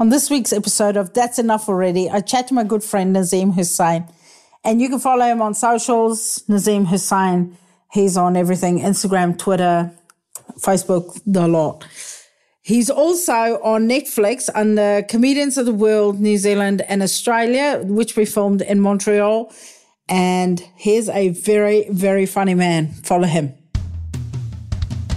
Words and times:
On 0.00 0.08
this 0.08 0.30
week's 0.30 0.50
episode 0.50 0.96
of 0.96 1.12
That's 1.12 1.38
Enough 1.38 1.68
Already, 1.68 2.08
I 2.08 2.22
chat 2.22 2.48
to 2.48 2.54
my 2.54 2.64
good 2.64 2.82
friend 2.82 3.14
Nazeem 3.14 3.52
Hussain. 3.52 4.06
And 4.64 4.80
you 4.80 4.88
can 4.88 4.98
follow 4.98 5.26
him 5.26 5.42
on 5.42 5.52
socials, 5.52 6.42
Nazeem 6.48 6.86
Hussain. 6.86 7.58
He's 7.92 8.16
on 8.16 8.34
everything 8.34 8.80
Instagram, 8.80 9.36
Twitter, 9.36 9.92
Facebook, 10.58 11.20
the 11.26 11.46
lot. 11.46 11.86
He's 12.62 12.88
also 12.88 13.60
on 13.62 13.90
Netflix 13.90 14.48
under 14.54 15.02
Comedians 15.02 15.58
of 15.58 15.66
the 15.66 15.74
World, 15.74 16.18
New 16.18 16.38
Zealand 16.38 16.80
and 16.88 17.02
Australia, 17.02 17.82
which 17.84 18.16
we 18.16 18.24
filmed 18.24 18.62
in 18.62 18.80
Montreal. 18.80 19.52
And 20.08 20.66
he's 20.76 21.10
a 21.10 21.28
very, 21.28 21.90
very 21.90 22.24
funny 22.24 22.54
man. 22.54 22.88
Follow 22.88 23.26
him. 23.26 23.52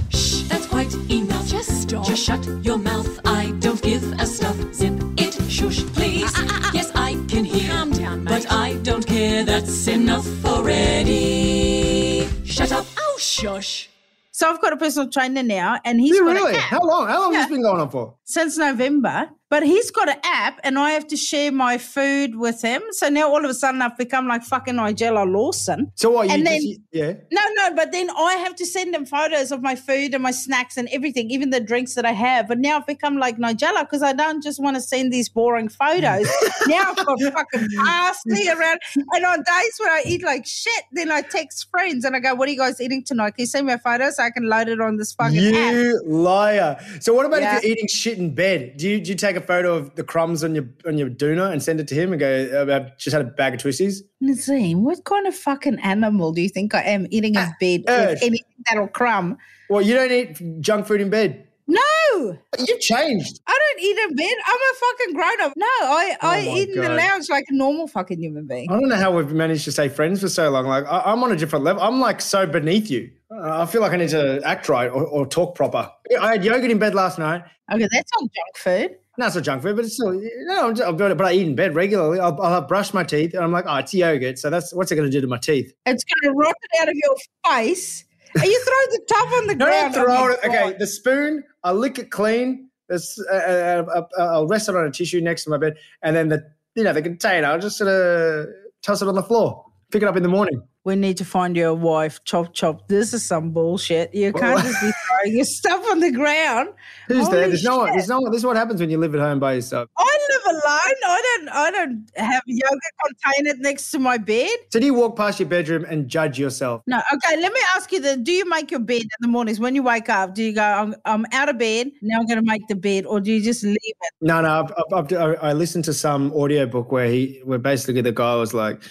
Shh, 0.09 0.41
that's 0.50 0.65
quite 0.65 0.93
enough. 1.09 1.47
Just 1.47 1.84
stop. 1.84 2.05
Just 2.05 2.25
shut 2.25 2.45
your 2.63 2.77
mouth. 2.77 3.21
I 3.23 3.43
don't 3.64 3.82
give 3.82 4.04
a 4.20 4.25
stuff. 4.25 4.55
Zip 4.73 4.93
it, 5.18 5.34
shush, 5.50 5.84
please. 5.95 6.32
Ah, 6.36 6.45
ah, 6.50 6.62
ah, 6.66 6.72
yes, 6.73 6.91
I 6.95 7.13
can 7.30 7.45
hear. 7.45 7.70
Calm 7.72 7.91
down, 7.91 8.23
mate. 8.26 8.30
But 8.44 8.52
I 8.52 8.73
don't 8.84 9.05
care. 9.08 9.44
That's 9.45 9.88
enough 9.88 10.27
already. 10.45 12.27
Shut 12.44 12.72
up. 12.72 12.86
Oh, 12.98 13.17
shush. 13.20 13.89
So 14.31 14.49
I've 14.49 14.59
got 14.62 14.73
a 14.73 14.77
personal 14.77 15.09
trainer 15.09 15.44
now, 15.44 15.80
and 15.86 16.02
he's 16.02 16.16
Yeah, 16.16 16.22
got 16.23 16.34
really? 16.36 16.53
an 16.53 16.59
app 16.59 16.62
How 16.63 16.81
long? 16.81 17.08
How 17.08 17.22
long 17.22 17.34
has 17.36 17.44
this 17.45 17.52
been 17.55 17.62
going 17.63 17.80
on 17.80 17.89
for? 17.89 18.16
since 18.23 18.58
November. 18.58 19.30
But 19.53 19.62
he's 19.62 19.91
got 19.91 20.09
an 20.09 20.17
app, 20.23 20.59
and 20.63 20.80
I 20.80 20.89
have 20.93 21.05
to 21.09 21.16
share 21.16 21.52
my 21.52 21.77
food 21.77 22.38
with 22.38 22.63
him. 22.63 22.81
So 22.89 23.07
now 23.07 23.30
all 23.30 23.45
of 23.45 23.52
a 23.52 23.53
sudden 23.53 23.84
I've 23.84 23.95
become 23.95 24.27
like 24.27 24.41
fucking 24.41 24.73
Nigella 24.73 25.31
Lawson. 25.31 25.91
So 25.94 26.09
what? 26.09 26.27
You 26.27 26.34
And 26.34 26.48
just, 26.48 26.80
yeah. 26.91 27.13
No, 27.31 27.41
no, 27.58 27.75
but 27.75 27.91
then 27.91 28.09
I 28.09 28.34
have 28.38 28.55
to 28.55 28.66
send 28.66 28.95
him 28.95 29.05
photos 29.05 29.52
of 29.52 29.61
my 29.61 29.75
food 29.75 30.16
and 30.16 30.23
my 30.23 30.31
snacks 30.31 30.75
and 30.75 30.89
everything, 30.91 31.30
even 31.30 31.52
the 31.52 31.59
drinks 31.59 31.94
that 31.94 32.03
I 32.03 32.13
have. 32.13 32.47
But 32.47 32.58
now 32.58 32.77
I've 32.77 32.88
become 32.88 33.17
like 33.17 33.38
Nigella 33.38 33.81
because 33.81 34.02
I 34.02 34.13
don't 34.13 34.41
just 34.41 34.59
want 34.59 34.75
to 34.75 34.81
send 34.81 35.13
these 35.13 35.30
boring 35.30 35.70
photos. 35.70 36.27
now 36.67 36.89
I've 36.89 37.05
got 37.05 37.22
fucking 37.22 37.67
parsley 37.77 38.49
around. 38.49 38.80
And 38.95 39.23
on 39.23 39.38
days 39.38 39.78
when 39.78 39.91
I 39.91 40.02
eat 40.03 40.23
like 40.23 40.47
shit, 40.47 40.83
then 40.94 41.11
I 41.11 41.22
text 41.22 41.69
friends 41.69 42.06
and 42.06 42.16
I 42.16 42.19
go, 42.22 42.33
What 42.33 42.50
are 42.50 42.52
you 42.52 42.58
guys 42.58 42.81
eating 42.81 43.03
tonight? 43.03 43.35
Can 43.35 43.44
you 43.44 43.45
send 43.45 43.67
me 43.67 43.73
a 43.73 43.78
photo 43.78 44.09
so 44.09 44.23
I 44.23 44.31
can 44.31 44.50
load 44.50 44.67
it 44.67 44.81
on 44.81 44.97
this 44.97 45.13
fucking 45.13 45.38
app? 45.38 45.73
You 45.75 46.02
liar. 46.08 46.83
So 47.02 47.13
what 47.13 47.28
about 47.28 47.41
Yeah. 47.41 47.58
if 47.58 47.63
you're 47.63 47.72
eating 47.73 47.88
shit 47.88 48.17
in 48.17 48.33
bed? 48.33 48.78
Do 48.78 48.89
you, 48.89 49.00
do 49.00 49.11
you 49.11 49.16
take 49.16 49.35
a 49.35 49.42
photo 49.45 49.75
of 49.75 49.95
the 49.95 50.03
crumbs 50.03 50.44
on 50.44 50.55
your 50.55 50.66
on 50.86 50.97
your 50.97 51.09
doona 51.09 51.52
and 51.52 51.61
send 51.61 51.80
it 51.80 51.88
to 51.89 51.95
him 51.95 52.11
and 52.13 52.19
go, 52.19 52.49
"Uh, 52.67 52.75
I've 52.75 52.97
just 52.97 53.13
had 53.13 53.22
a 53.22 53.30
bag 53.30 53.53
of 53.55 53.61
twisties? 53.61 53.97
Nazeem, 54.22 54.77
what 54.77 55.03
kind 55.05 55.27
of 55.27 55.35
fucking 55.35 55.80
animal 55.80 56.31
do 56.33 56.41
you 56.41 56.50
think 56.50 56.73
I 56.73 56.81
am 56.83 57.08
eating 57.11 57.35
in 57.35 57.50
bed 57.59 57.83
Urge. 57.88 58.09
with 58.16 58.23
anything 58.23 58.63
that'll 58.67 58.88
crumb? 58.88 59.38
Well, 59.69 59.81
you 59.81 59.94
don't 59.94 60.11
eat 60.11 60.61
junk 60.61 60.85
food 60.88 61.02
in 61.02 61.09
bed. 61.09 61.47
No, 61.66 62.38
You've 62.59 62.80
changed. 62.81 63.39
I 63.47 63.58
don't 63.58 63.83
eat 63.83 63.97
in 63.97 64.16
bed. 64.17 64.35
I'm 64.47 64.55
a 64.55 64.75
fucking 64.75 65.13
grown 65.16 65.41
up. 65.41 65.53
No, 65.55 65.66
I, 65.66 66.17
I 66.22 66.39
Oh 66.47 66.52
my 66.52 66.57
eat 66.57 66.69
in 66.69 66.81
the 66.81 66.89
lounge 66.89 67.30
like 67.30 67.45
a 67.47 67.53
normal 67.55 67.88
fucking 67.88 68.19
human 68.19 68.45
being. 68.47 68.69
I 68.69 68.73
don't 68.73 68.89
know 68.89 68.97
how 68.97 69.16
we've 69.16 69.31
managed 69.31 69.63
to 69.66 69.72
stay 69.72 69.88
friends 69.88 70.19
for 70.19 70.28
so 70.28 70.50
long. 70.52 70.66
Like 70.66 70.85
I, 70.85 71.03
I'm 71.05 71.23
on 71.23 71.31
a 71.31 71.38
different 71.38 71.63
level. 71.63 71.81
I'm 71.81 72.02
like 72.02 72.19
so 72.19 72.45
beneath 72.45 72.91
you. 72.91 73.09
Uh, 73.31 73.61
I 73.61 73.66
feel 73.66 73.80
like 73.81 73.94
I 73.94 73.95
need 73.97 74.09
to 74.09 74.41
act 74.44 74.67
right 74.67 74.88
or, 74.91 75.05
or 75.05 75.25
talk 75.25 75.55
proper. 75.55 75.89
I 76.19 76.33
had 76.33 76.44
yogurt 76.44 76.69
in 76.69 76.80
bed 76.80 76.95
last 76.95 77.17
night. 77.17 77.44
Okay, 77.73 77.88
that's 77.91 78.11
not 78.19 78.30
junk 78.30 78.57
food. 78.57 78.97
No, 79.17 79.30
so 79.30 79.42
junk 79.42 79.61
food, 79.61 79.75
but 79.75 79.86
it's 79.86 79.94
still 79.94 80.11
no. 80.14 80.67
I'm 80.69 80.75
just- 80.75 80.97
But 80.97 81.22
I 81.22 81.33
eat 81.33 81.45
in 81.47 81.56
bed 81.56 81.75
regularly. 81.75 82.19
I'll, 82.19 82.39
I'll 82.42 82.53
have 82.61 82.67
brushed 82.67 82.94
my 82.95 83.03
teeth, 83.03 83.33
and 83.36 83.44
I'm 83.44 83.52
like, 83.52 83.66
oh, 83.67 83.75
it's 83.78 83.94
yogurt. 83.94 84.39
So 84.39 84.50
that's 84.50 84.73
what's 84.73 84.92
it 84.92 84.95
going 84.95 85.08
to 85.08 85.11
do 85.11 85.22
to 85.22 85.28
my 85.28 85.38
teeth? 85.38 85.72
It's 85.86 86.03
going 86.03 86.33
to 86.33 86.39
rot 86.39 86.56
it 86.72 86.81
out 86.81 86.89
of 86.89 86.95
your 86.95 87.16
face. 87.47 88.06
And 88.36 88.44
you 88.45 88.59
throw 88.64 88.73
the 88.97 89.02
top 89.08 89.31
on 89.34 89.47
the 89.47 89.56
No, 89.58 89.66
ground. 89.66 89.94
don't 89.94 90.06
throw 90.06 90.31
it. 90.31 90.39
Okay, 90.44 90.75
the 90.80 90.88
spoon. 90.88 91.44
I'll 91.64 91.75
lick 91.75 92.00
it 92.00 92.09
clean. 92.09 92.69
This, 92.89 93.19
uh, 93.31 93.36
uh, 93.36 93.86
uh, 93.95 94.02
uh, 94.19 94.23
I'll 94.34 94.47
rest 94.47 94.67
it 94.69 94.75
on 94.75 94.86
a 94.86 94.91
tissue 94.91 95.22
next 95.22 95.44
to 95.44 95.52
my 95.52 95.58
bed, 95.58 95.78
and 96.02 96.16
then 96.16 96.30
the 96.30 96.44
you 96.75 96.84
know 96.84 96.94
the 96.94 97.02
container. 97.03 97.47
I'll 97.47 97.59
just 97.59 97.78
sort 97.78 97.89
of 97.91 98.47
toss 98.81 99.03
it 99.03 99.08
on 99.08 99.14
the 99.16 99.22
floor. 99.23 99.64
Pick 99.91 100.02
it 100.02 100.08
up 100.08 100.17
in 100.17 100.23
the 100.23 100.30
morning. 100.30 100.64
We 100.86 100.98
need 100.98 101.16
to 101.17 101.26
find 101.26 101.56
you 101.56 101.70
a 101.70 101.73
wife. 101.73 102.22
Chop, 102.26 102.53
chop. 102.53 102.90
This 102.90 103.13
is 103.13 103.24
some 103.24 103.52
bullshit. 103.52 104.13
You 104.13 104.34
can't 104.34 104.62
just 104.62 104.81
be 104.81 104.91
throwing 105.07 105.38
your 105.38 105.46
stuff 105.46 105.85
on 105.90 106.02
the 106.02 106.12
ground. 106.12 106.69
Who's 107.07 107.30
there? 107.30 107.40
Holy 107.40 107.47
There's 107.52 107.63
no 107.63 107.78
one. 107.78 107.91
There's 107.91 108.09
no 108.09 108.19
one. 108.19 108.31
This 108.31 108.40
is 108.40 108.46
what 108.46 108.57
happens 108.57 108.81
when 108.81 108.90
you 108.90 108.97
live 108.97 109.16
at 109.16 109.22
home 109.22 109.40
by 109.40 109.53
yourself. 109.53 109.90
I 109.97 110.18
live 110.30 110.41
alone. 110.56 110.62
I 110.66 111.38
don't. 111.38 111.50
I 111.50 111.72
don't 111.72 112.12
have 112.18 112.44
yoga 112.47 112.78
container 113.06 113.57
next 113.59 113.91
to 113.91 114.00
my 114.00 114.18
bed. 114.18 114.50
So 114.74 114.80
do 114.81 114.85
you 114.85 114.94
walk 114.94 115.16
past 115.16 115.40
your 115.40 115.47
bedroom 115.47 115.85
and 115.88 116.09
judge 116.09 116.38
yourself? 116.38 116.81
No. 116.86 116.97
Okay. 117.13 117.40
Let 117.40 117.53
me 117.53 117.59
ask 117.78 117.90
you 117.94 118.02
then. 118.02 118.22
Do 118.25 118.34
you 118.34 118.47
make 118.50 118.69
your 118.69 118.81
bed 118.81 119.03
in 119.03 119.09
the 119.22 119.30
mornings 119.30 119.62
when 119.62 119.75
you 119.75 119.84
wake 119.84 120.09
up? 120.09 120.36
Do 120.36 120.44
you 120.44 120.52
go? 120.52 120.63
I'm, 120.63 120.96
I'm 121.06 121.25
out 121.31 121.47
of 121.47 121.57
bed 121.57 121.91
now. 122.02 122.19
I'm 122.19 122.25
going 122.25 122.40
to 122.40 122.46
make 122.46 122.68
the 122.68 122.75
bed, 122.75 123.06
or 123.06 123.22
do 123.22 123.31
you 123.31 123.41
just 123.41 123.63
leave 123.63 123.78
it? 123.78 124.13
No, 124.19 124.41
no. 124.41 124.66
I've, 124.66 124.94
I've, 124.94 125.13
I've, 125.13 125.38
I 125.41 125.53
listened 125.53 125.86
to 125.86 125.94
some 125.94 126.34
audiobook 126.34 126.91
where 126.91 127.07
he, 127.07 127.40
where 127.46 127.57
basically 127.57 128.02
the 128.02 128.12
guy 128.12 128.36
was 128.36 128.53
like, 128.53 128.81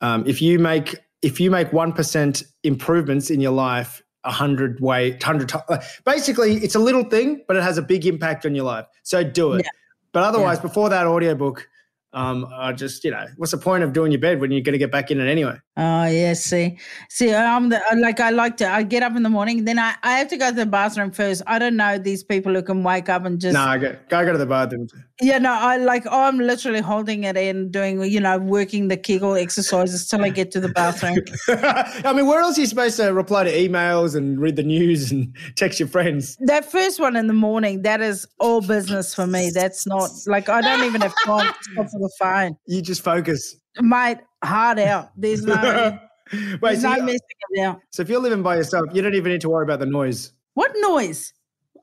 um, 0.00 0.26
if 0.26 0.40
you 0.40 0.58
make 0.58 0.96
if 1.24 1.40
you 1.40 1.50
make 1.50 1.72
one 1.72 1.92
percent 1.92 2.42
improvements 2.62 3.30
in 3.30 3.40
your 3.40 3.52
life, 3.52 4.02
a 4.24 4.30
hundred 4.30 4.80
way, 4.80 5.18
hundred 5.22 5.48
times. 5.48 5.64
Basically, 6.04 6.56
it's 6.56 6.74
a 6.74 6.78
little 6.78 7.04
thing, 7.04 7.42
but 7.48 7.56
it 7.56 7.62
has 7.62 7.78
a 7.78 7.82
big 7.82 8.06
impact 8.06 8.44
on 8.46 8.54
your 8.54 8.64
life. 8.64 8.86
So 9.02 9.24
do 9.24 9.54
it. 9.54 9.64
Yeah. 9.64 9.70
But 10.12 10.22
otherwise, 10.22 10.60
before 10.60 10.88
that 10.90 11.06
audiobook, 11.06 11.68
um, 12.12 12.46
I 12.52 12.72
just 12.72 13.02
you 13.04 13.10
know, 13.10 13.26
what's 13.36 13.50
the 13.50 13.58
point 13.58 13.82
of 13.82 13.92
doing 13.92 14.12
your 14.12 14.20
bed 14.20 14.40
when 14.40 14.52
you're 14.52 14.60
going 14.60 14.74
to 14.74 14.78
get 14.78 14.92
back 14.92 15.10
in 15.10 15.20
it 15.20 15.26
anyway? 15.26 15.56
Oh 15.76 16.04
yeah, 16.04 16.34
see, 16.34 16.78
see, 17.08 17.34
I'm 17.34 17.70
the 17.70 17.82
like 17.96 18.20
I 18.20 18.30
like 18.30 18.56
to. 18.58 18.68
I 18.70 18.84
get 18.84 19.02
up 19.02 19.16
in 19.16 19.24
the 19.24 19.30
morning, 19.30 19.64
then 19.64 19.78
I, 19.78 19.94
I 20.02 20.18
have 20.18 20.28
to 20.28 20.36
go 20.36 20.50
to 20.50 20.56
the 20.56 20.66
bathroom 20.66 21.10
first. 21.10 21.42
I 21.46 21.58
don't 21.58 21.76
know 21.76 21.98
these 21.98 22.22
people 22.22 22.54
who 22.54 22.62
can 22.62 22.84
wake 22.84 23.08
up 23.08 23.24
and 23.24 23.40
just 23.40 23.54
No, 23.54 23.62
I 23.62 23.78
go, 23.78 23.96
go 24.08 24.24
go 24.24 24.32
to 24.32 24.38
the 24.38 24.46
bathroom. 24.46 24.86
Yeah. 25.20 25.38
No, 25.38 25.52
I 25.52 25.76
like 25.76 26.04
oh, 26.06 26.22
I'm 26.24 26.38
literally 26.38 26.80
holding 26.80 27.24
it 27.24 27.36
in, 27.36 27.70
doing 27.70 28.02
you 28.04 28.20
know 28.20 28.38
working 28.38 28.88
the 28.88 28.96
Kegel 28.96 29.34
exercises 29.34 30.08
till 30.08 30.24
I 30.24 30.28
get 30.30 30.50
to 30.52 30.60
the 30.60 30.68
bathroom. 30.68 31.18
I 31.48 32.12
mean, 32.12 32.26
where 32.26 32.40
else 32.40 32.58
are 32.58 32.62
you 32.62 32.66
supposed 32.66 32.96
to 32.96 33.12
reply 33.12 33.44
to 33.44 33.50
emails 33.52 34.14
and 34.16 34.40
read 34.40 34.56
the 34.56 34.62
news 34.62 35.10
and 35.12 35.34
text 35.56 35.78
your 35.80 35.88
friends? 35.88 36.36
that 36.40 36.70
first 36.70 37.00
one 37.00 37.16
in 37.16 37.26
the 37.26 37.32
morning, 37.34 37.82
that 37.82 38.00
is 38.00 38.26
all 38.40 38.60
business 38.60 39.14
for 39.14 39.26
me. 39.26 39.50
That's 39.50 39.86
not 39.86 40.10
like 40.26 40.48
I 40.48 40.60
don't 40.60 40.84
even 40.84 41.00
have 41.00 41.14
time 41.24 41.52
to 41.76 41.84
for 41.88 41.98
the 41.98 42.10
phone. 42.18 42.56
You 42.66 42.82
just 42.82 43.02
focus. 43.02 43.56
Mate, 43.80 44.18
hard 44.42 44.78
out. 44.78 45.10
There's 45.16 45.44
no, 45.44 45.54
Wait, 46.32 46.60
there's 46.60 46.82
so, 46.82 46.94
no 46.94 47.06
you- 47.06 47.18
uh, 47.58 47.62
about. 47.62 47.80
so 47.90 48.02
if 48.02 48.08
you're 48.08 48.20
living 48.20 48.42
by 48.42 48.56
yourself, 48.56 48.86
you 48.92 49.02
don't 49.02 49.14
even 49.14 49.32
need 49.32 49.40
to 49.40 49.48
worry 49.50 49.64
about 49.64 49.80
the 49.80 49.86
noise. 49.86 50.32
What 50.54 50.72
noise? 50.80 51.32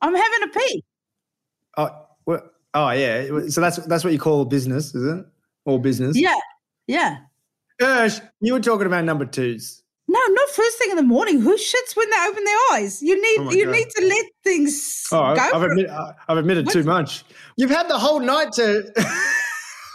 I'm 0.01 0.15
having 0.15 0.43
a 0.43 0.47
pee. 0.47 0.83
Oh, 1.77 1.89
well, 2.25 2.41
oh 2.73 2.89
yeah. 2.91 3.47
So 3.49 3.61
that's 3.61 3.77
that's 3.85 4.03
what 4.03 4.13
you 4.13 4.19
call 4.19 4.45
business, 4.45 4.93
is 4.95 5.05
it? 5.05 5.25
Or 5.65 5.79
business? 5.79 6.17
Yeah, 6.17 6.35
yeah. 6.87 7.17
Ursh, 7.81 8.21
you 8.41 8.53
were 8.53 8.59
talking 8.59 8.87
about 8.87 9.05
number 9.05 9.25
twos. 9.25 9.81
No, 10.07 10.19
not 10.29 10.49
first 10.49 10.77
thing 10.77 10.89
in 10.89 10.97
the 10.97 11.03
morning. 11.03 11.39
Who 11.39 11.55
shits 11.55 11.95
when 11.95 12.09
they 12.09 12.17
open 12.27 12.43
their 12.43 12.57
eyes? 12.73 13.01
You 13.01 13.15
need 13.15 13.47
Oh 13.47 13.51
you 13.51 13.65
God. 13.65 13.71
need 13.71 13.89
to 13.89 14.05
let 14.07 14.25
things 14.43 15.07
Oh, 15.11 15.21
I've, 15.21 15.37
go. 15.37 15.51
I've, 15.53 15.63
admit, 15.63 15.89
I've 16.27 16.37
admitted 16.37 16.69
too 16.69 16.83
much. 16.83 17.23
You've 17.55 17.69
had 17.69 17.87
the 17.87 17.97
whole 17.97 18.19
night 18.19 18.51
to. 18.53 18.91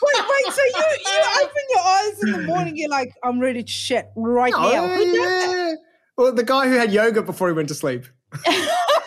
Wait, 0.03 0.25
wait. 0.29 0.53
So 0.53 0.63
you 0.63 0.85
you 1.01 1.23
open 1.43 1.63
your 1.71 1.81
eyes 1.81 2.23
in 2.23 2.33
the 2.33 2.43
morning. 2.43 2.77
You're 2.77 2.91
like, 2.91 3.13
I'm 3.25 3.41
ready 3.41 3.63
to 3.63 3.69
shit 3.69 4.07
right 4.15 4.53
oh, 4.57 4.71
now. 4.71 4.87
Who 4.87 5.05
yeah. 5.05 5.75
Well, 6.17 6.33
the 6.33 6.45
guy 6.45 6.69
who 6.69 6.75
had 6.75 6.93
yoga 6.93 7.23
before 7.23 7.49
he 7.49 7.55
went 7.55 7.69
to 7.69 7.75
sleep. 7.75 8.07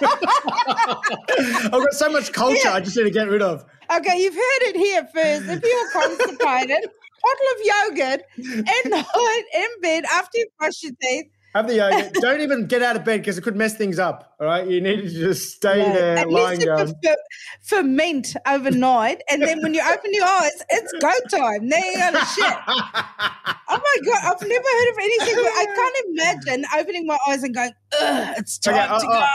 I've 1.65 1.71
got 1.71 1.93
so 1.93 2.09
much 2.11 2.31
culture 2.33 2.69
I 2.69 2.79
just 2.79 2.95
need 2.97 3.03
to 3.03 3.11
get 3.11 3.27
rid 3.27 3.41
of. 3.41 3.65
Okay, 3.95 4.19
you've 4.21 4.35
heard 4.35 4.61
it 4.69 4.75
here 4.75 5.03
first. 5.13 5.43
If 5.49 5.63
you're 5.63 5.91
constipated, 5.91 6.89
bottle 7.23 7.47
of 7.55 7.89
yogurt 7.89 8.21
at 8.67 8.89
night 8.89 9.43
in 9.55 9.67
bed 9.81 10.03
after 10.11 10.37
you 10.37 10.47
brush 10.57 10.83
your 10.83 10.93
teeth. 11.01 11.25
Have 11.55 11.67
the 11.67 11.75
yoga. 11.77 12.11
Don't 12.21 12.41
even 12.41 12.67
get 12.67 12.83
out 12.83 12.95
of 12.95 13.03
bed 13.03 13.21
because 13.21 13.39
it 13.39 13.41
could 13.41 13.55
mess 13.55 13.73
things 13.75 13.97
up. 13.97 14.35
All 14.39 14.45
right, 14.45 14.67
you 14.67 14.79
need 14.81 14.97
to 15.01 15.09
just 15.09 15.55
stay 15.55 15.79
Yeah, 15.79 15.93
there, 15.93 16.17
At 16.19 16.29
lying 16.29 16.59
down. 16.59 16.93
ferment 17.63 18.35
overnight, 18.45 19.23
and 19.31 19.41
then 19.41 19.59
when 19.63 19.73
you 19.73 19.81
open 19.81 20.13
your 20.13 20.27
eyes, 20.27 20.51
it's 20.69 20.93
go 21.01 21.11
time. 21.35 21.67
There 21.69 21.79
you 21.91 21.97
go, 21.97 22.19
shit. 22.19 22.53
Oh 22.67 23.79
my 23.81 23.97
god, 24.05 24.19
I've 24.25 24.41
never 24.47 24.63
heard 24.63 24.89
of 24.91 24.97
anything. 24.99 25.35
I 25.37 25.65
can't 25.75 25.97
imagine 26.45 26.65
opening 26.77 27.07
my 27.07 27.17
eyes 27.27 27.41
and 27.41 27.55
going, 27.55 27.71
"Ugh, 27.99 28.33
it's 28.37 28.59
time 28.59 28.75
Okay, 28.75 28.85
to 28.87 28.93
uh, 28.93 28.99
go." 28.99 29.09
uh, 29.09 29.27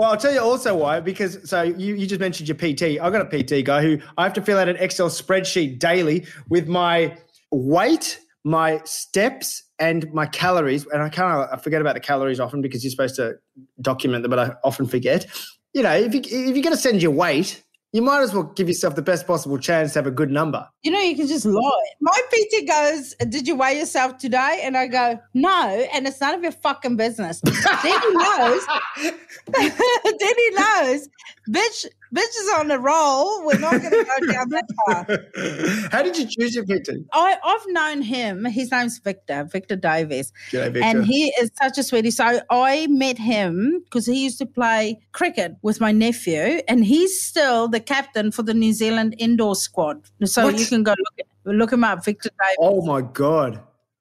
Well, 0.00 0.12
I'll 0.12 0.16
tell 0.16 0.32
you 0.32 0.40
also 0.40 0.74
why. 0.74 1.00
Because 1.00 1.46
so 1.46 1.60
you, 1.60 1.94
you 1.94 2.06
just 2.06 2.22
mentioned 2.22 2.48
your 2.48 2.56
PT. 2.56 2.98
I've 3.02 3.12
got 3.12 3.20
a 3.20 3.42
PT 3.42 3.66
guy 3.66 3.82
who 3.82 3.98
I 4.16 4.22
have 4.22 4.32
to 4.32 4.40
fill 4.40 4.56
out 4.56 4.66
an 4.66 4.76
Excel 4.76 5.10
spreadsheet 5.10 5.78
daily 5.78 6.24
with 6.48 6.66
my 6.68 7.18
weight, 7.52 8.18
my 8.42 8.80
steps, 8.86 9.62
and 9.78 10.10
my 10.14 10.24
calories. 10.24 10.86
And 10.86 11.02
I 11.02 11.10
kind 11.10 11.42
of 11.42 11.50
I 11.52 11.62
forget 11.62 11.82
about 11.82 11.96
the 11.96 12.00
calories 12.00 12.40
often 12.40 12.62
because 12.62 12.82
you're 12.82 12.90
supposed 12.90 13.16
to 13.16 13.34
document 13.82 14.22
them, 14.22 14.30
but 14.30 14.38
I 14.38 14.52
often 14.64 14.86
forget. 14.86 15.26
You 15.74 15.82
know, 15.82 15.92
if 15.92 16.14
you 16.14 16.22
if 16.22 16.56
you're 16.56 16.62
going 16.62 16.74
to 16.74 16.78
send 16.78 17.02
your 17.02 17.10
weight, 17.10 17.62
you 17.92 18.02
might 18.02 18.22
as 18.22 18.32
well 18.32 18.44
give 18.44 18.68
yourself 18.68 18.94
the 18.94 19.02
best 19.02 19.26
possible 19.26 19.58
chance 19.58 19.92
to 19.92 19.98
have 19.98 20.06
a 20.06 20.12
good 20.12 20.30
number. 20.30 20.68
You 20.82 20.92
know, 20.92 21.00
you 21.00 21.16
can 21.16 21.26
just 21.26 21.44
lie. 21.44 21.84
My 22.00 22.18
PT 22.32 22.66
goes, 22.66 23.14
Did 23.28 23.48
you 23.48 23.56
weigh 23.56 23.78
yourself 23.78 24.18
today? 24.18 24.60
And 24.62 24.76
I 24.76 24.86
go, 24.86 25.18
No. 25.34 25.86
And 25.92 26.06
it's 26.06 26.20
none 26.20 26.34
of 26.34 26.42
your 26.42 26.52
fucking 26.52 26.96
business. 26.96 27.40
then 27.40 27.54
he 27.84 28.10
knows. 28.12 28.66
then 29.46 30.34
he 30.36 30.50
knows, 30.50 31.08
bitch, 31.48 31.86
bitch 32.14 32.22
is 32.22 32.50
on 32.58 32.70
a 32.70 32.78
roll. 32.78 33.44
We're 33.44 33.58
not 33.58 33.72
going 33.80 33.90
to 33.90 34.04
go 34.04 34.32
down 34.32 34.48
that 34.50 34.64
path. 34.88 35.92
How 35.92 36.02
did 36.02 36.16
you 36.16 36.26
choose 36.26 36.54
your 36.54 36.64
PT? 36.64 36.90
I, 37.12 37.36
I've 37.44 37.66
known 37.68 38.02
him. 38.02 38.44
His 38.44 38.70
name's 38.70 38.98
Victor, 38.98 39.44
Victor 39.50 39.76
Davies. 39.76 40.32
G'day, 40.50 40.72
Victor. 40.72 40.82
And 40.82 41.04
he 41.06 41.26
is 41.40 41.50
such 41.60 41.78
a 41.78 41.82
sweetie. 41.82 42.10
So 42.10 42.40
I 42.50 42.86
met 42.88 43.18
him 43.18 43.80
because 43.84 44.06
he 44.06 44.24
used 44.24 44.38
to 44.38 44.46
play 44.46 45.00
cricket 45.12 45.54
with 45.62 45.80
my 45.80 45.92
nephew, 45.92 46.60
and 46.68 46.84
he's 46.84 47.20
still 47.22 47.68
the 47.68 47.80
captain 47.80 48.30
for 48.32 48.42
the 48.42 48.54
New 48.54 48.72
Zealand 48.72 49.14
indoor 49.18 49.54
squad. 49.54 50.02
So 50.24 50.46
What? 50.46 50.58
you 50.58 50.66
can 50.66 50.82
go 50.82 50.94
look, 51.18 51.26
look 51.44 51.72
him 51.72 51.84
up, 51.84 52.04
Victor 52.04 52.30
Davies. 52.40 52.56
Oh 52.58 52.82
my 52.84 53.00
god. 53.02 53.56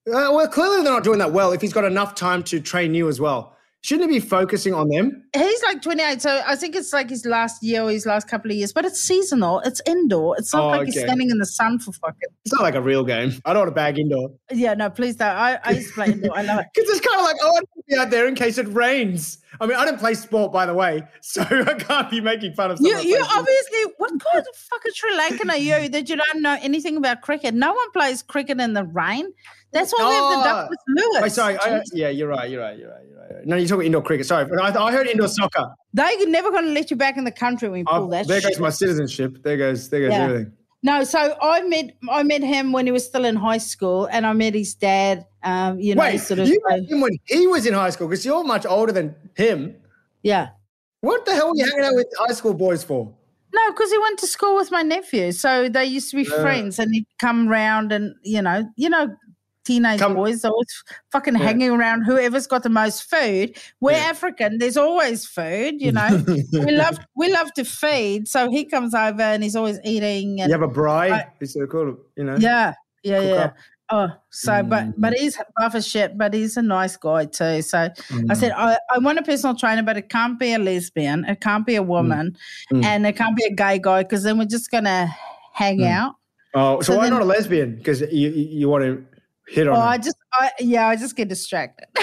Uh, 0.07 0.31
well, 0.33 0.47
clearly 0.47 0.77
they're 0.83 0.91
not 0.93 1.03
doing 1.03 1.19
that 1.19 1.33
well. 1.33 1.51
If 1.51 1.61
he's 1.61 1.73
got 1.73 1.85
enough 1.85 2.15
time 2.15 2.41
to 2.43 2.59
train 2.59 2.95
you 2.95 3.07
as 3.09 3.19
well, 3.19 3.55
shouldn't 3.81 4.11
he 4.11 4.19
be 4.19 4.25
focusing 4.25 4.73
on 4.73 4.89
them? 4.89 5.23
He's 5.35 5.63
like 5.63 5.81
28, 5.81 6.21
so 6.21 6.41
I 6.45 6.55
think 6.55 6.75
it's 6.75 6.91
like 6.91 7.09
his 7.09 7.25
last 7.25 7.63
year 7.63 7.83
or 7.83 7.91
his 7.91 8.05
last 8.05 8.27
couple 8.27 8.51
of 8.51 8.57
years, 8.57 8.73
but 8.73 8.83
it's 8.85 8.99
seasonal. 9.01 9.59
It's 9.61 9.81
indoor. 9.85 10.35
It's 10.37 10.53
not 10.53 10.63
Oh, 10.63 10.67
like 10.77 10.85
he's 10.87 10.99
standing 10.99 11.29
in 11.29 11.37
the 11.37 11.45
sun 11.45 11.79
for 11.79 11.91
fucking. 11.93 12.29
It's 12.45 12.53
not 12.53 12.61
like 12.63 12.75
a 12.75 12.81
real 12.81 13.03
game. 13.03 13.33
I 13.45 13.53
don't 13.53 13.61
want 13.61 13.69
to 13.71 13.75
bag 13.75 13.97
indoor 13.99 14.31
Yeah, 14.51 14.73
no, 14.73 14.89
please 14.89 15.15
don't. 15.15 15.29
I, 15.29 15.59
I 15.63 15.71
used 15.71 15.89
to 15.89 15.93
play 15.93 16.07
indoor. 16.07 16.37
I 16.37 16.41
love 16.43 16.59
it. 16.59 16.65
because 16.75 16.89
it's 16.89 17.05
kind 17.05 17.19
of 17.19 17.25
like 17.25 17.37
oh, 17.41 17.47
I 17.47 17.51
want 17.51 17.69
to 17.75 17.83
be 17.87 17.95
out 17.97 18.09
there 18.09 18.27
in 18.27 18.35
case 18.35 18.57
it 18.57 18.67
rains. 18.67 19.37
I 19.61 19.65
mean, 19.65 19.77
I 19.77 19.83
don't 19.85 19.99
play 19.99 20.13
sport, 20.13 20.53
by 20.53 20.65
the 20.65 20.73
way, 20.73 21.03
so 21.21 21.41
I 21.41 21.73
can't 21.73 22.09
be 22.09 22.21
making 22.21 22.53
fun 22.53 22.71
of. 22.71 22.79
You, 22.81 22.97
you 22.99 23.23
sport. 23.23 23.37
obviously, 23.39 23.79
what 23.97 24.09
kind 24.09 24.39
of 24.39 24.55
fucking 24.55 24.91
Sri 24.93 25.11
Lankan 25.17 25.49
are 25.49 25.57
you 25.57 25.89
that 25.89 26.07
you 26.09 26.17
don't 26.17 26.41
know 26.41 26.57
anything 26.61 26.97
about 26.97 27.21
cricket? 27.21 27.53
No 27.55 27.73
one 27.73 27.91
plays 27.91 28.21
cricket 28.23 28.59
in 28.59 28.73
the 28.73 28.83
rain. 28.83 29.31
That's 29.71 29.91
why 29.91 30.07
we 30.07 30.13
have 30.15 30.23
the 30.31 30.39
Oh. 30.39 30.43
Douglas 30.43 30.77
Lewis. 30.87 31.21
Wait, 31.21 31.31
sorry. 31.31 31.57
I, 31.59 31.81
yeah, 31.93 32.09
you're 32.09 32.27
right. 32.27 32.49
You're 32.49 32.61
right. 32.61 32.77
You're 32.77 32.89
right. 32.89 33.03
No, 33.45 33.55
you're 33.55 33.67
talking 33.67 33.85
indoor 33.87 34.01
cricket. 34.01 34.25
Sorry, 34.25 34.49
I, 34.61 34.67
I 34.75 34.91
heard 34.91 35.07
indoor 35.07 35.27
soccer. 35.27 35.67
They're 35.93 36.27
never 36.27 36.51
going 36.51 36.65
to 36.65 36.71
let 36.71 36.89
you 36.91 36.97
back 36.97 37.17
in 37.17 37.23
the 37.23 37.31
country 37.31 37.69
when 37.69 37.79
you 37.79 37.85
pull 37.85 38.03
Oh, 38.05 38.09
that 38.09 38.27
there 38.27 38.41
shit. 38.41 38.51
goes 38.51 38.59
my 38.59 38.69
citizenship. 38.69 39.43
There 39.43 39.57
goes. 39.57 39.89
There 39.89 40.01
goes 40.01 40.11
Yeah. 40.11 40.23
everything. 40.25 40.53
No, 40.81 41.03
so 41.03 41.35
I 41.41 41.61
met 41.63 41.91
I 42.09 42.23
met 42.23 42.41
him 42.41 42.71
when 42.71 42.85
he 42.85 42.91
was 42.93 43.05
still 43.05 43.25
in 43.25 43.35
high 43.35 43.57
school, 43.57 44.05
and 44.11 44.25
I 44.25 44.31
met 44.33 44.53
his 44.53 44.73
dad. 44.73 45.25
Um, 45.43 45.79
you 45.79 45.93
know, 45.95 46.01
Wait, 46.01 46.19
sort 46.19 46.39
of. 46.39 46.47
you 46.47 46.59
met 46.69 46.83
him 46.89 47.01
when 47.01 47.11
he 47.25 47.47
was 47.47 47.65
in 47.65 47.73
high 47.73 47.89
school 47.89 48.07
because 48.07 48.25
you're 48.25 48.43
much 48.45 48.65
older 48.65 48.91
than 48.93 49.13
him. 49.35 49.75
yeah. 50.23 50.49
What 51.01 51.25
the 51.25 51.33
hell 51.33 51.49
were 51.49 51.55
you 51.55 51.65
hanging 51.65 51.85
out 51.85 51.95
with 51.95 52.07
high 52.17 52.33
school 52.33 52.53
boys 52.53 52.83
for? 52.83 53.13
No, 53.53 53.71
because 53.71 53.89
he 53.91 53.97
went 53.97 54.19
to 54.19 54.27
school 54.27 54.55
with 54.57 54.69
my 54.71 54.81
nephew, 54.83 55.31
so 55.31 55.67
they 55.69 55.85
used 55.85 56.11
to 56.11 56.17
be 56.17 56.23
Yeah. 56.29 56.41
friends, 56.41 56.77
and 56.79 56.93
he'd 56.93 57.07
come 57.19 57.47
round, 57.49 57.91
and 57.91 58.13
you 58.23 58.41
know, 58.41 58.69
you 58.77 58.89
know, 58.89 59.15
teenage 59.69 59.99
Come- 59.99 60.15
boys 60.15 60.43
are 60.45 60.51
always 60.51 60.83
fucking 61.11 61.35
Yeah. 61.35 61.43
hanging 61.47 61.71
around. 61.71 62.03
Whoever's 62.03 62.47
got 62.47 62.63
the 62.63 62.69
most 62.69 63.03
food. 63.09 63.47
We're 63.79 63.91
Yeah. 63.91 64.11
African. 64.13 64.57
There's 64.57 64.77
always 64.77 65.25
food. 65.25 65.73
You 65.85 65.91
know, 65.91 66.09
we 66.53 66.71
love 66.83 66.97
we 67.15 67.31
love 67.31 67.53
to 67.53 67.63
feed. 67.63 68.27
So 68.27 68.49
he 68.49 68.65
comes 68.65 68.93
over, 68.93 69.21
and 69.33 69.43
he's 69.43 69.55
always 69.55 69.79
eating. 69.83 70.41
And 70.41 70.49
You 70.49 70.53
have 70.59 70.69
a 70.71 70.73
bride. 70.81 71.11
I- 71.11 71.27
It's 71.41 71.53
so 71.53 71.65
cool. 71.67 71.97
You 72.17 72.23
know. 72.25 72.35
yeah, 72.37 72.73
yeah, 73.03 73.21
yeah. 73.21 73.35
up. 73.45 73.55
Oh, 73.91 74.09
so 74.29 74.61
but 74.61 74.83
Mm. 74.85 74.93
but 74.99 75.13
he's 75.15 75.35
buff 75.57 75.73
as 75.73 75.87
shit, 75.87 76.15
but 76.15 76.31
he's 76.33 76.57
a 76.57 76.61
nice 76.61 76.95
guy 76.95 77.25
too. 77.25 77.61
So 77.63 77.77
I 77.79 77.89
Mm. 78.13 78.37
said 78.37 78.51
I, 78.55 78.77
I 78.93 78.99
want 78.99 79.17
a 79.17 79.23
personal 79.23 79.55
trainer, 79.55 79.81
but 79.81 79.97
it 79.97 80.09
can't 80.09 80.37
be 80.37 80.53
a 80.53 80.59
lesbian, 80.59 81.25
it 81.25 81.41
can't 81.41 81.65
be 81.65 81.73
a 81.75 81.81
woman, 81.83 82.37
Mm. 82.71 82.85
and 82.85 83.07
it 83.07 83.15
can't 83.15 83.35
be 83.35 83.45
a 83.45 83.53
gay 83.63 83.79
guy 83.79 84.03
because 84.03 84.21
then 84.23 84.37
we're 84.37 84.45
just 84.57 84.69
gonna 84.69 85.09
hang 85.53 85.79
Mm. 85.79 85.89
out. 85.99 86.13
Oh, 86.53 86.81
so, 86.81 86.93
So 86.93 86.97
why 86.97 87.03
then- 87.05 87.13
not 87.13 87.21
a 87.23 87.25
lesbian? 87.25 87.75
Because 87.77 88.01
you, 88.01 88.29
you 88.29 88.69
want 88.69 88.83
to 88.83 89.03
hit 89.51 89.67
on. 89.67 89.75
Oh. 89.75 89.79
I 89.79 89.97
just 89.97 90.17
I 90.33 90.51
yeah, 90.59 90.87
I 90.87 90.95
just 90.95 91.15
get 91.15 91.27
distracted. 91.27 91.87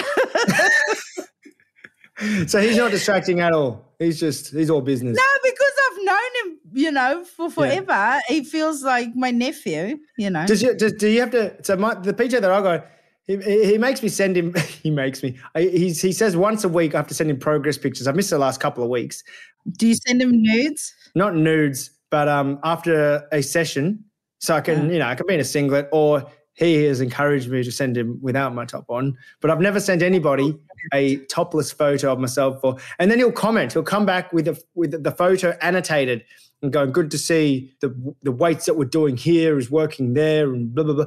so 2.47 2.61
he's 2.61 2.77
not 2.77 2.91
distracting 2.91 3.41
at 3.41 3.53
all. 3.53 3.87
He's 3.99 4.19
just 4.19 4.53
he's 4.53 4.69
all 4.69 4.81
business. 4.81 5.17
no, 5.17 5.23
because 5.43 5.73
I've 5.85 6.05
known 6.05 6.17
him, 6.43 6.59
you 6.73 6.91
know, 6.91 7.23
for 7.23 7.49
forever. 7.49 8.19
He 8.27 8.43
feels 8.43 8.83
like 8.83 9.15
my 9.15 9.31
nephew, 9.31 9.97
you 10.17 10.29
know. 10.29 10.45
Does 10.45 10.61
you 10.61 10.75
does, 10.75 10.93
do 10.93 11.07
you 11.07 11.21
have 11.21 11.31
to? 11.31 11.55
So 11.63 11.75
my, 11.77 11.95
the 11.95 12.13
PT 12.13 12.31
that 12.31 12.45
I 12.45 12.61
got, 12.61 12.87
he, 13.25 13.37
he 13.37 13.65
he 13.65 13.77
makes 13.77 14.03
me 14.03 14.09
send 14.09 14.37
him. 14.37 14.53
He 14.83 14.91
makes 14.91 15.23
me. 15.23 15.37
I, 15.55 15.63
he 15.63 15.93
says 15.93 16.37
once 16.37 16.63
a 16.63 16.69
week 16.69 16.95
I 16.95 16.97
have 16.97 17.07
to 17.07 17.13
send 17.13 17.29
him 17.29 17.39
progress 17.39 17.77
pictures. 17.77 18.07
I've 18.07 18.15
missed 18.15 18.29
the 18.29 18.37
last 18.37 18.59
couple 18.59 18.83
of 18.83 18.89
weeks. 18.89 19.23
Do 19.77 19.87
you 19.87 19.95
send 19.95 20.21
him 20.21 20.41
nudes? 20.41 20.93
Not 21.15 21.35
nudes, 21.35 21.91
but 22.09 22.27
um 22.27 22.59
after 22.63 23.27
a 23.31 23.41
session, 23.41 24.03
so 24.39 24.55
I 24.55 24.61
can 24.61 24.91
you 24.91 24.99
know 24.99 25.07
I 25.07 25.15
can 25.15 25.27
be 25.27 25.33
in 25.33 25.39
a 25.39 25.45
singlet 25.45 25.89
or. 25.91 26.29
He 26.57 26.83
has 26.85 27.01
encouraged 27.01 27.49
me 27.49 27.63
to 27.63 27.71
send 27.71 27.95
him 27.95 28.19
without 28.21 28.53
my 28.53 28.65
top 28.65 28.85
on, 28.89 29.15
but 29.41 29.51
I've 29.51 29.61
never 29.61 29.79
sent 29.79 30.01
anybody 30.01 30.57
a 30.91 31.17
topless 31.25 31.71
photo 31.71 32.11
of 32.11 32.19
myself. 32.19 32.59
For 32.61 32.77
and 32.97 33.11
then 33.11 33.19
he'll 33.19 33.31
comment. 33.31 33.73
He'll 33.73 33.83
come 33.83 34.05
back 34.07 34.33
with 34.33 34.47
a, 34.47 34.59
with 34.73 35.03
the 35.03 35.11
photo 35.11 35.55
annotated 35.61 36.25
and 36.63 36.73
going, 36.73 36.91
"Good 36.91 37.11
to 37.11 37.17
see 37.17 37.71
the 37.81 37.95
the 38.23 38.31
weights 38.31 38.65
that 38.65 38.73
we're 38.73 38.85
doing 38.85 39.17
here 39.17 39.59
is 39.59 39.69
working 39.69 40.13
there," 40.13 40.51
and 40.51 40.73
blah 40.73 40.83
blah 40.83 40.95
blah. 40.95 41.05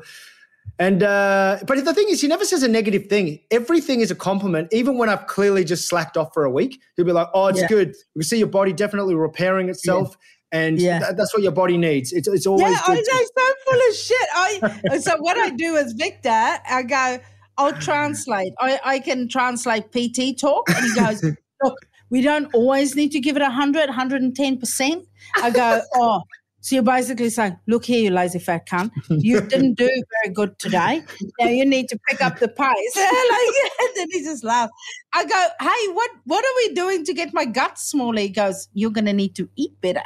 And 0.79 1.03
uh, 1.03 1.59
but 1.67 1.85
the 1.85 1.95
thing 1.95 2.07
is, 2.11 2.21
he 2.21 2.29
never 2.29 2.45
says 2.45 2.63
a 2.63 2.69
negative 2.69 3.07
thing. 3.07 3.41
Everything 3.51 4.01
is 4.01 4.13
a 4.13 4.15
compliment, 4.15 4.69
even 4.73 4.99
when 4.99 5.09
I've 5.09 5.27
clearly 5.27 5.65
just 5.65 5.89
slacked 5.89 6.17
off 6.17 6.33
for 6.33 6.45
a 6.45 6.51
week. 6.51 6.81
He'll 6.97 7.05
be 7.05 7.13
like, 7.13 7.29
"Oh, 7.35 7.49
it's 7.49 7.61
Yeah. 7.61 7.67
good. 7.67 7.89
We 8.15 8.21
can 8.21 8.29
see 8.29 8.39
your 8.39 8.47
body 8.47 8.73
definitely 8.73 9.17
repairing 9.17 9.69
itself, 9.69 10.17
and 10.53 10.81
Yeah. 10.81 10.99
tha- 11.01 11.15
that's 11.17 11.33
what 11.35 11.43
your 11.43 11.53
body 11.53 11.77
needs. 11.77 12.13
It's 12.13 12.29
it's 12.29 12.47
always 12.47 12.63
Yeah, 12.73 12.81
I 12.87 12.95
good." 12.97 13.05
know, 13.11 13.19
to- 13.19 13.31
so 13.39 13.55
full 13.67 13.89
of 13.89 13.97
shit. 13.97 14.29
I 14.35 14.99
so 14.99 15.17
what 15.19 15.37
I 15.39 15.51
do 15.51 15.77
is 15.77 15.93
Victor, 15.93 16.29
I 16.31 16.83
go, 16.83 17.19
I'll 17.59 17.73
translate. 17.75 18.53
I, 18.59 18.81
I 18.85 18.99
can 19.01 19.29
translate 19.29 19.91
PT 19.93 20.39
talk, 20.39 20.69
and 20.71 20.85
he 20.85 20.95
goes, 21.01 21.23
look, 21.63 21.77
we 22.11 22.23
don't 22.23 22.53
always 22.55 22.97
need 22.97 23.13
to 23.13 23.21
give 23.21 23.37
it 23.37 23.43
100, 23.43 23.89
110%. 23.91 25.07
I 25.43 25.51
go, 25.51 25.81
oh, 25.95 26.23
so 26.61 26.77
you're 26.77 26.83
basically 26.83 27.31
saying, 27.31 27.59
look 27.67 27.85
here, 27.85 28.03
you 28.03 28.11
lazy 28.11 28.39
fat 28.39 28.67
cunt, 28.67 28.91
you 29.09 29.41
didn't 29.53 29.75
do 29.75 29.87
very 29.87 30.35
good 30.35 30.59
today. 30.59 31.03
Now 31.39 31.49
you 31.49 31.65
need 31.65 31.89
to 31.89 31.99
pick 32.09 32.21
up 32.21 32.39
the 32.39 32.49
pace. 32.49 32.97
like, 32.97 33.73
and 33.81 33.89
then 33.97 34.09
he 34.11 34.23
just 34.23 34.45
laughs. 34.45 34.73
I 35.15 35.25
go, 35.25 35.47
hey, 35.61 35.93
what 35.93 36.11
what 36.25 36.45
are 36.45 36.57
we 36.57 36.75
doing 36.75 37.05
to 37.05 37.15
get 37.15 37.33
my 37.33 37.45
guts 37.45 37.91
smaller? 37.91 38.21
He 38.21 38.29
goes, 38.29 38.69
you're 38.75 38.91
going 38.91 39.07
to 39.07 39.13
need 39.13 39.35
to 39.37 39.49
eat 39.57 39.81
better. 39.81 40.03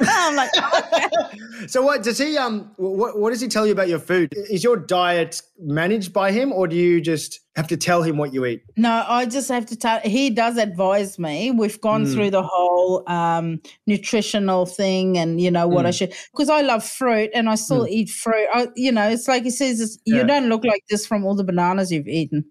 I'm 0.00 0.36
like, 0.36 0.50
okay. 0.56 1.66
so 1.66 1.82
what 1.82 2.02
does 2.02 2.18
he 2.18 2.38
um 2.38 2.70
what 2.76 3.18
what 3.18 3.30
does 3.30 3.40
he 3.40 3.48
tell 3.48 3.66
you 3.66 3.72
about 3.72 3.88
your 3.88 3.98
food? 3.98 4.32
Is 4.50 4.62
your 4.62 4.76
diet 4.76 5.42
managed 5.58 6.12
by 6.12 6.30
him, 6.32 6.52
or 6.52 6.68
do 6.68 6.76
you 6.76 7.00
just 7.00 7.40
have 7.56 7.66
to 7.68 7.76
tell 7.76 8.02
him 8.02 8.18
what 8.18 8.32
you 8.34 8.44
eat? 8.44 8.62
No, 8.76 9.04
I 9.08 9.24
just 9.26 9.48
have 9.48 9.64
to 9.66 9.76
tell. 9.76 9.98
He 10.00 10.28
does 10.30 10.58
advise 10.58 11.18
me. 11.18 11.50
We've 11.50 11.80
gone 11.80 12.04
Mm. 12.04 12.12
through 12.12 12.30
the 12.30 12.42
whole 12.42 13.02
um, 13.10 13.60
nutritional 13.86 14.66
thing, 14.66 15.16
and 15.18 15.40
you 15.40 15.50
know 15.50 15.66
what 15.66 15.86
I 15.86 15.90
Mm. 15.90 15.98
should 15.98 16.14
because 16.32 16.50
I 16.50 16.60
love 16.60 16.84
fruit 16.84 17.30
and 17.34 17.48
I 17.48 17.54
still 17.54 17.86
eat 17.88 18.10
fruit. 18.10 18.46
I, 18.52 18.68
you 18.76 18.92
know, 18.92 19.08
it's 19.08 19.26
like 19.26 19.42
he 19.44 19.50
says, 19.50 19.80
it's, 19.80 19.98
Yeah. 20.04 20.16
you 20.18 20.26
don't 20.26 20.48
look 20.48 20.64
like 20.64 20.84
this 20.90 21.06
from 21.06 21.24
all 21.24 21.34
the 21.34 21.44
bananas 21.44 21.90
you've 21.90 22.08
eaten. 22.08 22.44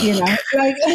You 0.00 0.12
know, 0.14 0.36
like 0.54 0.76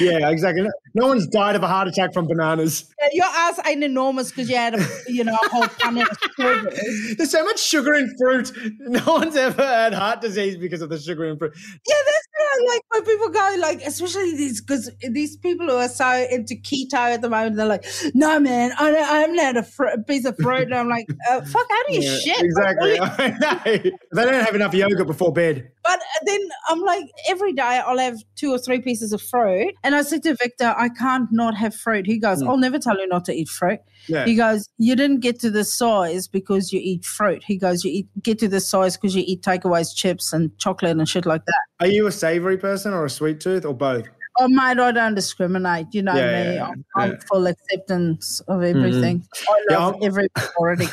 yeah, 0.00 0.30
exactly. 0.30 0.62
No- 0.94 1.08
one's 1.08 1.26
died 1.26 1.56
of 1.56 1.62
a 1.62 1.66
heart 1.68 1.88
attack 1.88 2.12
from 2.14 2.26
bananas. 2.28 2.88
your 3.12 3.26
ass 3.26 3.58
ain't 3.66 3.82
enormous 3.82 4.30
because 4.30 4.48
you 4.48 4.56
had 4.56 4.74
a 4.74 4.86
you 5.08 5.24
know 5.24 5.34
a 5.34 5.48
whole 5.48 5.66
ton 5.80 5.98
of 5.98 6.06
strawberries. 6.32 7.16
There's 7.16 7.30
so 7.32 7.44
much 7.44 7.58
sugar 7.60 7.94
in 7.94 8.14
fruit. 8.16 8.52
No 8.78 9.02
one's 9.06 9.34
ever 9.36 9.62
had 9.62 9.92
heart 9.92 10.20
disease 10.20 10.56
because 10.56 10.82
of 10.82 10.88
the 10.88 10.98
sugar 10.98 11.24
in 11.24 11.36
fruit. 11.36 11.52
Yeah, 11.56 11.94
that's 12.06 12.28
what 12.36 12.46
I 12.46 12.66
like 12.74 12.82
when 12.90 13.04
people 13.04 13.28
go 13.30 13.56
like, 13.60 13.82
especially 13.84 14.36
these 14.36 14.60
because 14.60 14.90
these 15.10 15.36
people 15.36 15.66
who 15.66 15.74
are 15.76 15.88
so 15.88 16.26
into 16.30 16.54
keto 16.54 16.94
at 16.94 17.22
the 17.22 17.28
moment, 17.30 17.56
they're 17.56 17.66
like, 17.66 17.84
"No, 18.14 18.38
man, 18.38 18.72
I, 18.78 18.90
don't- 18.92 19.02
I 19.02 19.18
haven't 19.20 19.38
had 19.38 19.56
a, 19.56 19.62
fr- 19.64 19.88
piece 20.06 20.24
of 20.24 20.36
fruit," 20.38 20.62
and 20.62 20.74
I'm 20.74 20.88
like, 20.88 21.06
uh, 21.30 21.40
"Fuck, 21.40 21.66
how 21.68 21.86
do 21.88 21.94
you 21.94 22.02
Yeah, 22.02 22.16
shit?" 22.18 22.40
Exactly. 22.42 22.98
all 22.98 23.08
you- 23.08 23.98
They 24.14 24.24
don't 24.24 24.44
have 24.44 24.54
enough 24.54 24.74
yogurt 24.74 25.06
before 25.08 25.32
bed. 25.32 25.70
But 25.82 26.00
then 26.26 26.40
I'm 26.68 26.80
like, 26.80 27.04
every 27.28 27.52
day 27.52 27.80
I'll 27.86 27.98
have 27.98 28.18
two 28.36 28.50
or 28.52 28.58
three 28.58 28.80
pieces 28.80 29.12
of 29.12 29.20
fruit, 29.22 29.74
and 29.82 29.94
I 29.94 30.02
said 30.02 30.22
to 30.24 30.34
Victor, 30.34 30.74
"I 30.76 30.88
can't 30.88 31.28
not 31.32 31.54
have 31.56 31.74
fruit." 31.74 32.06
He 32.06 32.18
goes, 32.18 32.42
Mm. 32.42 32.48
"I'll 32.48 32.56
never 32.56 32.78
tell 32.78 32.98
you 32.98 33.06
not 33.08 33.24
to 33.26 33.32
eat 33.32 33.48
fruit." 33.48 33.80
Yeah. 34.06 34.24
He 34.24 34.34
goes, 34.34 34.68
"You 34.78 34.96
didn't 34.96 35.20
get 35.20 35.40
to 35.40 35.50
this 35.50 35.72
size 35.74 36.28
because 36.28 36.72
you 36.72 36.80
eat 36.82 37.04
fruit." 37.04 37.42
He 37.44 37.56
goes, 37.56 37.84
"You 37.84 37.92
eat, 37.92 38.08
get 38.22 38.38
to 38.40 38.48
this 38.48 38.68
size 38.68 38.96
because 38.96 39.14
you 39.14 39.24
eat 39.26 39.42
takeaways, 39.42 39.94
chips, 39.94 40.32
and 40.32 40.56
chocolate 40.58 40.96
and 40.96 41.08
shit 41.08 41.26
like 41.26 41.44
that." 41.46 41.54
Are 41.80 41.86
you 41.88 42.06
a 42.06 42.12
savory 42.12 42.56
person 42.56 42.92
or 42.92 43.04
a 43.04 43.10
sweet 43.10 43.40
tooth 43.40 43.64
or 43.64 43.74
both? 43.74 44.06
Oh, 44.38 44.48
mate, 44.48 44.78
I 44.78 44.90
don't 44.92 45.14
discriminate. 45.14 45.86
You 45.92 46.02
know 46.02 46.14
Yeah, 46.14 46.26
me. 46.26 46.32
yeah, 46.32 46.52
yeah, 46.54 46.66
I'm, 46.66 46.84
I'm 46.96 47.18
full 47.20 47.46
acceptance 47.46 48.40
of 48.48 48.60
mm-hmm. 48.60 48.78
everything. 48.78 49.24
I 49.48 49.60
Yeah, 49.70 49.78
love 49.78 49.94
I'm- 49.94 50.02
every 50.02 50.28
already. 50.56 50.88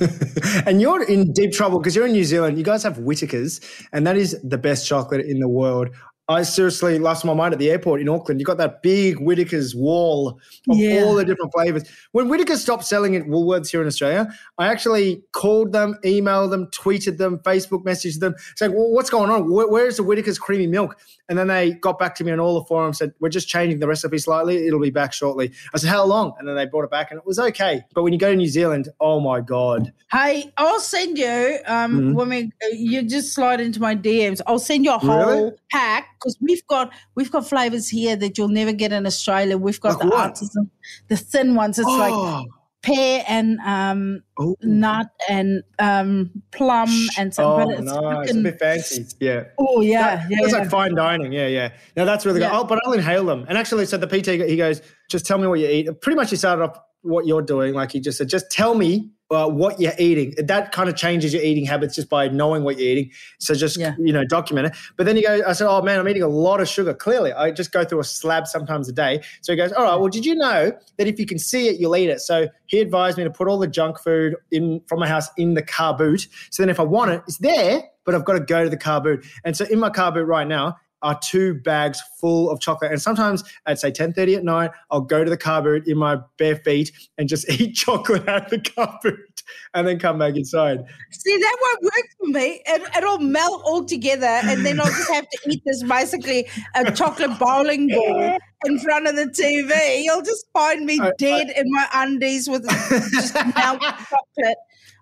and 0.66 0.80
you're 0.80 1.02
in 1.02 1.32
deep 1.32 1.52
trouble 1.52 1.78
because 1.78 1.94
you're 1.94 2.06
in 2.06 2.12
New 2.12 2.24
Zealand. 2.24 2.56
You 2.58 2.64
guys 2.64 2.82
have 2.82 2.98
Whittaker's, 2.98 3.60
and 3.92 4.06
that 4.06 4.16
is 4.16 4.40
the 4.42 4.58
best 4.58 4.86
chocolate 4.86 5.26
in 5.26 5.40
the 5.40 5.48
world. 5.48 5.90
I 6.28 6.42
seriously 6.42 6.98
lost 6.98 7.24
my 7.24 7.34
mind 7.34 7.52
at 7.52 7.60
the 7.60 7.70
airport 7.70 8.00
in 8.00 8.08
Auckland. 8.08 8.40
You 8.40 8.46
got 8.46 8.58
that 8.58 8.82
big 8.82 9.20
Whittaker's 9.20 9.76
wall 9.76 10.40
of 10.68 10.76
Yeah. 10.76 11.04
all 11.04 11.14
the 11.14 11.24
different 11.24 11.52
flavors. 11.52 11.84
When 12.10 12.28
Whittaker 12.28 12.56
stopped 12.56 12.84
selling 12.84 13.14
at 13.14 13.26
Woolworths 13.26 13.70
here 13.70 13.80
in 13.80 13.86
Australia, 13.86 14.26
I 14.58 14.66
actually 14.66 15.22
called 15.30 15.70
them, 15.70 15.94
emailed 16.04 16.50
them, 16.50 16.66
tweeted 16.72 17.18
them, 17.18 17.38
Facebook 17.44 17.84
messaged 17.84 18.18
them, 18.18 18.34
saying, 18.56 18.72
well, 18.74 18.90
"What's 18.90 19.08
going 19.08 19.30
on? 19.30 19.48
Where, 19.48 19.68
where's 19.68 19.98
the 19.98 20.02
Whittaker's 20.02 20.36
creamy 20.38 20.66
milk?" 20.66 20.98
And 21.28 21.36
then 21.36 21.48
they 21.48 21.72
got 21.72 21.98
back 21.98 22.14
to 22.16 22.24
me 22.24 22.30
on 22.30 22.38
all 22.38 22.54
the 22.60 22.64
forums, 22.66 22.98
said, 22.98 23.12
"We're 23.18 23.28
just 23.30 23.48
changing 23.48 23.80
the 23.80 23.88
recipe 23.88 24.18
slightly. 24.18 24.66
It'll 24.66 24.80
be 24.80 24.90
back 24.90 25.12
shortly." 25.12 25.52
I 25.74 25.78
said, 25.78 25.88
"How 25.90 26.04
long?" 26.04 26.34
And 26.38 26.46
then 26.46 26.54
they 26.54 26.66
brought 26.66 26.84
it 26.84 26.90
back, 26.90 27.10
and 27.10 27.18
it 27.18 27.26
was 27.26 27.38
okay. 27.38 27.82
But 27.94 28.02
when 28.04 28.12
you 28.12 28.18
go 28.18 28.30
to 28.30 28.36
New 28.36 28.46
Zealand, 28.46 28.88
oh 29.00 29.18
my 29.20 29.40
god, 29.40 29.92
Hey, 30.12 30.52
I'll 30.56 30.78
send 30.78 31.18
you 31.18 31.58
um 31.66 32.00
Mhm. 32.00 32.14
when 32.14 32.28
we 32.28 32.52
you 32.72 33.02
just 33.02 33.32
slide 33.34 33.60
into 33.60 33.80
my 33.80 33.94
DMs. 33.96 34.40
I'll 34.46 34.60
send 34.60 34.84
you 34.84 34.94
a 34.94 34.98
whole 34.98 35.26
Really? 35.26 35.50
pack 35.72 36.06
because 36.18 36.36
we've 36.40 36.64
got 36.68 36.92
we've 37.16 37.30
got 37.32 37.48
flavors 37.48 37.88
here 37.88 38.14
that 38.16 38.38
you'll 38.38 38.48
never 38.48 38.72
get 38.72 38.92
in 38.92 39.04
Australia. 39.04 39.58
We've 39.58 39.80
got 39.80 39.94
Like 39.94 39.98
the 40.02 40.06
what? 40.06 40.18
artisan, 40.26 40.70
the 41.08 41.16
thin 41.16 41.56
ones. 41.56 41.78
It's 41.80 41.88
like 41.88 42.14
oh, 42.14 42.44
pear 42.86 43.24
and 43.26 43.58
um 43.66 44.22
oh. 44.38 44.56
nut 44.62 45.08
and 45.28 45.62
um 45.78 46.30
plum 46.52 46.88
and 47.18 47.34
so. 47.34 47.44
Oh, 47.44 47.70
it's 47.70 47.80
nice. 47.82 47.96
A 47.96 48.00
fucking- 48.00 48.42
bit 48.44 48.58
fancy. 48.58 49.06
Yeah. 49.20 49.44
oh 49.58 49.80
yeah, 49.80 50.16
That- 50.16 50.30
yeah, 50.30 50.38
It's 50.42 50.52
yeah. 50.52 50.58
like 50.58 50.70
fine 50.70 50.94
dining. 50.94 51.32
Yeah, 51.32 51.48
yeah. 51.48 51.72
Now 51.96 52.04
that's 52.04 52.24
really 52.24 52.40
good. 52.40 52.46
Yeah. 52.46 52.58
Oh, 52.58 52.64
but 52.64 52.80
I'll 52.84 52.92
inhale 52.92 53.24
them. 53.24 53.44
And 53.48 53.58
actually, 53.58 53.86
so 53.86 53.96
the 53.96 54.06
PT, 54.06 54.48
he 54.48 54.56
goes, 54.56 54.80
just 55.10 55.26
tell 55.26 55.38
me 55.38 55.48
what 55.48 55.58
you 55.58 55.68
eat. 55.68 56.00
Pretty 56.00 56.16
much 56.16 56.30
he 56.30 56.36
started 56.36 56.62
off 56.62 56.78
what 57.02 57.26
you're 57.26 57.42
doing. 57.42 57.74
Like 57.74 57.92
he 57.92 58.00
just 58.00 58.18
said, 58.18 58.28
just 58.28 58.50
tell 58.50 58.74
me 58.74 59.10
uh, 59.30 59.48
what 59.48 59.80
you're 59.80 59.92
eating. 59.98 60.34
That 60.46 60.72
kind 60.72 60.88
of 60.88 60.96
changes 60.96 61.32
your 61.34 61.42
eating 61.42 61.64
habits 61.64 61.94
just 61.94 62.08
by 62.08 62.28
knowing 62.28 62.62
what 62.62 62.78
you're 62.78 62.88
eating. 62.88 63.10
So 63.38 63.54
just, 63.54 63.76
Yeah. 63.76 63.94
you 63.98 64.12
know, 64.12 64.24
document 64.24 64.68
it. 64.68 64.76
But 64.96 65.06
then 65.06 65.16
you 65.16 65.22
go, 65.22 65.42
I 65.46 65.52
said, 65.52 65.68
oh 65.68 65.82
man, 65.82 65.98
I'm 65.98 66.08
eating 66.08 66.22
a 66.22 66.28
lot 66.28 66.60
of 66.60 66.68
sugar. 66.68 66.94
Clearly, 66.94 67.32
I 67.32 67.50
just 67.50 67.72
go 67.72 67.84
through 67.84 68.00
a 68.00 68.04
slab 68.04 68.46
sometimes 68.46 68.88
a 68.88 68.92
day. 68.92 69.22
So 69.42 69.52
he 69.52 69.56
goes, 69.56 69.72
all 69.72 69.84
right, 69.84 69.96
well, 69.96 70.08
did 70.08 70.24
you 70.24 70.34
know 70.34 70.72
that 70.96 71.06
if 71.06 71.18
you 71.18 71.26
can 71.26 71.38
see 71.38 71.68
it, 71.68 71.80
you'll 71.80 71.96
eat 71.96 72.08
it? 72.08 72.20
So 72.20 72.48
he 72.66 72.80
advised 72.80 73.18
me 73.18 73.24
to 73.24 73.30
put 73.30 73.48
all 73.48 73.58
the 73.58 73.66
junk 73.66 73.98
food 73.98 74.36
in 74.50 74.80
from 74.86 75.00
my 75.00 75.08
house 75.08 75.28
in 75.36 75.54
the 75.54 75.62
car 75.62 75.96
boot. 75.96 76.28
So 76.50 76.62
then 76.62 76.70
if 76.70 76.78
I 76.78 76.84
want 76.84 77.10
it, 77.10 77.22
it's 77.26 77.38
there, 77.38 77.82
but 78.04 78.14
I've 78.14 78.24
got 78.24 78.34
to 78.34 78.40
go 78.40 78.62
to 78.62 78.70
the 78.70 78.76
car 78.76 79.00
boot. 79.00 79.26
And 79.44 79.56
so 79.56 79.64
in 79.64 79.80
my 79.80 79.90
car 79.90 80.12
boot 80.12 80.24
right 80.26 80.46
now 80.46 80.76
are 81.02 81.18
two 81.22 81.54
bags 81.54 82.00
full 82.20 82.50
of 82.50 82.60
chocolate. 82.60 82.90
And 82.90 83.00
sometimes 83.00 83.44
at 83.66 83.78
say 83.78 83.90
10:30 83.90 84.36
at 84.36 84.44
night, 84.44 84.70
I'll 84.90 85.00
go 85.00 85.24
to 85.24 85.30
the 85.30 85.36
car 85.36 85.62
boot 85.62 85.86
in 85.86 85.98
my 85.98 86.18
bare 86.38 86.56
feet 86.56 86.90
and 87.18 87.28
just 87.28 87.48
eat 87.60 87.74
chocolate 87.74 88.28
out 88.28 88.44
of 88.44 88.50
the 88.50 88.70
car 88.70 88.98
boot 89.02 89.42
and 89.74 89.86
then 89.86 89.98
come 89.98 90.18
back 90.18 90.36
inside. 90.36 90.84
See, 91.10 91.36
that 91.36 91.56
won't 91.62 91.82
work 91.84 92.06
for 92.18 92.26
me. 92.28 92.62
It, 92.66 92.96
it'll 92.96 93.18
melt 93.18 93.62
all 93.64 93.84
together, 93.84 94.26
and 94.26 94.64
then 94.64 94.80
I'll 94.80 94.86
just 94.86 95.10
have 95.10 95.28
to 95.28 95.50
eat 95.50 95.62
this 95.64 95.82
basically 95.82 96.48
a 96.74 96.90
chocolate 96.92 97.38
bowling 97.38 97.88
ball 97.88 98.38
in 98.64 98.78
front 98.80 99.06
of 99.06 99.16
the 99.16 99.26
TV. 99.26 100.02
You'll 100.02 100.22
just 100.22 100.46
find 100.52 100.84
me 100.86 100.98
I- 101.00 101.08
I- 101.08 101.12
dead 101.18 101.50
in 101.56 101.70
my 101.70 101.86
undies 101.94 102.48
with 102.48 102.66
just 103.12 103.34
melted 103.34 103.80
chocolate 103.80 104.56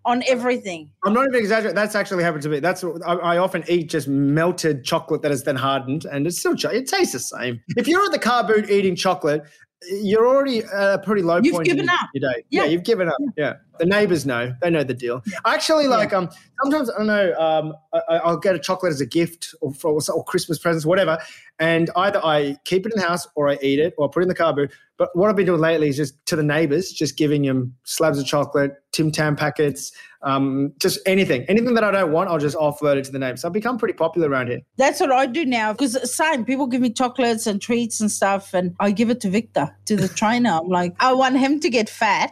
on 0.04 0.22
everything. 0.26 0.90
I'm 1.04 1.12
not 1.14 1.26
even 1.28 1.40
exaggerating. 1.40 1.74
That's 1.74 1.94
actually 1.94 2.22
happened 2.24 2.42
to 2.44 2.48
me. 2.48 2.60
That's 2.60 2.82
what 2.82 3.00
I, 3.06 3.14
I 3.14 3.38
often 3.38 3.64
eat 3.68 3.88
just 3.90 4.08
melted 4.08 4.84
chocolate 4.84 5.22
that 5.22 5.30
has 5.30 5.44
then 5.44 5.56
hardened, 5.56 6.04
and 6.04 6.26
it's 6.26 6.38
still 6.38 6.54
it 6.72 6.86
tastes 6.88 7.12
the 7.12 7.18
same. 7.20 7.60
If 7.76 7.88
you're 7.88 8.04
at 8.04 8.12
the 8.12 8.18
car 8.18 8.44
boot 8.46 8.68
eating 8.70 8.96
chocolate, 8.96 9.42
you're 10.02 10.26
already 10.26 10.58
at 10.60 10.94
a 10.94 10.98
pretty 10.98 11.22
low 11.22 11.40
You've 11.42 11.54
point 11.54 11.68
in 11.68 11.74
given 11.76 11.86
your- 11.86 11.94
up. 11.94 12.08
your 12.14 12.32
day. 12.32 12.44
Yeah. 12.50 12.62
Yeah. 12.64 12.68
you've 12.70 12.84
given 12.84 13.08
up. 13.08 13.16
Yeah, 13.36 13.54
the 13.78 13.86
neighbors 13.86 14.24
know. 14.26 14.54
They 14.62 14.70
know 14.70 14.84
the 14.84 14.94
deal. 14.94 15.22
Actually 15.44 15.86
like 15.88 16.12
um 16.12 16.28
sometimes 16.62 16.90
I 16.90 16.98
don't 16.98 17.06
know 17.06 17.34
um 17.38 17.74
I, 17.92 18.00
I- 18.08 18.18
I'll 18.18 18.36
get 18.38 18.54
a 18.54 18.58
chocolate 18.58 18.92
as 18.92 19.00
a 19.00 19.06
gift 19.06 19.54
or 19.60 19.72
for 19.74 19.98
or 20.12 20.24
Christmas 20.24 20.58
presents 20.58 20.86
whatever, 20.86 21.18
and 21.58 21.90
either 21.96 22.20
I 22.24 22.56
keep 22.64 22.86
it 22.86 22.92
in 22.94 23.00
the 23.00 23.06
house 23.06 23.26
or 23.34 23.48
I 23.48 23.58
eat 23.62 23.78
it 23.78 23.94
or 23.98 24.08
I 24.08 24.10
put 24.12 24.20
it 24.20 24.24
in 24.24 24.28
the 24.28 24.34
car 24.34 24.52
boot. 24.54 24.70
But 24.96 25.08
what 25.14 25.28
I've 25.28 25.34
been 25.34 25.46
doing 25.46 25.60
lately 25.60 25.88
is 25.88 25.96
just 25.96 26.24
to 26.26 26.36
the 26.36 26.44
neighbors, 26.44 26.92
just 26.92 27.16
giving 27.16 27.42
them 27.42 27.74
slabs 27.82 28.16
of 28.16 28.26
chocolate, 28.26 28.74
Tim 28.92 29.10
Tam 29.10 29.34
packets, 29.34 29.90
um, 30.22 30.72
just 30.78 31.00
anything, 31.04 31.42
anything 31.48 31.74
that 31.74 31.82
I 31.82 31.90
don't 31.90 32.12
want, 32.12 32.30
I'll 32.30 32.38
just 32.38 32.56
offload 32.56 32.96
it 32.98 33.04
to 33.06 33.10
the 33.10 33.18
neighbors. 33.18 33.42
So 33.42 33.48
I've 33.48 33.52
become 33.52 33.76
pretty 33.76 33.94
popular 33.94 34.28
around 34.30 34.48
here. 34.50 34.60
That's 34.76 35.00
what 35.00 35.10
I 35.10 35.26
do 35.26 35.44
now 35.44 35.72
because 35.72 35.98
same 36.14 36.44
people 36.44 36.68
give 36.68 36.80
me 36.80 36.90
chocolates 36.90 37.48
and 37.48 37.60
treats 37.60 38.00
and 38.00 38.08
stuff, 38.10 38.54
and 38.54 38.76
I 38.78 38.92
give 38.92 39.10
it 39.10 39.20
to 39.22 39.30
Victor 39.30 39.74
to 39.86 39.96
the 39.96 40.06
trainer. 40.20 40.50
I'm 40.62 40.68
like, 40.68 40.94
I 41.00 41.12
want 41.12 41.38
him 41.38 41.58
to 41.58 41.68
get 41.68 41.88
fat, 41.90 42.30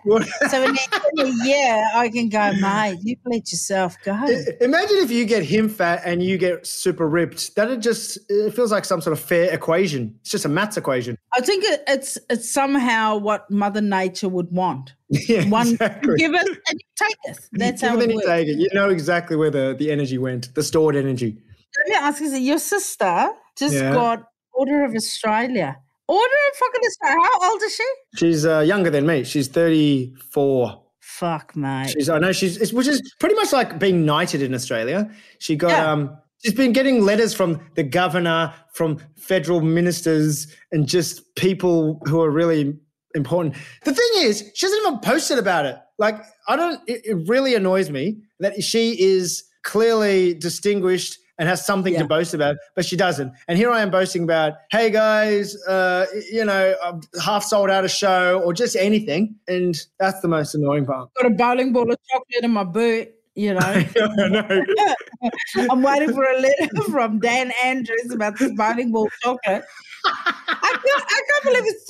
so 0.49 0.63
in 0.63 0.77
a, 0.77 1.32
year 1.45 1.85
I 1.95 2.09
can 2.09 2.29
go, 2.29 2.53
mate. 2.61 2.99
You 3.03 3.17
let 3.25 3.51
yourself 3.51 3.97
go. 4.05 4.13
Imagine 4.61 4.97
if 4.99 5.11
you 5.11 5.25
get 5.25 5.43
him 5.43 5.69
fat 5.69 6.03
and 6.05 6.23
you 6.23 6.39
get 6.39 6.67
super 6.67 7.09
ripped. 7.09 7.55
That 7.57 7.71
it 7.71 7.81
just 7.81 8.19
it 8.29 8.55
feels 8.55 8.71
like 8.73 8.85
some 8.85 9.01
sort 9.01 9.13
of 9.13 9.21
fair 9.21 9.53
equation. 9.53 10.15
It's 10.21 10.31
just 10.31 10.45
a 10.45 10.49
maths 10.49 10.77
equation. 10.77 11.17
I 11.33 11.41
think 11.41 11.65
it, 11.65 11.83
it's 11.87 12.19
it's 12.31 12.51
somehow 12.53 13.17
what 13.17 13.51
Mother 13.51 13.81
Nature 13.81 14.29
would 14.29 14.51
want. 14.53 14.95
Yeah, 15.29 15.45
One 15.51 15.69
exactly. 15.69 16.17
give 16.17 16.33
it 16.35 16.47
and 16.47 16.57
you 16.81 16.89
take 16.97 17.17
it. 17.25 17.39
That's 17.53 17.81
Give 17.83 17.91
how 17.91 17.99
it 18.01 18.11
you 18.11 18.23
take 18.25 18.49
it. 18.49 18.59
You 18.59 18.69
know 18.73 18.89
exactly 18.89 19.37
where 19.37 19.51
the, 19.51 19.77
the 19.79 19.91
energy 19.93 20.17
went, 20.17 20.55
the 20.55 20.63
stored 20.63 20.97
energy. 20.97 21.37
Let 21.79 21.89
me 21.89 21.95
ask 21.95 22.21
you, 22.23 22.29
your 22.37 22.59
sister 22.59 23.29
just 23.59 23.75
Yeah. 23.75 23.93
got 23.93 24.25
Order 24.55 24.85
of 24.85 24.95
Australia. 24.95 25.77
Order 26.09 26.25
of 26.51 26.57
fucking 26.59 26.81
Australia. 26.87 27.29
How 27.31 27.51
old 27.53 27.63
is 27.63 27.75
she? 27.77 27.85
She's 28.17 28.47
uh, 28.47 28.61
younger 28.61 28.91
than 28.91 29.07
me. 29.07 29.25
She's 29.25 29.49
34. 29.49 30.82
Fuck, 31.03 31.57
mate. 31.57 31.91
She's 31.91 32.09
I 32.09 32.19
know 32.21 32.31
she's 32.31 32.73
which 32.73 32.87
is 32.87 33.03
pretty 33.19 33.35
much 33.35 33.53
like 33.53 33.81
being 33.81 34.07
knighted 34.07 34.41
in 34.41 34.55
Australia. 34.55 35.11
She 35.41 35.57
got 35.57 35.71
Yeah. 35.71 35.91
um 35.93 36.17
she's 36.39 36.55
been 36.55 36.73
getting 36.73 37.05
letters 37.05 37.35
from 37.35 37.61
the 37.75 37.83
governor, 37.83 38.55
from 38.73 38.99
federal 39.17 39.61
ministers, 39.61 40.47
and 40.71 40.87
just 40.87 41.35
people 41.35 42.01
who 42.07 42.23
are 42.23 42.31
really 42.31 42.79
important. 43.17 43.57
The 43.85 43.93
thing 43.93 44.09
is, 44.19 44.49
she 44.55 44.65
hasn't 44.65 44.81
even 44.87 45.01
posted 45.01 45.39
about 45.39 45.67
it. 45.67 45.77
Like 45.99 46.23
I 46.47 46.55
don't. 46.55 46.81
It, 46.87 47.03
it 47.05 47.29
really 47.29 47.57
annoys 47.57 47.91
me 47.91 48.19
that 48.39 48.63
she 48.63 48.93
is 49.03 49.43
clearly 49.65 50.35
distinguished 50.35 51.19
and 51.43 51.49
has 51.49 51.67
something 51.67 51.93
Yeah. 51.93 52.03
to 52.03 52.07
boast 52.07 52.35
about, 52.35 52.55
but 52.77 52.85
she 52.85 52.95
doesn't. 52.97 53.33
And 53.49 53.59
here 53.59 53.69
I 53.73 53.81
am 53.83 53.91
boasting 53.91 54.23
about, 54.23 54.53
hey 54.71 54.91
guys, 54.91 55.57
uh, 55.67 56.07
you 56.31 56.45
know, 56.45 56.77
I've 56.85 57.01
half 57.21 57.43
sold 57.43 57.69
out 57.69 57.85
a 57.85 57.89
show 57.89 58.41
or 58.45 58.53
just 58.53 58.77
anything, 58.77 59.35
and 59.49 59.75
that's 59.99 60.21
the 60.21 60.29
most 60.29 60.55
annoying 60.55 60.87
part. 60.87 61.09
got 61.21 61.27
a 61.27 61.35
bowling 61.35 61.73
ball 61.73 61.91
of 61.91 61.99
chocolate 62.13 62.45
in 62.45 62.53
my 62.53 62.63
boot. 62.63 63.09
You 63.35 63.55
know, 63.55 63.85
know. 63.97 64.65
I'm 65.71 65.83
waiting 65.83 66.13
for 66.13 66.23
a 66.23 66.39
letter 66.39 66.83
from 66.91 67.19
Dan 67.19 67.51
Andrews 67.65 68.13
about 68.13 68.39
this 68.39 68.53
bowling 68.53 68.93
ball 68.93 69.09
chocolate. 69.23 69.65
I 70.05 70.71
can't, 70.73 71.05
I 71.09 71.23
can't 71.29 71.45
believe 71.45 71.63
it's 71.65 71.85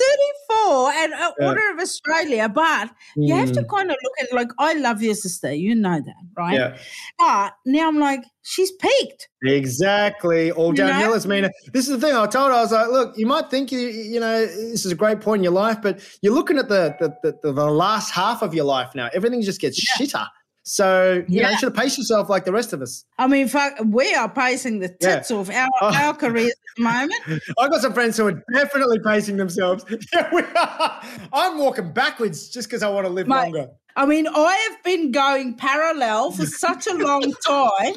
34 0.49 0.91
and 0.93 1.13
uh, 1.13 1.31
Yeah. 1.39 1.47
Order 1.47 1.71
of 1.73 1.79
Australia, 1.79 2.49
but 2.49 2.89
you 3.15 3.33
have 3.35 3.51
to 3.53 3.63
kind 3.65 3.89
of 3.91 3.97
look 4.03 4.13
at 4.21 4.33
like 4.35 4.49
I 4.59 4.73
love 4.73 5.01
your 5.01 5.15
sister, 5.15 5.53
you 5.53 5.75
know 5.75 5.99
that, 5.99 6.15
right? 6.37 6.53
Yeah, 6.53 6.77
But 7.17 7.53
now 7.65 7.87
I'm 7.87 7.99
like, 7.99 8.23
she's 8.43 8.71
peaked. 8.73 9.29
exactly. 9.43 10.51
All 10.51 10.67
You 10.75 10.83
know? 10.83 10.87
downhill 10.89 11.13
is 11.13 11.25
mean. 11.27 11.49
This 11.73 11.87
is 11.87 11.99
the 11.99 12.05
thing. 12.05 12.15
I 12.15 12.25
told 12.27 12.51
her, 12.51 12.57
I 12.57 12.61
was 12.61 12.71
like, 12.71 12.89
look, 12.89 13.17
you 13.17 13.25
might 13.25 13.49
think 13.49 13.71
you, 13.71 13.79
you 13.79 14.19
know, 14.19 14.45
this 14.45 14.85
is 14.85 14.91
a 14.91 14.95
great 14.95 15.21
point 15.21 15.39
in 15.39 15.43
your 15.43 15.53
life, 15.53 15.81
but 15.81 15.99
you're 16.21 16.33
looking 16.33 16.57
at 16.57 16.69
the 16.69 16.95
the, 16.99 17.15
the, 17.23 17.39
the, 17.43 17.53
the 17.53 17.65
last 17.71 18.11
half 18.11 18.41
of 18.41 18.53
your 18.53 18.65
life 18.65 18.93
now. 18.95 19.09
Everything 19.13 19.41
just 19.41 19.59
gets 19.61 19.79
shitter. 19.83 20.27
So 20.65 21.23
you 21.27 21.41
know, 21.41 21.47
Yeah. 21.47 21.51
you 21.51 21.57
should 21.57 21.75
pace 21.75 21.97
yourself 21.97 22.29
like 22.29 22.45
the 22.45 22.51
rest 22.53 22.71
of 22.73 22.81
us. 22.81 23.03
I 23.17 23.27
mean, 23.27 23.47
fuck, 23.49 23.73
we 23.85 24.13
are 24.15 24.29
pacing 24.29 24.79
the 24.79 24.95
Yeah. 25.01 25.15
tits 25.17 25.29
off 25.31 25.49
our, 25.49 25.69
Oh. 25.81 25.93
our 25.93 26.13
careers 26.13 26.51
at 26.51 26.55
the 26.77 26.83
moment. 26.83 27.21
I've 27.59 27.69
got 27.69 27.81
some 27.81 27.93
friends 27.93 28.15
who 28.17 28.27
are 28.27 28.43
definitely 28.53 28.99
pacing 28.99 29.37
themselves. 29.37 29.83
Yeah, 30.13 30.29
we 30.33 30.41
are. 30.41 31.01
I'm 31.33 31.57
walking 31.57 31.91
backwards 31.91 32.49
just 32.49 32.69
because 32.69 32.81
I 32.81 32.89
want 32.89 33.05
to 33.07 33.11
live 33.13 33.27
Mate, 33.27 33.51
longer. 33.51 33.67
I 33.95 34.05
mean, 34.05 34.25
I 34.27 34.53
have 34.69 34.83
been 34.83 35.11
going 35.11 35.55
parallel 35.55 36.31
for 36.31 36.45
such 36.65 36.87
a 36.87 36.93
long 36.93 37.33
time. 37.45 37.95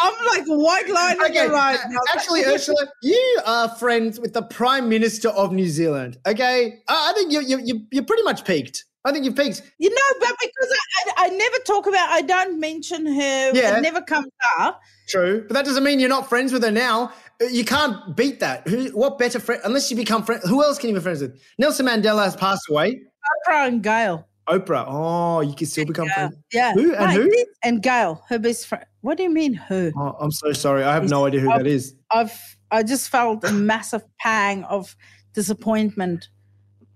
I'm 0.00 0.26
like 0.26 0.44
white 0.46 0.88
line 0.88 1.16
in 1.16 1.22
Okay, 1.22 1.46
the 1.46 1.52
road. 1.52 1.78
actually, 2.14 2.42
Urzila, 2.42 2.86
you 3.02 3.40
are 3.46 3.68
friends 3.76 4.18
with 4.20 4.32
the 4.32 4.42
Prime 4.42 4.88
Minister 4.88 5.28
of 5.30 5.52
New 5.52 5.68
Zealand. 5.68 6.18
Okay, 6.26 6.80
I 6.88 7.10
I 7.10 7.12
think 7.14 7.32
you 7.32 7.40
you 7.40 7.58
you 7.64 7.86
you're 7.92 8.04
pretty 8.04 8.22
much 8.24 8.44
peaked. 8.44 8.84
I 9.06 9.12
think 9.12 9.24
you've 9.24 9.36
peaked. 9.36 9.60
You 9.78 9.90
know, 9.90 10.18
but 10.20 10.34
because 10.40 10.72
I, 10.72 11.10
I, 11.10 11.26
I 11.26 11.28
never 11.28 11.56
talk 11.66 11.86
about, 11.86 12.08
I 12.08 12.22
don't 12.22 12.58
mention 12.58 13.04
her. 13.06 13.50
Yeah. 13.52 13.76
It 13.78 13.82
never 13.82 14.00
comes 14.00 14.28
up. 14.58 14.80
True, 15.08 15.44
but 15.46 15.54
that 15.54 15.64
doesn't 15.66 15.84
mean 15.84 16.00
you're 16.00 16.08
not 16.08 16.28
friends 16.28 16.52
with 16.52 16.62
her 16.62 16.70
now. 16.70 17.12
Uh, 17.42 17.46
You 17.46 17.64
can't 17.64 18.16
beat 18.16 18.40
that. 18.40 18.66
Who? 18.66 18.86
What 18.90 19.18
better 19.18 19.38
friend? 19.38 19.60
Unless 19.64 19.90
you 19.90 19.96
become 19.96 20.22
friends. 20.22 20.48
Who 20.48 20.62
else 20.62 20.78
can 20.78 20.88
you 20.88 20.94
be 20.96 21.02
friends 21.02 21.20
with? 21.20 21.38
Nelson 21.58 21.84
Mandela 21.86 22.24
has 22.24 22.34
passed 22.36 22.62
away. 22.70 23.02
Oprah 23.48 23.68
and 23.68 23.82
Gayle. 23.82 24.26
Oprah. 24.48 24.84
Oh, 24.86 25.40
you 25.40 25.54
can 25.54 25.66
still 25.66 25.84
become 25.86 26.06
Yeah. 26.06 26.14
friends. 26.14 26.36
yeah. 26.52 26.72
Who? 26.74 26.94
And 26.94 27.12
who? 27.12 27.30
And 27.62 27.82
Gayle, 27.82 28.22
her 28.28 28.38
best 28.38 28.66
friend. 28.66 28.84
What 29.02 29.16
do 29.18 29.22
you 29.22 29.30
mean, 29.30 29.52
who? 29.54 29.92
Oh, 29.96 30.16
I'm 30.20 30.30
so 30.32 30.52
sorry. 30.52 30.82
I 30.84 30.94
have 30.94 31.08
no 31.10 31.26
idea 31.26 31.40
who 31.40 31.48
that 31.48 31.66
is. 31.66 31.94
I've 32.10 32.32
I 32.70 32.82
just 32.82 33.08
felt 33.10 33.44
a 33.44 33.52
massive 33.52 34.02
pang 34.18 34.64
of 34.64 34.96
disappointment. 35.34 36.28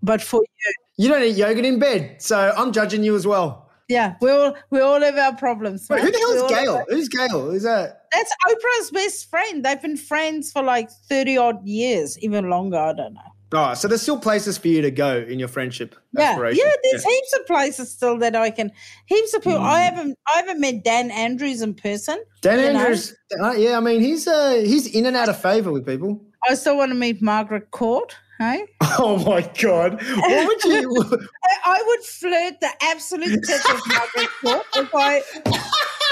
But 0.02 0.22
for 0.22 0.40
you, 0.42 0.72
You 0.98 1.08
don't 1.08 1.22
eat 1.22 1.36
yogurt 1.36 1.64
in 1.64 1.78
bed, 1.78 2.20
so 2.20 2.52
I'm 2.56 2.72
judging 2.72 3.02
you 3.04 3.14
as 3.16 3.26
well. 3.26 3.70
Yeah, 3.88 4.16
we 4.20 4.30
all 4.30 4.54
we 4.70 4.80
all 4.80 5.00
have 5.00 5.16
our 5.16 5.34
problems. 5.36 5.86
Wait, 5.88 6.02
who 6.02 6.10
the 6.10 6.18
hell 6.18 6.32
is 6.44 6.50
Gayle? 6.50 6.74
our- 6.76 6.86
Who's 6.90 7.08
Gayle? 7.08 7.50
Is 7.52 7.62
that? 7.62 8.02
That's 8.12 8.30
Oprah's 8.46 8.90
best 8.90 9.30
friend. 9.30 9.64
They've 9.64 9.80
been 9.80 9.96
friends 9.96 10.52
for 10.52 10.62
like 10.62 10.90
thirty 11.08 11.38
odd 11.38 11.64
years, 11.66 12.18
even 12.18 12.50
longer. 12.50 12.76
I 12.76 12.92
don't 12.92 13.14
know. 13.14 13.20
Oh, 13.50 13.72
so 13.72 13.88
there's 13.88 14.02
still 14.02 14.18
places 14.20 14.58
for 14.58 14.68
you 14.68 14.82
to 14.82 14.90
go 14.90 15.16
in 15.16 15.38
your 15.38 15.48
friendship 15.48 15.94
Yeah, 16.12 16.32
aspiration. 16.32 16.64
yeah. 16.66 16.72
There's 16.82 17.02
heaps 17.02 17.32
of 17.40 17.46
places 17.46 17.90
still 17.90 18.18
that 18.18 18.36
I 18.36 18.50
can. 18.50 18.70
Heaps 19.06 19.32
of 19.32 19.42
people. 19.42 19.60
I 19.60 19.80
haven't. 19.80 20.18
I 20.28 20.36
haven't 20.36 20.60
met 20.60 20.84
Dan 20.84 21.10
Andrews 21.10 21.62
in 21.62 21.72
person. 21.72 22.22
Dan 22.42 22.74
know? 22.74 22.80
Andrews. 22.80 23.16
uh, 23.42 23.52
yeah, 23.52 23.78
I 23.78 23.80
mean 23.80 24.02
he's 24.02 24.28
uh, 24.28 24.60
he's 24.66 24.86
in 24.88 25.06
and 25.06 25.16
out 25.16 25.30
of 25.30 25.40
favor 25.40 25.72
with 25.72 25.86
people. 25.86 26.20
I 26.46 26.56
still 26.56 26.76
want 26.76 26.90
to 26.90 26.94
meet 26.94 27.22
Margaret 27.22 27.70
Court. 27.70 28.14
Hey, 28.38 28.64
Oh 29.00 29.22
my 29.26 29.42
god! 29.60 30.00
What 30.02 30.46
would 30.46 30.64
you? 30.64 31.04
I, 31.44 31.56
I 31.64 31.84
would 31.86 32.00
flirt 32.04 32.60
the 32.60 32.70
absolute 32.82 33.40
tip 33.44 33.60
of 33.70 33.80
Margaret 33.86 34.28
Court 34.40 34.66
if 34.76 34.94
I. 34.94 35.22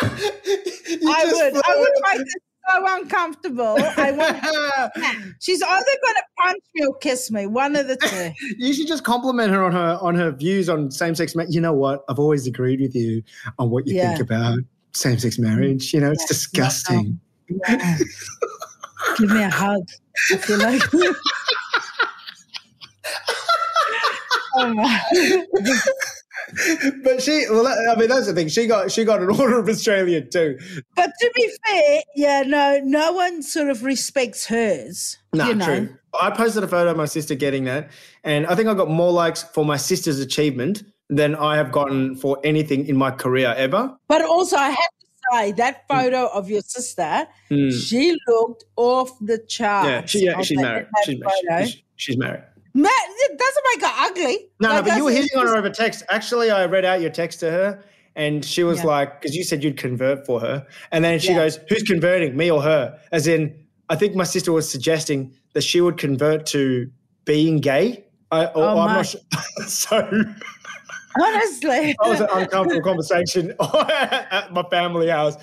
I 0.03 1.33
would. 1.33 1.63
I 1.67 1.77
would 1.79 1.93
make 2.19 2.21
it 2.27 2.43
so 2.69 2.97
uncomfortable. 2.97 3.77
I 3.97 4.11
want. 4.13 5.35
She's 5.41 5.63
either 5.63 5.85
going 6.03 6.15
to 6.15 6.23
punch 6.39 6.63
me 6.75 6.87
or 6.87 6.97
kiss 6.99 7.31
me. 7.31 7.47
One 7.47 7.77
of 7.77 7.87
the 7.87 7.97
two. 7.97 8.33
you 8.59 8.73
should 8.75 8.89
just 8.89 9.05
compliment 9.05 9.53
her 9.53 9.63
on 9.63 9.73
her 9.73 9.99
on 10.03 10.15
her 10.17 10.33
views 10.33 10.69
on 10.69 10.91
same 10.91 11.15
sex 11.15 11.35
marriage. 11.37 11.55
You 11.55 11.61
know 11.61 11.73
what? 11.75 12.05
I've 12.09 12.19
always 12.19 12.47
agreed 12.47 12.81
with 12.81 12.95
you 12.97 13.23
on 13.59 13.71
what 13.71 13.87
you 13.87 13.95
Yeah. 13.97 14.09
think 14.17 14.21
about 14.29 14.59
same 14.95 15.19
sex 15.19 15.39
marriage. 15.39 15.93
You 15.95 16.01
know, 16.01 16.11
it's 16.11 16.27
disgusting. 16.27 17.21
Yeah. 17.49 17.99
Give 19.19 19.31
me 19.31 19.43
a 19.45 19.51
hug. 19.51 19.83
I 20.33 20.37
feel 20.39 20.59
like. 20.59 20.83
But 27.03 27.23
she, 27.23 27.47
well, 27.51 27.67
I 27.67 27.97
mean, 27.97 28.09
that's 28.09 28.27
the 28.27 28.35
thing. 28.35 28.49
She 28.49 28.67
got 28.67 28.93
she 28.93 29.05
got 29.05 29.21
an 29.21 29.31
order 29.31 29.59
of 29.59 29.69
Australia 29.69 30.21
too. 30.21 30.59
But 30.95 31.11
to 31.21 31.33
be 31.35 31.51
fair, 31.67 32.03
yeah, 32.15 32.43
no, 32.47 32.81
no 32.85 33.13
one 33.13 33.43
sort 33.43 33.69
of 33.69 33.83
respects 33.83 34.47
hers. 34.47 35.19
No, 35.35 35.49
you 35.49 35.55
know? 35.55 35.65
true. 35.65 35.97
I 36.21 36.31
posted 36.31 36.63
a 36.63 36.69
photo 36.69 36.93
of 36.93 36.97
my 36.97 37.07
sister 37.07 37.35
getting 37.35 37.65
that, 37.65 37.91
and 38.25 38.47
I 38.47 38.55
think 38.55 38.69
I 38.69 38.75
got 38.75 38.89
more 38.89 39.13
likes 39.13 39.43
for 39.43 39.65
my 39.65 39.77
sister's 39.77 40.21
achievement 40.21 40.85
than 41.09 41.35
I 41.35 41.57
have 41.57 41.73
gotten 41.73 42.17
for 42.17 42.39
anything 42.45 42.87
in 42.87 42.97
my 42.97 43.11
career 43.11 43.53
ever. 43.57 43.97
But 44.09 44.25
also, 44.25 44.57
I 44.57 44.71
have 44.71 44.77
to 44.77 45.07
say 45.33 45.53
that 45.53 45.87
photo 45.89 46.29
of 46.29 46.49
your 46.49 46.63
sister, 46.63 47.27
she 47.49 48.17
looked 48.29 48.65
off 48.77 49.11
the 49.21 49.39
charts. 49.39 49.87
Hmm. 49.87 49.93
Yeah, 49.93 50.07
she, 50.07 50.25
yeah, 50.25 50.43
she's 50.43 50.59
married. 50.59 50.87
She's, 51.05 51.21
she's, 51.61 51.83
she's 51.97 52.17
married. 52.17 52.45
Ma- 52.77 52.89
it 52.89 53.39
doesn't 53.39 53.65
make 53.75 53.85
her 53.91 53.95
ugly. 54.07 54.49
No, 54.61 54.69
Like 54.69 54.85
no, 54.85 54.91
but 54.91 54.97
you 54.99 55.05
were 55.05 55.11
hitting 55.11 55.39
on 55.39 55.47
her 55.47 55.57
over 55.57 55.71
text. 55.71 56.03
Actually, 56.11 56.51
I 56.51 56.67
read 56.67 56.85
out 56.85 57.01
your 57.01 57.11
text 57.11 57.41
to 57.41 57.51
her, 57.51 57.83
and 58.15 58.45
she 58.45 58.65
was 58.65 58.79
Yeah. 58.81 58.85
like, 58.87 59.21
because 59.21 59.35
you 59.35 59.45
said 59.45 59.65
you'd 59.65 59.79
convert 59.79 60.27
for 60.27 60.41
her, 60.41 60.67
and 60.93 61.03
then 61.03 61.19
she 61.19 61.29
Yeah. 61.29 61.39
goes, 61.39 61.59
"Who's 61.71 61.83
converting, 61.85 62.37
me 62.37 62.51
or 62.51 62.61
her?" 62.63 62.99
As 63.13 63.27
in, 63.27 63.55
I 63.89 63.97
think 63.97 64.15
my 64.15 64.25
sister 64.25 64.53
was 64.53 64.69
suggesting 64.69 65.33
that 65.55 65.63
she 65.63 65.81
would 65.81 65.97
convert 65.97 66.45
to 66.47 66.91
being 67.25 67.59
gay. 67.61 68.05
I, 68.31 68.45
or, 68.47 68.51
Oh, 68.57 68.79
I'm 68.81 68.93
not 68.93 69.07
sure. 69.07 69.21
so 69.67 69.97
Honestly. 71.19 71.95
that 72.03 72.09
was 72.09 72.21
an 72.21 72.29
uncomfortable 72.31 72.83
conversation 72.83 73.55
at 73.61 74.53
my 74.53 74.63
family 74.71 75.09
house 75.09 75.37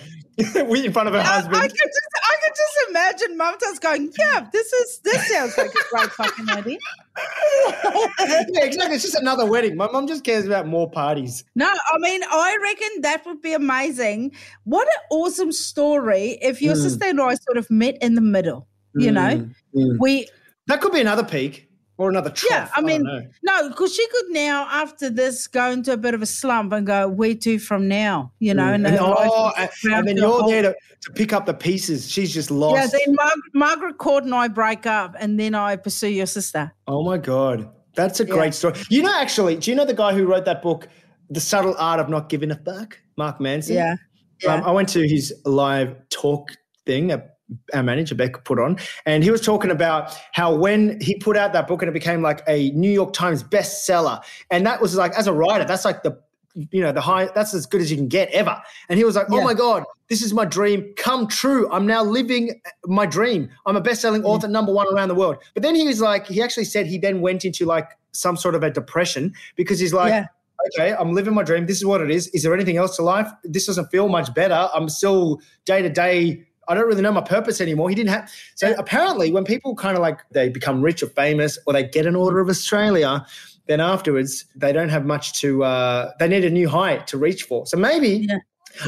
we 0.68 0.86
in 0.86 0.92
front 0.94 1.08
of 1.08 1.14
her 1.14 1.20
I, 1.20 1.24
husband. 1.24 1.56
I 1.56 1.62
could 1.68 1.78
just, 1.78 2.10
I 2.24 2.36
could 2.44 2.54
just 2.58 2.90
imagine 2.90 3.38
Mumta's 3.38 3.80
going, 3.80 4.12
yeah, 4.20 4.48
this 4.52 4.72
is 4.74 5.00
this 5.04 5.30
sounds 5.32 5.58
like 5.58 5.70
a 5.72 5.84
great 5.92 6.10
fucking 6.12 6.50
idea. 6.50 6.78
Yeah, 7.18 8.64
exactly. 8.66 8.96
It's 8.96 9.04
just 9.04 9.16
another 9.16 9.46
wedding. 9.46 9.76
My 9.76 9.88
mom 9.92 10.08
just 10.08 10.24
cares 10.24 10.46
about 10.46 10.68
more 10.68 10.90
parties. 10.90 11.44
No, 11.56 11.68
I 11.68 11.98
mean, 12.00 12.22
I 12.24 12.58
reckon 12.62 13.02
that 13.02 13.26
would 13.26 13.42
be 13.42 13.54
amazing. 13.54 14.32
What 14.64 14.88
an 14.88 15.02
awesome 15.12 15.52
story 15.52 16.38
if 16.42 16.62
your 16.62 16.76
Mm. 16.76 16.82
sister 16.82 17.06
and 17.06 17.22
I 17.22 17.36
sort 17.36 17.58
of 17.58 17.70
met 17.70 17.98
in 18.02 18.16
the 18.16 18.22
middle. 18.22 18.68
You 18.96 19.12
know, 19.12 19.50
mm. 19.76 19.98
we 20.00 20.28
That 20.68 20.80
could 20.82 20.92
be 20.92 21.02
another 21.02 21.24
peak 21.24 21.68
or 21.98 22.10
another 22.10 22.30
trough. 22.30 22.52
yeah. 22.52 22.70
I 22.76 22.82
mean, 22.82 23.04
no, 23.44 23.70
because 23.70 23.94
she 23.96 24.06
could 24.08 24.32
now 24.32 24.68
after 24.72 25.10
this 25.10 25.48
go 25.48 25.70
into 25.70 25.94
a 25.94 25.98
bit 25.98 26.14
of 26.14 26.22
a 26.22 26.26
slump 26.26 26.74
and 26.74 26.88
go, 26.88 27.08
"Where 27.08 27.36
to 27.36 27.60
from 27.60 27.88
now?" 27.88 28.32
You 28.40 28.54
know, 28.54 28.74
and, 28.74 28.86
her 28.86 28.98
life 29.00 29.30
oh, 29.32 29.52
and, 29.58 29.70
and 29.94 30.08
then 30.08 30.18
you're 30.18 30.40
the 30.44 30.48
there 30.48 30.62
to, 30.64 30.76
to 31.02 31.12
pick 31.14 31.34
up 31.34 31.46
the 31.46 31.54
pieces. 31.54 32.10
She's 32.12 32.34
just 32.34 32.50
lost. 32.52 32.94
Yeah, 32.94 33.00
then 33.06 33.16
Mar- 33.16 33.32
Margaret 33.54 33.98
Court 33.98 34.24
and 34.24 34.34
I 34.34 34.48
break 34.48 34.86
up, 34.86 35.16
and 35.20 35.40
then 35.40 35.54
I 35.56 35.76
pursue 35.76 36.10
your 36.10 36.26
sister. 36.26 36.72
oh 36.88 37.04
my 37.04 37.18
god, 37.18 37.70
that's 37.96 38.20
a 38.20 38.26
Yeah. 38.26 38.34
great 38.34 38.54
story. 38.54 38.76
You 38.90 39.04
know, 39.04 39.14
actually, 39.20 39.58
do 39.58 39.70
you 39.70 39.76
know 39.76 39.86
the 39.86 39.94
guy 39.94 40.14
who 40.14 40.26
wrote 40.26 40.46
that 40.46 40.62
book, 40.62 40.88
"The 41.30 41.40
Subtle 41.40 41.76
Art 41.78 42.00
of 42.00 42.10
Not 42.10 42.30
Giving 42.30 42.52
a 42.52 42.56
Fuck"? 42.56 43.00
Mark 43.18 43.40
Manson. 43.40 43.76
Yeah, 43.76 43.96
yeah. 44.42 44.56
Um, 44.56 44.64
I 44.64 44.72
went 44.72 44.90
to 44.90 45.08
his 45.08 45.32
live 45.46 45.96
talk 46.10 46.50
thing 46.88 47.08
that 47.08 47.33
our 47.74 47.84
manager 47.84 48.16
Beck 48.16 48.44
put 48.46 48.60
on, 48.60 48.78
and 49.06 49.24
he 49.24 49.32
was 49.32 49.42
talking 49.42 49.72
about 49.72 50.18
how 50.32 50.56
when 50.56 51.00
he 51.02 51.16
put 51.16 51.38
out 51.38 51.54
that 51.54 51.68
book 51.68 51.82
and 51.82 51.90
it 51.90 51.94
became 51.94 52.22
like 52.22 52.42
a 52.48 52.72
New 52.72 52.92
York 52.92 53.14
Times 53.14 53.44
bestseller, 53.44 54.24
and 54.50 54.66
that 54.66 54.82
was 54.82 54.96
like 54.96 55.14
as 55.14 55.28
a 55.28 55.34
writer, 55.34 55.66
that's 55.66 55.86
like 55.86 56.04
the 56.04 56.18
you 56.56 56.82
know 56.82 56.92
the 56.92 57.02
high 57.02 57.30
that's 57.34 57.54
as 57.54 57.66
good 57.66 57.82
as 57.82 57.90
you 57.90 57.98
can 57.98 58.08
get 58.08 58.30
ever. 58.30 58.62
And 58.90 58.98
he 58.98 59.06
was 59.06 59.16
like, 59.16 59.28
"Oh 59.32 59.42
my 59.42 59.54
god, 59.54 59.84
this 60.10 60.22
is 60.22 60.34
my 60.34 60.46
dream 60.46 60.94
come 60.98 61.28
true. 61.28 61.70
I'm 61.72 61.86
now 61.86 62.04
living 62.04 62.62
my 62.86 63.06
dream. 63.06 63.50
I'm 63.66 63.76
a 63.76 63.82
best-selling 63.82 64.24
author, 64.24 64.48
mm. 64.48 64.52
number 64.52 64.74
one 64.74 64.88
around 64.94 65.08
the 65.10 65.16
world." 65.16 65.38
But 65.54 65.64
then 65.64 65.76
he 65.76 65.88
was 65.88 66.02
like, 66.02 66.28
he 66.28 66.42
actually 66.42 66.66
said 66.66 66.86
he 66.86 66.98
then 66.98 67.22
went 67.22 67.46
into 67.46 67.66
like 67.66 67.90
some 68.12 68.38
sort 68.38 68.56
of 68.56 68.64
a 68.64 68.70
depression 68.70 69.34
because 69.56 69.80
he's 69.80 69.94
like 69.94 70.10
Yeah. 70.10 70.28
okay, 70.68 70.94
I'm 70.94 71.14
living 71.14 71.34
my 71.34 71.44
dream. 71.44 71.66
This 71.66 71.78
is 71.78 71.86
what 71.86 72.02
it 72.02 72.12
is. 72.12 72.28
Is 72.28 72.44
there 72.44 72.54
anything 72.54 72.78
else 72.78 72.96
to 72.98 73.02
life? 73.02 73.32
This 73.44 73.66
doesn't 73.66 73.90
feel 73.90 74.08
much 74.08 74.34
better. 74.34 74.70
I'm 74.74 74.90
still 74.90 75.42
day 75.66 75.82
to 75.82 75.90
day. 75.90 76.46
I 76.68 76.74
don't 76.74 76.88
really 76.88 77.02
know 77.02 77.12
my 77.12 77.22
purpose 77.22 77.60
anymore. 77.62 77.90
He 77.90 77.96
didn't 77.96 78.10
have. 78.10 78.30
So 78.56 78.70
Yeah. 78.70 78.76
apparently, 78.78 79.32
when 79.32 79.44
people 79.44 79.76
kind 79.76 79.96
of 79.98 80.02
like 80.02 80.20
they 80.32 80.50
become 80.50 80.82
rich 80.82 81.04
or 81.04 81.08
famous 81.08 81.58
or 81.66 81.74
they 81.74 81.84
get 81.84 82.06
an 82.06 82.16
order 82.16 82.40
of 82.40 82.50
Australia, 82.50 83.26
then 83.68 83.80
afterwards 83.80 84.46
they 84.56 84.72
don't 84.74 84.90
have 84.90 85.06
much 85.06 85.40
to. 85.42 85.64
Uh, 85.64 86.12
they 86.20 86.28
need 86.28 86.46
a 86.46 86.50
new 86.50 86.70
height 86.70 87.08
to 87.08 87.18
reach 87.18 87.44
for. 87.44 87.66
So 87.66 87.78
maybe. 87.78 88.28
Yeah. 88.30 88.38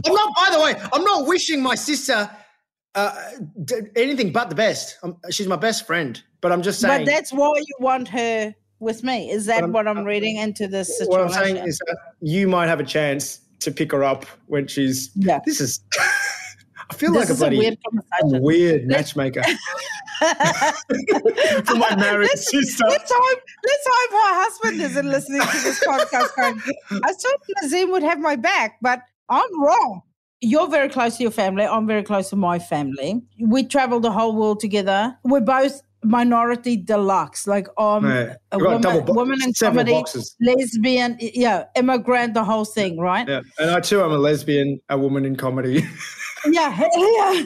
I'm 0.06 0.14
not. 0.14 0.36
By 0.36 0.50
the 0.56 0.62
way, 0.64 0.76
I'm 0.94 1.04
not 1.04 1.28
wishing 1.28 1.62
my 1.62 1.76
sister 1.76 2.30
uh, 2.96 3.14
d- 3.66 3.76
anything 3.96 4.32
but 4.32 4.50
the 4.50 4.56
best. 4.56 4.98
i 5.04 5.12
she's 5.30 5.48
my 5.48 5.56
best 5.58 5.86
friend, 5.86 6.22
but 6.42 6.52
I'm 6.52 6.62
just 6.62 6.80
saying. 6.80 7.06
But 7.06 7.12
that's 7.12 7.32
why 7.32 7.54
you 7.58 7.76
want 7.80 8.08
her 8.08 8.56
with 8.80 9.04
me. 9.04 9.30
Is 9.30 9.46
that 9.48 9.62
I'm- 9.62 9.72
what 9.74 9.88
I'm 9.88 10.04
reading 10.06 10.38
into 10.38 10.68
this 10.68 10.98
situation? 10.98 11.12
what 11.12 11.22
I'm 11.22 11.30
saying 11.44 11.58
is 11.58 11.78
that 11.86 11.98
you 12.22 12.48
might 12.48 12.68
have 12.68 12.80
a 12.80 12.84
chance 12.86 13.40
to 13.60 13.72
pick 13.72 13.92
her 13.92 14.04
up 14.04 14.26
when 14.48 14.66
she's. 14.68 15.12
Yeah. 15.16 15.40
This 15.46 15.60
is. 15.62 15.80
I 16.90 16.94
feel 16.94 17.12
this 17.14 17.22
like 17.22 17.30
a 17.30 17.32
is 17.34 17.42
a 17.42 17.44
bloody 17.44 17.58
weird 17.58 17.78
a 18.22 18.40
weird 18.42 18.88
matchmaker 18.88 19.42
for 21.66 21.76
my 21.76 21.96
marriage 21.96 22.30
Let's- 22.30 22.52
sister. 22.52 22.86
Let's 22.88 23.12
hope, 23.14 23.40
let's 23.66 23.88
hope 23.90 24.12
her 24.12 24.44
husband 24.44 24.82
isn't 24.82 25.06
listening 25.10 25.42
to 25.42 25.64
this 25.64 25.84
podcast 25.84 26.36
going, 26.36 26.62
I 27.04 27.14
thought 27.14 27.42
Nazeem 27.64 27.92
would 27.92 28.04
have 28.04 28.20
my 28.20 28.36
back, 28.36 28.78
but 28.82 29.02
I'm 29.30 29.62
wrong. 29.62 30.02
You're 30.42 30.68
very 30.70 30.90
close 30.90 31.18
to 31.18 31.24
your 31.24 31.32
family. 31.32 31.64
I'm 31.66 31.88
very 31.88 32.04
close 32.04 32.30
to 32.30 32.36
my 32.36 32.60
family. 32.60 33.22
We 33.40 33.64
travel 33.64 34.00
the 34.00 34.12
whole 34.12 34.36
world 34.36 34.60
together. 34.60 35.18
We're 35.24 35.42
both 35.42 35.82
minority 36.06 36.78
deluxe. 36.78 37.48
Like 37.48 37.68
um, 37.78 38.06
Yeah. 38.06 38.36
a 38.52 38.58
woman, 38.58 39.06
woman 39.08 39.40
in 39.44 39.54
comedy, 39.60 39.92
boxes. 39.92 40.36
lesbian, 40.40 41.18
yeah, 41.20 41.66
immigrant, 41.76 42.34
the 42.34 42.44
whole 42.44 42.66
thing, 42.66 43.00
right? 43.00 43.28
Yeah, 43.28 43.42
and 43.60 43.72
I 43.72 43.80
too 43.80 44.02
I'm 44.02 44.12
a 44.12 44.18
lesbian, 44.18 44.80
a 44.90 44.98
woman 44.98 45.26
in 45.26 45.36
comedy. 45.36 45.86
Yeah, 46.48 46.80
yeah. 46.80 47.46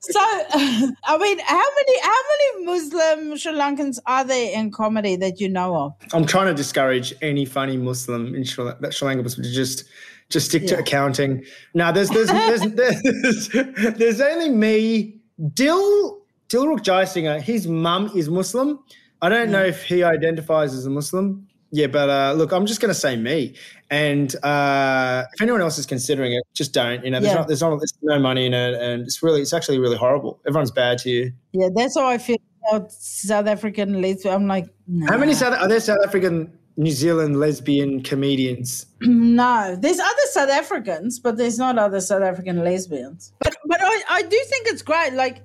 so, 0.00 0.20
I 1.04 1.18
mean, 1.20 1.38
how 1.38 1.66
many 1.76 2.00
how 2.02 2.20
many 2.30 2.64
Muslim 2.64 3.36
Sri 3.36 3.52
Lankans 3.52 3.98
are 4.06 4.24
there 4.24 4.58
in 4.58 4.70
comedy 4.72 5.16
that 5.16 5.40
you 5.40 5.48
know 5.48 5.76
of? 5.76 5.92
I'm 6.12 6.26
trying 6.26 6.46
to 6.46 6.54
discourage 6.54 7.14
any 7.22 7.44
funny 7.44 7.76
Muslim 7.76 8.34
in 8.34 8.44
Sri, 8.44 8.70
that 8.80 8.94
Sri 8.94 9.06
Lanka 9.06 9.22
was 9.22 9.36
to 9.36 9.42
just 9.42 9.84
just 10.30 10.48
stick 10.48 10.66
to 10.66 10.74
Yeah. 10.74 10.80
accounting. 10.80 11.44
Now 11.74 11.92
there's 11.92 12.10
there's 12.10 12.28
there's, 12.28 12.60
there's 12.72 13.48
there's 13.96 14.20
only 14.20 14.50
me. 14.50 15.20
Dil 15.54 16.20
Dilruk 16.48 16.80
Jayasinha, 16.84 17.40
his 17.40 17.66
mum 17.66 18.10
is 18.14 18.28
Muslim. 18.28 18.78
I 19.22 19.28
don't 19.28 19.50
know 19.50 19.64
if 19.64 19.82
he 19.84 20.02
identifies 20.04 20.74
as 20.74 20.86
a 20.86 20.90
Muslim. 20.90 21.48
Yeah, 21.72 21.88
but 21.88 22.08
uh, 22.08 22.34
look, 22.36 22.52
I'm 22.52 22.66
just 22.66 22.80
going 22.80 22.90
to 22.94 22.98
say 22.98 23.16
me. 23.16 23.56
And 23.90 24.32
uh, 24.44 25.24
if 25.34 25.42
anyone 25.42 25.60
else 25.60 25.76
is 25.78 25.86
considering 25.86 26.32
it, 26.32 26.42
just 26.54 26.72
don't. 26.72 27.04
You 27.04 27.10
know, 27.10 27.18
there's 27.18 27.32
Yeah. 27.32 27.38
not 27.40 27.48
there's 27.48 27.60
not 27.62 27.76
there's 27.78 27.92
no 28.02 28.20
money 28.20 28.46
in 28.46 28.54
it, 28.54 28.74
and 28.80 29.02
it's 29.02 29.22
really 29.24 29.40
it's 29.40 29.52
actually 29.52 29.78
really 29.80 29.96
horrible. 29.96 30.38
Everyone's 30.46 30.70
bad 30.70 30.98
to 30.98 31.10
you. 31.10 31.32
Yeah, 31.52 31.68
that's 31.74 31.98
how 31.98 32.06
I 32.06 32.18
feel 32.18 32.36
about 32.70 32.92
South 32.92 33.46
African 33.48 34.00
lesbian. 34.00 34.34
I'm 34.34 34.46
like, 34.46 34.66
How 35.08 35.16
many. 35.18 35.34
South 35.34 35.58
are 35.58 35.66
there 35.66 35.80
South 35.80 35.98
African 36.04 36.56
New 36.76 36.90
Zealand 36.90 37.38
lesbian 37.38 38.02
comedians? 38.02 38.86
No, 39.06 39.76
there's 39.78 39.98
other 40.00 40.26
South 40.30 40.48
Africans, 40.48 41.18
but 41.18 41.36
there's 41.36 41.58
not 41.58 41.76
other 41.76 42.00
South 42.00 42.22
African 42.22 42.64
lesbians. 42.64 43.32
But 43.40 43.56
but 43.66 43.80
I, 43.82 44.02
I 44.08 44.22
do 44.22 44.44
think 44.48 44.68
it's 44.68 44.80
great. 44.82 45.12
Like, 45.12 45.44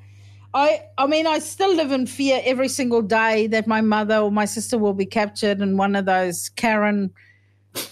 I 0.54 0.84
I 0.98 1.08
mean 1.08 1.28
I 1.28 1.40
still 1.40 1.76
live 1.76 1.92
in 1.92 2.06
fear 2.06 2.42
every 2.46 2.70
single 2.70 3.02
day 3.02 3.48
that 3.48 3.68
my 3.68 3.82
mother 3.82 4.18
or 4.18 4.32
my 4.32 4.46
sister 4.46 4.78
will 4.78 4.94
be 4.94 5.06
captured 5.06 5.62
in 5.62 5.76
one 5.76 5.96
of 5.96 6.06
those 6.06 6.50
Karen 6.50 7.12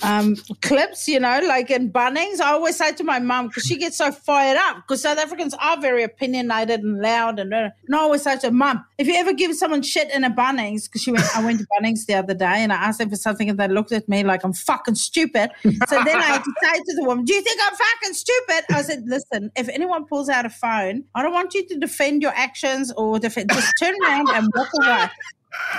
um, 0.04 0.36
clips, 0.62 1.08
you 1.08 1.19
know, 1.19 1.39
like 1.45 1.69
in 1.71 1.91
Bunnings. 1.91 2.39
I 2.39 2.52
always 2.52 2.78
say 2.78 2.93
to 2.93 3.04
my 3.04 3.19
mum, 3.19 3.47
because 3.47 3.63
she 3.63 3.78
gets 3.78 3.97
so 3.97 4.12
fired 4.12 4.58
up, 4.58 4.78
because 4.78 5.02
South 5.02 5.17
Africans 5.17 5.54
are 5.60 5.80
very 5.80 6.04
opinionated 6.04 6.82
and 6.82 7.02
loud. 7.02 7.39
And, 7.39 7.54
and 7.54 7.71
I 7.93 7.97
always 7.97 8.23
say 8.23 8.38
to 8.39 8.52
mum, 8.52 8.86
if 8.97 9.08
you 9.08 9.15
ever 9.15 9.34
give 9.34 9.56
someone 9.56 9.82
shit 9.82 10.12
in 10.12 10.23
a 10.23 10.30
Bunnings, 10.30 10.84
because 10.86 11.02
she 11.02 11.12
went, 11.12 11.26
I 11.36 11.43
went 11.43 11.60
to 11.60 11.67
Bunnings 11.78 12.06
the 12.06 12.15
other 12.15 12.34
day 12.34 12.45
and 12.45 12.71
I 12.71 12.76
asked 12.76 13.00
them 13.00 13.10
for 13.10 13.15
something 13.15 13.50
and 13.50 13.60
they 13.60 13.67
looked 13.67 13.91
at 13.91 14.08
me 14.08 14.23
like 14.23 14.43
I'm 14.43 14.54
fucking 14.54 14.95
stupid. 14.95 15.52
So 15.88 16.04
then 16.04 16.17
I 16.17 16.23
had 16.23 16.43
to 16.43 16.54
say 16.63 16.73
to 16.73 16.95
the 16.95 17.04
woman, 17.04 17.26
Do 17.26 17.34
you 17.34 17.41
think 17.41 17.60
I'm 17.63 17.76
fucking 17.76 18.13
stupid? 18.13 18.65
I 18.71 18.82
said, 18.82 19.04
Listen, 19.08 19.52
if 19.56 19.69
anyone 19.69 20.06
pulls 20.06 20.30
out 20.30 20.45
a 20.45 20.50
phone, 20.50 21.04
I 21.15 21.21
don't 21.21 21.34
want 21.34 21.54
you 21.54 21.67
to 21.67 21.78
defend 21.78 22.21
your 22.21 22.34
actions 22.36 22.91
or 22.95 23.19
defend, 23.19 23.52
just 23.52 23.73
turn 23.80 23.93
around 24.06 24.30
and 24.30 24.47
walk 24.56 24.69
away. 24.82 25.08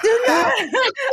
Do 0.02 0.20
not, 0.26 0.52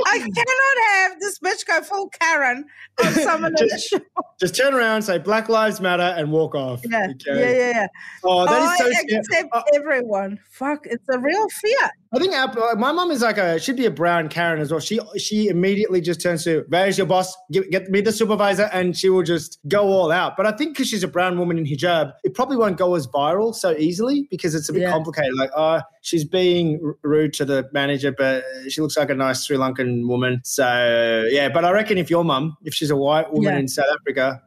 I 0.08 0.20
cannot 0.20 0.88
have 0.88 1.20
this 1.20 1.40
bitch 1.40 1.66
go 1.68 1.82
full 1.82 2.10
Karen 2.10 2.66
on 3.04 3.14
someone 3.14 3.56
Just- 3.58 3.90
show. 3.90 4.00
Just 4.40 4.56
turn 4.56 4.74
around, 4.74 5.02
say 5.04 5.18
Black 5.18 5.48
Lives 5.50 5.80
Matter, 5.80 6.14
and 6.18 6.32
walk 6.32 6.56
off. 6.56 6.82
Yeah, 6.90 7.08
Okay. 7.12 7.16
yeah, 7.28 7.50
yeah, 7.50 7.70
yeah. 7.72 7.88
Oh, 8.24 8.46
that 8.46 8.62
is 8.62 8.68
oh, 8.68 8.72
I 8.72 8.78
so 8.78 8.92
scary. 8.92 9.16
accept 9.20 9.50
Oh, 9.54 9.62
everyone. 9.74 10.40
Fuck, 10.52 10.86
it's 10.86 11.06
a 11.10 11.18
real 11.20 11.48
fear. 11.50 11.90
I 12.16 12.20
think 12.20 12.34
our, 12.34 12.72
uh, 12.72 12.76
my 12.76 12.94
mom 12.94 13.12
is 13.12 13.22
like 13.22 13.38
a 13.38 13.60
should 13.60 13.76
be 13.76 13.86
a 13.86 13.92
brown 13.92 14.30
Karen 14.30 14.62
as 14.62 14.72
well. 14.72 14.80
She 14.80 15.00
she 15.18 15.48
immediately 15.50 16.00
just 16.00 16.22
turns 16.22 16.46
to 16.46 16.64
where's 16.70 16.98
your 16.98 17.08
boss? 17.08 17.36
Get, 17.52 17.70
get 17.72 17.90
me 17.90 18.00
the 18.00 18.12
supervisor, 18.14 18.70
and 18.72 18.96
she 18.98 19.10
will 19.10 19.24
just 19.24 19.60
go 19.68 19.82
all 19.84 20.12
out. 20.14 20.38
But 20.38 20.46
I 20.46 20.52
think 20.54 20.76
because 20.76 20.88
she's 20.88 21.04
a 21.04 21.10
brown 21.10 21.38
woman 21.38 21.58
in 21.58 21.66
hijab, 21.66 22.14
it 22.24 22.34
probably 22.34 22.56
won't 22.56 22.78
go 22.78 22.96
as 22.96 23.06
viral 23.08 23.54
so 23.54 23.76
easily 23.78 24.28
because 24.32 24.56
it's 24.56 24.70
a 24.70 24.74
bit 24.74 24.84
Yeah. 24.84 24.92
complicated. 24.92 25.34
Like, 25.36 25.52
oh, 25.58 25.82
she's 26.02 26.24
being 26.24 26.80
r- 26.86 26.96
rude 27.04 27.34
to 27.34 27.44
the 27.44 27.68
manager, 27.74 28.14
but 28.14 28.46
she 28.70 28.80
looks 28.80 28.96
like 28.96 29.10
a 29.10 29.16
nice 29.16 29.44
Sri 29.46 29.58
Lankan 29.58 30.08
woman. 30.08 30.40
So 30.46 31.28
yeah, 31.30 31.50
but 31.50 31.66
I 31.66 31.72
reckon 31.72 31.98
if 31.98 32.10
your 32.10 32.24
mum, 32.24 32.56
if 32.64 32.74
she's 32.74 32.92
a 32.92 32.96
white 32.96 33.32
woman 33.34 33.54
Yeah. 33.54 33.60
in 33.60 33.68
South 33.68 33.88
Africa, 34.00 34.42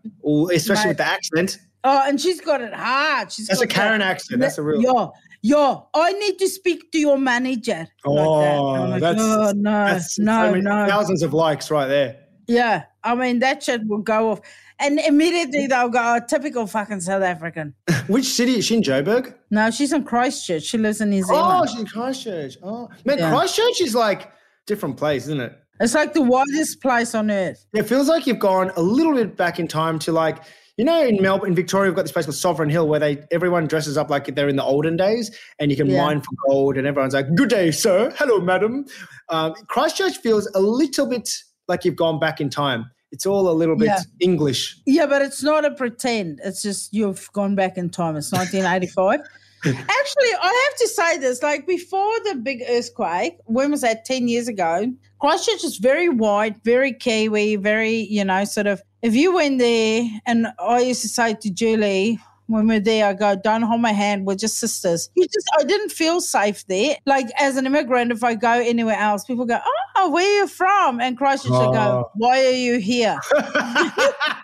especially 0.52 0.88
with 0.88 0.96
the 0.96 1.06
accent, 1.06 1.58
Oh, 1.84 2.02
and 2.06 2.20
she's 2.20 2.40
got 2.40 2.60
it 2.60 2.74
hard. 2.74 3.30
She's 3.30 3.46
that's 3.46 3.60
a 3.60 3.66
got 3.66 3.74
Karen 3.74 4.00
that- 4.00 4.10
accent. 4.10 4.40
That's 4.40 4.58
a 4.58 4.62
real. 4.62 4.82
Yo, 4.82 5.12
yo, 5.42 5.88
I 5.94 6.12
need 6.12 6.38
to 6.38 6.48
speak 6.48 6.90
to 6.92 6.98
your 6.98 7.18
manager. 7.18 7.86
Oh, 8.04 8.12
like 8.12 8.42
that. 8.42 8.58
Oh, 8.58 8.72
like, 8.88 9.00
that's- 9.00 9.22
oh, 9.22 9.52
no, 9.56 9.84
That's 9.86 10.18
no, 10.18 10.52
so 10.52 10.60
no. 10.60 10.86
thousands 10.86 11.22
of 11.22 11.32
likes 11.32 11.70
right 11.70 11.86
there. 11.86 12.16
Yeah, 12.48 12.84
I 13.04 13.14
mean, 13.14 13.40
that 13.40 13.62
shit 13.62 13.86
will 13.86 13.98
go 13.98 14.30
off. 14.30 14.40
And 14.80 15.00
immediately 15.00 15.66
they'll 15.66 15.88
go, 15.88 16.00
oh, 16.00 16.20
typical 16.26 16.66
fucking 16.66 17.00
South 17.00 17.22
African. 17.22 17.74
Which 18.06 18.24
city 18.26 18.58
is 18.58 18.64
she 18.64 18.76
in 18.76 18.82
Joburg? 18.82 19.34
No, 19.50 19.70
she's 19.70 19.92
in 19.92 20.04
Christchurch. 20.04 20.62
She 20.62 20.78
lives 20.78 21.00
in 21.00 21.10
New 21.10 21.24
oh, 21.24 21.26
Zealand. 21.26 21.62
Oh, 21.62 21.66
she's 21.66 21.80
in 21.80 21.86
Christchurch. 21.86 22.56
Oh, 22.62 22.88
man, 23.04 23.18
Yeah. 23.18 23.30
Christchurch 23.36 23.80
is 23.80 23.94
like 23.94 24.30
different 24.66 24.96
place, 24.96 25.24
isn't 25.24 25.40
it? 25.40 25.58
it's 25.80 25.94
like 25.94 26.12
the 26.12 26.22
widest 26.22 26.80
place 26.80 27.14
on 27.14 27.30
earth. 27.30 27.64
It 27.74 27.84
feels 27.84 28.08
like 28.08 28.26
you've 28.26 28.38
gone 28.38 28.70
a 28.76 28.82
little 28.82 29.14
bit 29.14 29.36
back 29.36 29.58
in 29.58 29.68
time 29.68 29.98
to 30.00 30.12
like, 30.12 30.38
you 30.78 30.84
know, 30.84 31.02
in 31.04 31.20
Melbourne, 31.20 31.50
in 31.50 31.54
Victoria, 31.54 31.90
we've 31.90 31.96
got 31.96 32.02
this 32.02 32.12
place 32.12 32.24
called 32.24 32.36
Sovereign 32.36 32.70
Hill 32.70 32.88
where 32.88 33.00
they 33.00 33.22
everyone 33.32 33.66
dresses 33.66 33.98
up 33.98 34.08
like 34.08 34.34
they're 34.34 34.48
in 34.48 34.56
the 34.56 34.64
olden 34.64 34.96
days, 34.96 35.30
and 35.58 35.70
you 35.70 35.76
can 35.76 35.88
Yeah. 35.88 36.04
mine 36.06 36.20
for 36.22 36.30
gold, 36.48 36.76
and 36.78 36.86
everyone's 36.86 37.14
like, 37.14 37.34
"Good 37.34 37.50
day, 37.50 37.70
sir. 37.72 38.10
Hello, 38.16 38.40
madam." 38.40 38.86
Um, 39.28 39.54
Christchurch 39.66 40.16
feels 40.18 40.48
a 40.54 40.60
little 40.60 41.04
bit 41.06 41.28
like 41.66 41.84
you've 41.84 41.96
gone 41.96 42.18
back 42.18 42.40
in 42.40 42.48
time. 42.48 42.86
It's 43.10 43.26
all 43.26 43.48
a 43.48 43.52
little 43.52 43.74
bit 43.76 43.86
Yeah. 43.86 44.00
English. 44.20 44.78
Yeah, 44.86 45.06
but 45.06 45.20
it's 45.22 45.42
not 45.42 45.64
a 45.64 45.70
pretend. 45.72 46.40
It's 46.44 46.62
just 46.62 46.94
you've 46.94 47.28
gone 47.32 47.54
back 47.54 47.76
in 47.76 47.90
time. 47.90 48.16
It's 48.16 48.30
1985. 48.32 49.20
Actually, 49.64 50.32
I 50.40 50.68
have 50.70 50.78
to 50.78 50.88
say 50.88 51.18
this 51.18 51.42
like 51.42 51.66
before 51.66 52.14
the 52.24 52.36
big 52.36 52.62
earthquake, 52.68 53.34
when 53.46 53.72
was 53.72 53.80
that? 53.80 54.04
10 54.04 54.28
years 54.28 54.46
ago, 54.46 54.86
Christchurch 55.20 55.64
is 55.64 55.78
very 55.78 56.08
white, 56.08 56.54
very 56.64 56.92
Kiwi, 56.92 57.56
very, 57.56 57.96
you 57.96 58.24
know, 58.24 58.44
sort 58.44 58.68
of. 58.68 58.80
If 59.02 59.14
you 59.14 59.34
went 59.34 59.58
there, 59.58 60.08
and 60.26 60.48
I 60.58 60.80
used 60.80 61.02
to 61.02 61.08
say 61.08 61.34
to 61.34 61.50
Julie, 61.50 62.18
when 62.46 62.66
we're 62.66 62.80
there, 62.80 63.06
I 63.06 63.12
go, 63.12 63.36
don't 63.36 63.62
hold 63.62 63.80
my 63.82 63.92
hand. 63.92 64.26
We're 64.26 64.34
just 64.34 64.58
sisters. 64.58 65.10
You 65.14 65.24
just, 65.26 65.46
I 65.58 65.64
didn't 65.64 65.90
feel 65.90 66.20
safe 66.20 66.66
there. 66.66 66.96
Like 67.06 67.26
as 67.38 67.56
an 67.56 67.66
immigrant, 67.66 68.10
if 68.10 68.24
I 68.24 68.34
go 68.34 68.50
anywhere 68.52 68.96
else, 68.96 69.24
people 69.24 69.44
go, 69.44 69.60
oh, 69.96 70.10
where 70.10 70.24
are 70.26 70.40
you 70.40 70.48
from? 70.48 71.00
And 71.00 71.16
Christchurch, 71.16 71.52
I 71.52 71.66
go, 71.66 71.72
Oh. 71.74 72.10
why 72.14 72.44
are 72.46 72.50
you 72.50 72.78
here? 72.78 73.18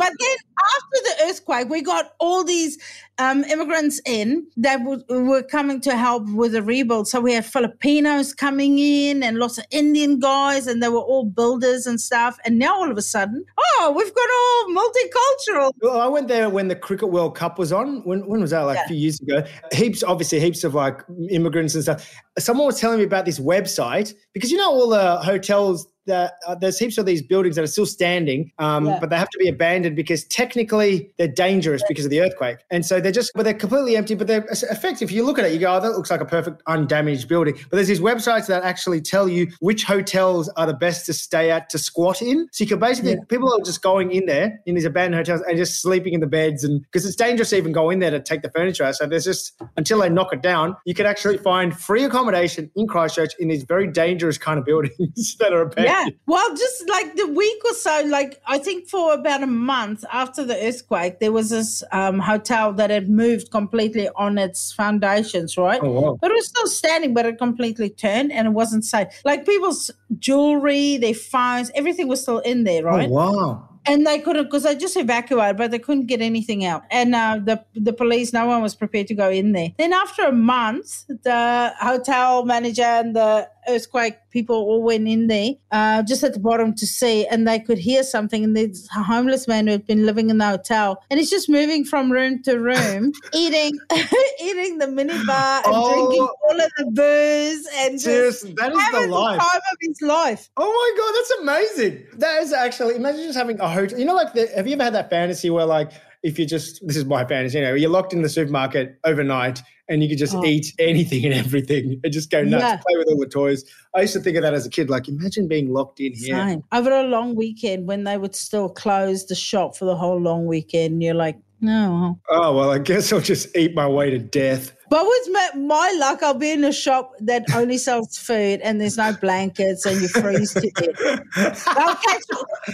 But 0.00 0.12
then 0.18 0.36
after 0.76 0.98
the 1.04 1.14
earthquake, 1.28 1.68
we 1.68 1.82
got 1.82 2.12
all 2.20 2.42
these 2.42 2.78
um, 3.18 3.44
immigrants 3.44 4.00
in 4.06 4.46
that 4.56 4.78
w- 4.78 5.02
were 5.08 5.42
coming 5.42 5.80
to 5.82 5.94
help 5.96 6.26
with 6.30 6.52
the 6.52 6.62
rebuild. 6.62 7.06
So 7.06 7.20
we 7.20 7.34
had 7.34 7.44
Filipinos 7.44 8.32
coming 8.32 8.78
in 8.78 9.22
and 9.22 9.36
lots 9.38 9.58
of 9.58 9.64
Indian 9.70 10.18
guys, 10.18 10.66
and 10.66 10.82
they 10.82 10.88
were 10.88 11.00
all 11.12 11.24
builders 11.26 11.86
and 11.86 12.00
stuff. 12.00 12.38
And 12.46 12.58
now 12.58 12.74
all 12.76 12.90
of 12.90 12.96
a 12.96 13.02
sudden, 13.02 13.44
oh, 13.58 13.92
we've 13.94 14.14
got 14.14 14.28
all 14.40 14.74
multicultural. 14.74 15.72
Well, 15.82 16.00
I 16.00 16.06
went 16.06 16.28
there 16.28 16.48
when 16.48 16.68
the 16.68 16.76
Cricket 16.76 17.10
World 17.10 17.36
Cup 17.36 17.58
was 17.58 17.72
on. 17.72 18.02
When, 18.04 18.26
when 18.26 18.40
was 18.40 18.50
that? 18.50 18.60
Like 18.62 18.76
Yeah. 18.76 18.84
a 18.84 18.88
few 18.88 18.96
years 18.96 19.20
ago. 19.20 19.42
Heaps, 19.72 20.02
obviously, 20.02 20.40
heaps 20.40 20.64
of 20.64 20.74
like 20.74 21.02
immigrants 21.30 21.74
and 21.74 21.82
stuff. 21.84 22.10
Someone 22.40 22.66
was 22.66 22.80
telling 22.80 22.98
me 22.98 23.04
about 23.04 23.24
this 23.24 23.38
website 23.38 24.14
because 24.34 24.50
you 24.50 24.56
know 24.58 24.70
all 24.70 24.88
the 24.88 25.18
hotels 25.18 25.86
that 26.06 26.32
uh, 26.48 26.54
there's 26.54 26.78
heaps 26.78 26.96
of 26.98 27.04
these 27.06 27.22
buildings 27.22 27.54
that 27.54 27.62
are 27.62 27.68
still 27.68 27.86
standing, 27.86 28.50
um, 28.58 28.86
Yeah. 28.86 28.98
but 29.00 29.10
they 29.10 29.16
have 29.16 29.28
to 29.30 29.38
be 29.38 29.48
abandoned 29.48 29.94
because 29.94 30.24
technically 30.24 31.12
they're 31.18 31.28
dangerous 31.28 31.82
because 31.86 32.04
of 32.06 32.10
the 32.10 32.20
earthquake. 32.20 32.56
And 32.70 32.84
so 32.84 33.00
they're 33.00 33.12
just, 33.12 33.30
but 33.34 33.44
they're 33.44 33.54
completely 33.54 33.96
empty. 33.96 34.14
But 34.14 34.26
they're 34.26 34.44
effective. 34.46 35.10
If 35.10 35.12
you 35.12 35.24
look 35.24 35.38
at 35.38 35.44
it, 35.44 35.52
you 35.52 35.58
go, 35.60 35.72
oh, 35.76 35.78
that 35.78 35.90
looks 35.90 36.10
like 36.10 36.22
a 36.22 36.24
perfect 36.24 36.62
undamaged 36.66 37.28
building. 37.28 37.54
But 37.68 37.76
there's 37.76 37.86
these 37.86 38.00
websites 38.00 38.46
that 38.46 38.64
actually 38.64 39.02
tell 39.02 39.28
you 39.28 39.52
which 39.60 39.84
hotels 39.84 40.48
are 40.56 40.66
the 40.66 40.74
best 40.74 41.06
to 41.06 41.12
stay 41.12 41.50
at 41.50 41.68
to 41.70 41.78
squat 41.78 42.22
in. 42.22 42.48
So 42.50 42.64
you 42.64 42.68
can 42.68 42.78
basically, 42.80 43.12
Yeah. 43.12 43.24
people 43.28 43.52
are 43.52 43.62
just 43.64 43.82
going 43.82 44.10
in 44.10 44.24
there 44.26 44.58
in 44.66 44.74
these 44.74 44.86
abandoned 44.86 45.16
hotels 45.16 45.42
and 45.46 45.56
just 45.58 45.80
sleeping 45.82 46.14
in 46.14 46.20
the 46.20 46.26
beds. 46.26 46.64
And 46.64 46.80
because 46.80 47.04
it's 47.06 47.14
dangerous 47.14 47.50
to 47.50 47.56
even 47.58 47.72
go 47.72 47.90
in 47.90 47.98
there 48.00 48.10
to 48.10 48.20
take 48.20 48.40
the 48.42 48.50
furniture 48.50 48.84
out. 48.84 48.96
So 48.96 49.06
there's 49.06 49.24
just, 49.26 49.52
until 49.76 50.00
they 50.00 50.08
knock 50.08 50.32
it 50.32 50.40
down, 50.42 50.76
you 50.86 50.94
can 50.94 51.06
actually 51.06 51.36
find 51.36 51.78
free 51.78 52.04
accommodation 52.04 52.29
in 52.34 52.86
Christchurch 52.86 53.32
in 53.38 53.48
these 53.48 53.64
very 53.64 53.86
dangerous 53.86 54.38
kind 54.38 54.58
of 54.58 54.64
buildings 54.64 55.36
that 55.40 55.52
are 55.52 55.62
abandoned. 55.62 55.86
Yeah. 55.86 56.06
Well, 56.26 56.48
just 56.56 56.88
like 56.88 57.16
the 57.16 57.26
week 57.26 57.62
or 57.64 57.74
so, 57.74 58.04
like 58.06 58.40
I 58.46 58.58
think 58.58 58.88
for 58.88 59.14
about 59.14 59.42
a 59.42 59.46
month 59.46 60.04
after 60.12 60.44
the 60.44 60.56
earthquake, 60.56 61.20
there 61.20 61.32
was 61.32 61.50
this 61.50 61.82
um, 61.92 62.18
hotel 62.18 62.72
that 62.74 62.90
had 62.90 63.08
moved 63.08 63.50
completely 63.50 64.08
on 64.16 64.38
its 64.38 64.72
foundations, 64.72 65.56
right? 65.56 65.80
Oh, 65.82 65.90
wow. 65.90 66.18
But 66.20 66.30
it 66.30 66.34
was 66.34 66.48
still 66.48 66.66
standing, 66.66 67.14
but 67.14 67.26
it 67.26 67.38
completely 67.38 67.90
turned 67.90 68.32
and 68.32 68.48
it 68.48 68.50
wasn't 68.50 68.84
safe. 68.84 69.08
Like 69.24 69.46
people's 69.46 69.90
jewelry, 70.18 70.96
their 70.96 71.14
phones, 71.14 71.70
everything 71.74 72.08
was 72.08 72.22
still 72.22 72.40
in 72.40 72.64
there, 72.64 72.84
right? 72.84 73.08
Oh, 73.08 73.12
wow. 73.12 73.69
And 73.86 74.06
they 74.06 74.18
couldn't 74.18 74.44
because 74.44 74.64
they 74.64 74.76
just 74.76 74.96
evacuated, 74.96 75.56
but 75.56 75.70
they 75.70 75.78
couldn't 75.78 76.06
get 76.06 76.20
anything 76.20 76.64
out. 76.64 76.82
And 76.90 77.14
uh, 77.14 77.40
the 77.42 77.64
the 77.74 77.92
police, 77.92 78.32
no 78.32 78.46
one 78.46 78.62
was 78.62 78.74
prepared 78.74 79.06
to 79.08 79.14
go 79.14 79.30
in 79.30 79.52
there. 79.52 79.72
Then 79.78 79.92
after 79.92 80.22
a 80.22 80.32
month, 80.32 81.06
the 81.08 81.72
hotel 81.80 82.44
manager 82.44 82.82
and 82.82 83.16
the 83.16 83.48
earthquake 83.68 84.14
people 84.30 84.56
all 84.56 84.82
went 84.82 85.06
in 85.08 85.26
there, 85.26 85.50
uh, 85.72 86.02
just 86.02 86.22
at 86.22 86.34
the 86.34 86.40
bottom 86.40 86.74
to 86.74 86.86
see, 86.86 87.26
and 87.26 87.46
they 87.46 87.58
could 87.58 87.78
hear 87.78 88.02
something. 88.02 88.44
And 88.44 88.56
there's 88.56 88.88
a 88.96 89.02
homeless 89.02 89.46
man 89.48 89.66
who 89.66 89.72
had 89.72 89.86
been 89.86 90.06
living 90.06 90.30
in 90.30 90.38
the 90.38 90.46
hotel, 90.46 91.02
and 91.10 91.18
he's 91.18 91.30
just 91.30 91.48
moving 91.48 91.84
from 91.84 92.10
room 92.12 92.42
to 92.44 92.58
room, 92.58 93.12
eating 93.34 93.72
eating 94.42 94.78
the 94.78 94.86
minibar 94.86 95.56
and 95.64 95.74
Oh. 95.74 95.92
drinking 95.92 96.28
all 96.48 96.60
of 96.60 96.70
the 96.78 96.84
booze 96.92 97.66
and 97.78 97.92
just 97.92 98.04
Seriously, 98.04 98.54
that 98.58 98.72
is 98.72 98.76
the 98.78 98.82
having 98.82 99.10
the 99.10 99.16
life. 99.16 99.38
time 99.40 99.60
of 99.72 99.78
his 99.80 100.00
life. 100.02 100.48
Oh 100.56 100.70
my 100.70 100.90
god, 100.98 101.12
that's 101.16 101.76
amazing. 101.78 102.06
That 102.18 102.42
is 102.42 102.52
actually 102.52 102.96
imagine 102.96 103.22
just 103.24 103.38
having 103.38 103.60
a 103.60 103.68
hotel. 103.68 103.98
You 103.98 104.04
know, 104.04 104.14
like 104.14 104.32
the, 104.34 104.48
have 104.56 104.66
you 104.66 104.74
ever 104.74 104.84
had 104.84 104.94
that 104.94 105.10
fantasy 105.10 105.50
where 105.50 105.66
like 105.66 105.92
if 106.22 106.38
you 106.38 106.46
just 106.46 106.86
this 106.86 106.96
is 106.96 107.04
my 107.04 107.24
fantasy, 107.24 107.58
you 107.58 107.64
know, 107.64 107.74
you're 107.74 107.90
locked 107.90 108.12
in 108.12 108.22
the 108.22 108.28
supermarket 108.28 108.98
overnight 109.04 109.62
and 109.90 110.02
you 110.02 110.08
could 110.08 110.16
just 110.18 110.34
Oh. 110.34 110.44
eat 110.44 110.72
anything 110.78 111.24
and 111.26 111.34
everything 111.34 112.00
and 112.04 112.12
just 112.12 112.30
go 112.30 112.42
nuts, 112.42 112.62
Yeah. 112.62 112.76
play 112.76 112.96
with 112.96 113.08
all 113.08 113.18
the 113.18 113.26
toys. 113.26 113.64
I 113.94 114.00
used 114.02 114.14
to 114.14 114.20
think 114.20 114.36
of 114.36 114.42
that 114.42 114.54
as 114.54 114.64
a 114.64 114.70
kid. 114.70 114.88
Like 114.88 115.08
imagine 115.08 115.48
being 115.48 115.70
locked 115.72 116.00
in 116.00 116.14
here. 116.14 116.36
Same. 116.36 116.62
Over 116.72 116.90
a 116.92 117.02
long 117.02 117.34
weekend 117.34 117.86
when 117.86 118.04
they 118.04 118.16
would 118.16 118.34
still 118.34 118.68
close 118.70 119.26
the 119.26 119.34
shop 119.34 119.76
for 119.76 119.84
the 119.84 119.96
whole 119.96 120.18
long 120.18 120.46
weekend, 120.46 121.02
you're 121.02 121.12
like, 121.14 121.36
no. 121.60 122.18
Oh 122.30 122.56
well, 122.56 122.70
I 122.70 122.78
guess 122.78 123.12
I'll 123.12 123.20
just 123.20 123.54
eat 123.54 123.74
my 123.74 123.86
way 123.86 124.08
to 124.08 124.18
death. 124.18 124.72
But 124.90 125.06
with 125.06 125.28
my, 125.30 125.50
my 125.56 125.96
luck, 126.00 126.20
I'll 126.20 126.34
be 126.34 126.50
in 126.50 126.64
a 126.64 126.72
shop 126.72 127.12
that 127.20 127.44
only 127.54 127.78
sells 127.78 128.18
food 128.18 128.60
and 128.60 128.80
there's 128.80 128.96
no 128.98 129.12
blankets 129.12 129.86
and 129.86 130.02
you 130.02 130.08
freeze 130.08 130.52
to 130.52 130.68
death. 130.72 131.64
They'll, 131.64 131.94
catch, 131.94 132.22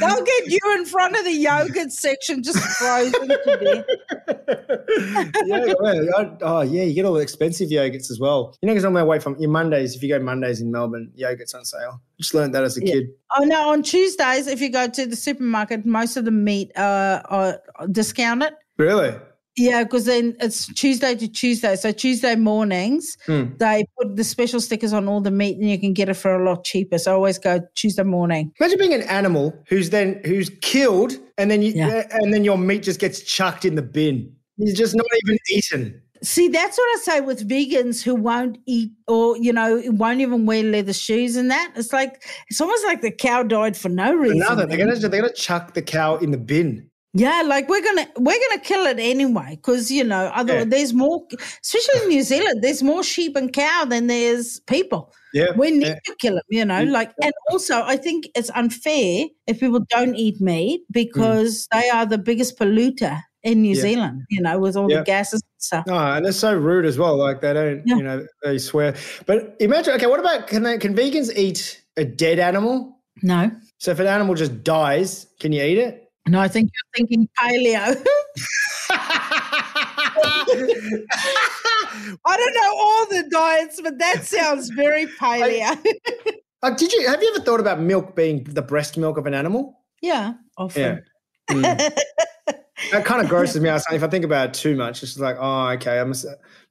they'll 0.00 0.24
get 0.24 0.46
you 0.46 0.58
in 0.78 0.86
front 0.86 1.14
of 1.14 1.24
the 1.24 1.32
yogurt 1.32 1.92
section 1.92 2.42
just 2.42 2.58
frozen 2.78 3.28
to 3.28 3.84
death. 4.26 5.32
yeah, 5.46 5.74
well, 5.78 6.38
oh 6.40 6.60
yeah, 6.62 6.84
you 6.84 6.94
get 6.94 7.04
all 7.04 7.12
the 7.12 7.20
expensive 7.20 7.68
yogurts 7.68 8.10
as 8.10 8.18
well. 8.18 8.56
You 8.62 8.68
know, 8.68 8.72
because 8.72 8.86
on 8.86 8.94
my 8.94 9.04
way 9.04 9.18
from 9.18 9.36
your 9.38 9.50
Mondays, 9.50 9.94
if 9.94 10.02
you 10.02 10.08
go 10.08 10.18
Mondays 10.18 10.62
in 10.62 10.70
Melbourne, 10.70 11.12
yogurt's 11.14 11.52
on 11.52 11.66
sale. 11.66 12.00
Just 12.18 12.32
learned 12.32 12.54
that 12.54 12.64
as 12.64 12.78
a 12.78 12.80
Yeah. 12.84 12.94
kid. 12.94 13.08
Oh 13.38 13.44
no! 13.44 13.68
On 13.68 13.82
Tuesdays, 13.82 14.46
if 14.46 14.62
you 14.62 14.70
go 14.70 14.88
to 14.88 15.04
the 15.04 15.16
supermarket, 15.16 15.84
most 15.84 16.16
of 16.16 16.24
the 16.24 16.30
meat 16.30 16.74
uh, 16.78 17.20
are 17.26 17.60
discounted. 17.90 18.54
Really? 18.78 19.14
Yeah, 19.56 19.84
because 19.84 20.04
then 20.04 20.36
it's 20.40 20.66
Tuesday 20.74 21.14
to 21.14 21.26
Tuesday. 21.28 21.76
So 21.76 21.90
Tuesday 21.90 22.36
mornings, 22.36 23.16
Hmm. 23.26 23.44
they 23.58 23.84
put 23.98 24.14
the 24.16 24.24
special 24.24 24.60
stickers 24.60 24.92
on 24.92 25.08
all 25.08 25.20
the 25.22 25.30
meat, 25.30 25.56
and 25.58 25.70
you 25.70 25.78
can 25.78 25.94
get 25.94 26.08
it 26.10 26.14
for 26.14 26.34
a 26.34 26.44
lot 26.44 26.64
cheaper. 26.64 26.98
So 26.98 27.12
I 27.12 27.14
always 27.14 27.38
go 27.38 27.60
Tuesday 27.74 28.02
morning. 28.02 28.52
Imagine 28.60 28.78
being 28.78 28.92
an 28.94 29.02
animal 29.02 29.54
who's 29.68 29.90
then 29.90 30.20
who's 30.26 30.50
killed, 30.60 31.16
and 31.38 31.50
then 31.50 31.62
you 31.62 31.72
Yeah. 31.74 32.06
and 32.10 32.34
then 32.34 32.44
your 32.44 32.58
meat 32.58 32.82
just 32.82 33.00
gets 33.00 33.20
chucked 33.22 33.64
in 33.64 33.76
the 33.76 33.82
bin. 33.82 34.30
It's 34.58 34.78
just 34.78 34.94
not 34.94 35.06
even 35.24 35.38
eaten. 35.50 36.02
See, 36.22 36.48
that's 36.48 36.78
what 36.78 36.98
I 36.98 37.00
say 37.02 37.20
with 37.20 37.46
vegans 37.46 38.02
who 38.02 38.14
won't 38.14 38.56
eat 38.66 38.90
or 39.06 39.36
you 39.38 39.52
know 39.52 39.82
won't 39.86 40.20
even 40.20 40.44
wear 40.46 40.62
leather 40.62 40.92
shoes 40.94 41.36
and 41.36 41.50
that. 41.50 41.72
It's 41.76 41.92
like 41.92 42.22
it's 42.48 42.60
almost 42.60 42.84
like 42.86 43.00
the 43.02 43.10
cow 43.10 43.42
died 43.42 43.76
for 43.76 43.88
no 43.88 44.14
reason. 44.14 44.42
Another, 44.42 44.66
they're 44.66 44.78
gonna 44.78 44.96
they're 44.96 45.20
gonna 45.22 45.32
chuck 45.32 45.74
the 45.74 45.82
cow 45.82 46.16
in 46.16 46.30
the 46.30 46.38
bin. 46.38 46.90
Yeah, 47.18 47.42
like 47.46 47.66
we're 47.68 47.82
gonna 47.82 48.06
we're 48.18 48.38
gonna 48.48 48.60
kill 48.62 48.84
it 48.86 48.98
anyway 49.00 49.50
because 49.56 49.90
you 49.90 50.04
know 50.04 50.26
other 50.34 50.58
Yeah. 50.58 50.64
there's 50.64 50.92
more, 50.92 51.26
especially 51.64 52.02
in 52.02 52.08
New 52.08 52.22
Zealand. 52.22 52.62
There's 52.62 52.82
more 52.82 53.02
sheep 53.02 53.36
and 53.36 53.50
cow 53.52 53.86
than 53.88 54.06
there's 54.06 54.60
people. 54.60 55.12
Yeah, 55.32 55.52
We 55.56 55.70
need 55.70 55.86
yeah. 55.88 55.98
to 56.06 56.14
kill 56.18 56.34
them, 56.34 56.44
you 56.50 56.64
know. 56.64 56.82
Like, 56.84 57.12
and 57.22 57.32
also 57.50 57.82
I 57.82 57.96
think 57.96 58.28
it's 58.34 58.50
unfair 58.54 59.26
if 59.46 59.60
people 59.60 59.80
don't 59.88 60.14
eat 60.14 60.40
meat 60.40 60.82
because 60.90 61.66
they 61.72 61.88
are 61.90 62.04
the 62.06 62.18
biggest 62.18 62.58
polluter 62.58 63.20
in 63.42 63.62
New 63.62 63.72
Mm. 63.72 63.76
Yeah. 63.76 63.82
Zealand. 63.82 64.22
You 64.30 64.40
know, 64.42 64.58
with 64.58 64.76
all 64.76 64.88
the 64.88 65.02
gases 65.02 65.40
and 65.42 65.62
stuff. 65.62 65.84
Oh, 65.88 65.94
and 66.16 66.24
they're 66.24 66.32
so 66.32 66.54
rude 66.54 66.84
as 66.84 66.98
well. 66.98 67.16
Like 67.16 67.40
they 67.40 67.52
don't, 67.54 67.82
you 67.86 68.02
know, 68.02 68.26
they 68.44 68.58
swear. 68.58 68.94
But 69.26 69.56
imagine, 69.60 69.94
okay, 69.94 70.06
what 70.06 70.20
about 70.20 70.48
can 70.48 70.62
they, 70.64 70.76
can 70.78 70.94
vegans 70.94 71.34
eat 71.36 71.82
a 71.96 72.04
dead 72.04 72.38
animal? 72.38 72.98
No, 73.22 73.50
So 73.78 73.90
if 73.92 74.00
an 74.00 74.06
animal 74.06 74.34
just 74.34 74.62
dies, 74.62 75.26
can 75.40 75.50
you 75.52 75.62
eat 75.62 75.78
it? 75.78 76.02
No, 76.28 76.40
I 76.40 76.48
think 76.48 76.70
you're 76.74 76.82
thinking 76.96 77.28
paleo. 77.38 78.04
I 82.24 82.36
don't 82.36 82.54
know 82.54 82.76
all 82.78 83.06
the 83.06 83.28
diets, 83.30 83.80
but 83.82 83.98
that 83.98 84.24
sounds 84.24 84.70
very 84.70 85.06
paleo. 85.06 85.82
Like, 86.62 86.78
did 86.78 86.90
you 86.90 87.06
have 87.06 87.22
you 87.22 87.32
ever 87.34 87.44
thought 87.44 87.60
about 87.60 87.80
milk 87.80 88.16
being 88.16 88.42
the 88.42 88.62
breast 88.62 88.96
milk 88.96 89.18
of 89.18 89.26
an 89.26 89.34
animal? 89.34 89.78
yeah, 90.02 90.34
often. 90.56 91.02
Yeah. 91.50 91.54
Mm. 91.54 91.98
that 92.92 93.04
kind 93.04 93.22
of 93.22 93.28
grosses 93.28 93.60
me 93.60 93.68
out. 93.68 93.82
If 93.92 94.02
I 94.02 94.08
think 94.08 94.24
about 94.24 94.48
it 94.48 94.54
too 94.54 94.76
much, 94.76 95.02
it's 95.02 95.18
like, 95.18 95.36
oh, 95.38 95.68
okay, 95.70 95.98
I'm 95.98 96.12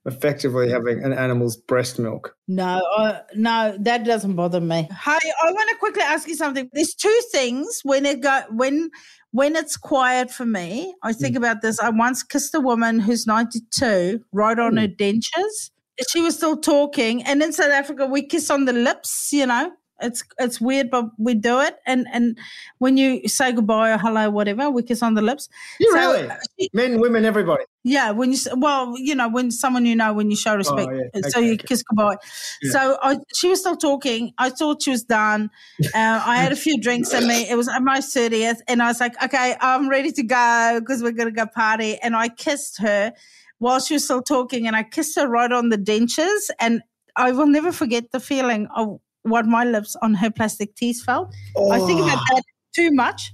effectively 0.05 0.69
having 0.69 1.03
an 1.03 1.13
animal's 1.13 1.57
breast 1.57 1.99
milk. 1.99 2.35
No, 2.47 2.81
uh, 2.97 3.19
no, 3.35 3.75
that 3.79 4.05
doesn't 4.05 4.35
bother 4.35 4.61
me. 4.61 4.83
Hey, 4.83 5.31
I 5.43 5.51
want 5.51 5.69
to 5.69 5.77
quickly 5.77 6.03
ask 6.03 6.27
you 6.27 6.35
something. 6.35 6.69
There's 6.73 6.93
two 6.93 7.21
things 7.31 7.81
when 7.83 8.05
it 8.05 8.21
go 8.21 8.41
when 8.51 8.89
when 9.36 9.58
it's 9.58 9.76
quiet 9.76 10.32
for 10.32 10.45
me. 10.45 10.95
I 11.04 11.12
think 11.12 11.36
mm. 11.36 11.39
about 11.39 11.62
this. 11.62 11.78
I 11.82 11.89
once 11.89 12.24
kissed 12.24 12.56
a 12.56 12.62
woman 12.62 13.00
who's 13.00 13.28
92, 13.28 14.24
right 14.32 14.58
on 14.58 14.76
mm. 14.76 14.82
her 14.82 14.88
dentures. 14.88 15.71
She 16.10 16.21
was 16.21 16.38
still 16.38 16.58
talking, 16.58 17.21
and 17.24 17.43
in 17.43 17.52
South 17.52 17.71
Africa, 17.71 18.06
we 18.06 18.21
kiss 18.21 18.50
on 18.50 18.63
the 18.63 18.74
lips. 18.74 19.32
You 19.34 19.45
know, 19.45 19.74
it's 20.01 20.23
it's 20.39 20.60
weird, 20.60 20.89
but 20.91 21.05
we 21.17 21.34
do 21.36 21.60
it. 21.62 21.77
And 21.86 22.05
and 22.12 22.38
when 22.79 22.97
you 22.97 23.27
say 23.27 23.51
goodbye 23.53 23.91
or 23.91 23.97
hello, 23.97 24.29
whatever, 24.29 24.69
we 24.69 24.84
kiss 24.84 25.01
on 25.01 25.13
the 25.13 25.21
lips. 25.21 25.47
You 25.79 25.91
So, 25.91 25.97
really? 25.97 26.29
uh, 26.29 26.36
Men, 26.73 26.99
women, 26.99 27.25
everybody. 27.25 27.63
yeah, 27.84 28.12
when 28.12 28.31
you 28.34 28.38
well, 28.58 28.93
you 28.97 29.15
know, 29.15 29.29
when 29.29 29.51
someone 29.51 29.86
you 29.86 29.95
know, 29.95 30.13
when 30.13 30.29
you 30.29 30.36
show 30.38 30.55
respect, 30.55 30.89
Oh, 30.91 31.10
yeah. 31.13 31.21
so 31.29 31.39
you 31.39 31.53
okay. 31.53 31.65
kiss 31.67 31.84
goodbye. 31.84 32.17
Yeah. 32.62 32.71
So 32.71 32.97
I, 33.01 33.17
she 33.36 33.47
was 33.47 33.60
still 33.62 33.77
talking. 33.77 34.34
I 34.38 34.49
thought 34.49 34.84
she 34.84 34.91
was 34.91 35.03
done. 35.03 35.49
Uh, 35.84 35.89
I 36.25 36.38
had 36.38 36.51
a 36.51 36.55
few 36.58 36.79
drinks 36.81 37.13
in 37.13 37.27
me. 37.27 37.49
It 37.49 37.55
was 37.55 37.69
my 37.81 38.01
thirtieth, 38.01 38.62
and 38.67 38.81
I 38.81 38.88
was 38.88 38.99
like, 38.99 39.21
okay, 39.23 39.55
I'm 39.62 39.88
ready 39.89 40.12
to 40.12 40.23
go 40.23 40.79
because 40.79 41.01
we're 41.03 41.12
gonna 41.12 41.31
go 41.31 41.45
party. 41.45 41.97
And 42.01 42.15
I 42.15 42.27
kissed 42.29 42.79
her 42.81 43.13
while 43.60 43.79
she 43.79 43.93
was 43.93 44.03
still 44.03 44.21
talking, 44.21 44.67
and 44.67 44.75
I 44.75 44.84
kissed 44.84 45.15
her 45.17 45.27
right 45.27 45.51
on 45.51 45.69
the 45.69 45.77
dentures, 45.77 46.49
and 46.60 46.81
I 47.15 47.31
will 47.31 47.47
never 47.47 47.71
forget 47.71 48.12
the 48.12 48.19
feeling 48.19 48.67
of 48.75 48.99
what 49.25 49.45
my 49.45 49.63
lips 49.65 49.95
on 50.01 50.13
her 50.13 50.29
plastic 50.31 50.75
teeth 50.75 51.03
felt. 51.03 51.33
I 51.71 51.79
think 51.79 51.99
about 52.01 52.19
that 52.31 52.43
too 52.75 52.91
much. 52.91 53.33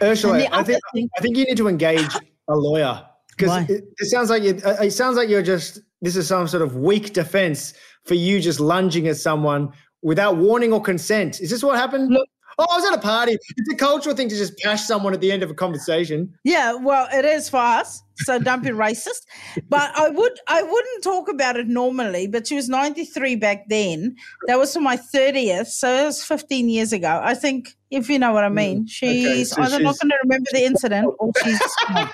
Urzila, 0.00 0.48
I 0.52 0.62
think 0.62 0.80
thing- 0.94 1.08
I 1.16 1.20
think 1.20 1.36
you 1.36 1.44
need 1.44 1.56
to 1.56 1.68
engage 1.68 2.14
a 2.48 2.56
lawyer 2.56 3.04
because 3.30 3.68
it, 3.70 3.84
it 3.98 4.06
sounds 4.06 4.30
like 4.30 4.42
you, 4.42 4.60
uh, 4.64 4.76
it 4.82 4.90
sounds 4.90 5.16
like 5.16 5.28
you're 5.28 5.42
just 5.42 5.80
this 6.00 6.16
is 6.16 6.26
some 6.26 6.48
sort 6.48 6.62
of 6.62 6.76
weak 6.76 7.12
defense 7.12 7.74
for 8.04 8.14
you 8.14 8.40
just 8.40 8.58
lunging 8.60 9.06
at 9.08 9.16
someone 9.16 9.70
without 10.02 10.36
warning 10.36 10.72
or 10.72 10.80
consent. 10.82 11.40
Is 11.40 11.50
this 11.50 11.62
what 11.62 11.76
happened? 11.76 12.10
Look- 12.12 12.28
oh, 12.58 12.66
I 12.70 12.76
was 12.76 12.84
at 12.84 12.94
a 12.94 13.00
party. 13.00 13.38
It's 13.56 13.72
a 13.72 13.76
cultural 13.76 14.14
thing 14.14 14.28
to 14.28 14.36
just 14.36 14.54
bash 14.62 14.82
someone 14.82 15.14
at 15.14 15.20
the 15.20 15.32
end 15.32 15.42
of 15.42 15.50
a 15.50 15.54
conversation. 15.54 16.32
Yeah, 16.44 16.74
well, 16.74 17.08
it 17.12 17.24
is 17.24 17.48
for 17.48 17.58
us, 17.58 18.02
so 18.16 18.38
don't 18.38 18.62
be 18.62 18.70
racist. 18.70 19.26
But 19.68 19.92
I 19.96 20.08
would, 20.08 20.38
I 20.48 20.62
wouldn't 20.62 21.04
talk 21.04 21.28
about 21.28 21.56
it 21.56 21.66
normally. 21.66 22.26
But 22.26 22.46
she 22.46 22.56
was 22.56 22.68
ninety 22.68 23.04
three 23.04 23.36
back 23.36 23.68
then. 23.68 24.16
That 24.46 24.58
was 24.58 24.72
for 24.72 24.80
my 24.80 24.96
thirtieth, 24.96 25.68
so 25.68 26.02
it 26.02 26.04
was 26.04 26.24
fifteen 26.24 26.68
years 26.68 26.92
ago. 26.92 27.20
I 27.22 27.34
think, 27.34 27.76
if 27.90 28.08
you 28.08 28.18
know 28.18 28.32
what 28.32 28.44
I 28.44 28.48
hmm, 28.48 28.54
mean, 28.54 28.86
she's 28.86 29.50
so 29.50 29.62
either 29.62 29.80
not 29.80 29.98
going 30.00 30.10
to 30.10 30.18
remember 30.22 30.48
the 30.52 30.64
incident 30.64 31.06
or 31.18 31.30
oh, 31.30 31.44
she's. 31.44 31.60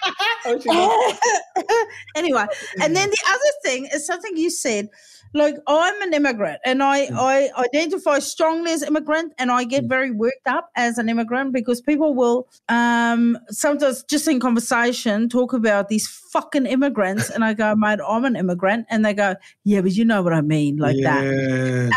Oh, 0.46 0.59
she 0.61 2.18
anyway, 2.18 2.46
and 2.81 2.96
then 2.96 3.11
the 3.11 3.24
other 3.29 3.53
thing 3.64 3.87
is 3.92 4.07
something 4.07 4.37
you 4.37 4.51
said. 4.51 4.88
Like 5.35 5.57
I'm 5.67 6.01
an 6.03 6.14
immigrant, 6.14 6.59
and 6.64 6.83
I 6.83 7.07
Mm. 7.09 7.17
I 7.19 7.51
identify 7.59 8.19
strongly 8.19 8.73
as 8.73 8.83
immigrant, 8.83 9.35
and 9.38 9.51
I 9.51 9.64
get 9.64 9.85
very 9.85 10.11
worked 10.11 10.47
up 10.47 10.71
as 10.75 10.99
an 10.99 11.09
immigrant 11.09 11.53
because 11.53 11.81
people 11.81 12.14
will 12.14 12.49
um 12.69 13.38
sometimes 13.51 14.03
just 14.05 14.27
in 14.29 14.41
conversation 14.41 15.29
talk 15.29 15.53
about 15.53 15.88
these 15.88 16.09
fucking 16.33 16.67
immigrants, 16.67 17.31
and 17.31 17.45
I 17.45 17.55
go, 17.55 17.75
mate, 17.85 18.01
I'm 18.07 18.25
an 18.25 18.37
immigrant, 18.37 18.87
and 18.91 19.05
they 19.05 19.14
go, 19.14 19.37
yeah, 19.64 19.81
but 19.83 19.93
you 19.93 20.05
know 20.05 20.23
what 20.23 20.33
I 20.33 20.41
mean, 20.41 20.77
like 20.79 20.97
that. 21.05 21.25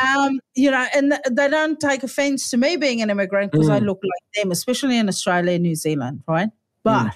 Um, 0.07 0.39
you 0.55 0.71
know, 0.71 0.85
and 0.95 1.11
th- 1.11 1.21
they 1.31 1.49
don't 1.49 1.79
take 1.79 2.03
offense 2.03 2.49
to 2.51 2.57
me 2.57 2.77
being 2.77 3.01
an 3.01 3.09
immigrant 3.09 3.51
because 3.51 3.69
I 3.69 3.79
Mm. 3.79 3.85
look 3.85 3.99
like 4.03 4.43
them, 4.43 4.51
especially 4.51 4.97
in 4.97 5.07
Australia 5.09 5.53
and 5.53 5.63
New 5.63 5.75
Zealand, 5.75 6.23
right? 6.27 6.49
But 6.83 7.15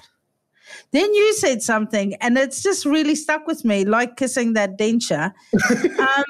then 0.96 1.12
you 1.14 1.34
said 1.34 1.62
something, 1.62 2.14
and 2.16 2.38
it's 2.38 2.62
just 2.62 2.84
really 2.84 3.14
stuck 3.14 3.46
with 3.46 3.64
me, 3.64 3.84
like 3.84 4.16
kissing 4.16 4.54
that 4.54 4.78
denture. 4.78 5.32
um, 5.98 6.24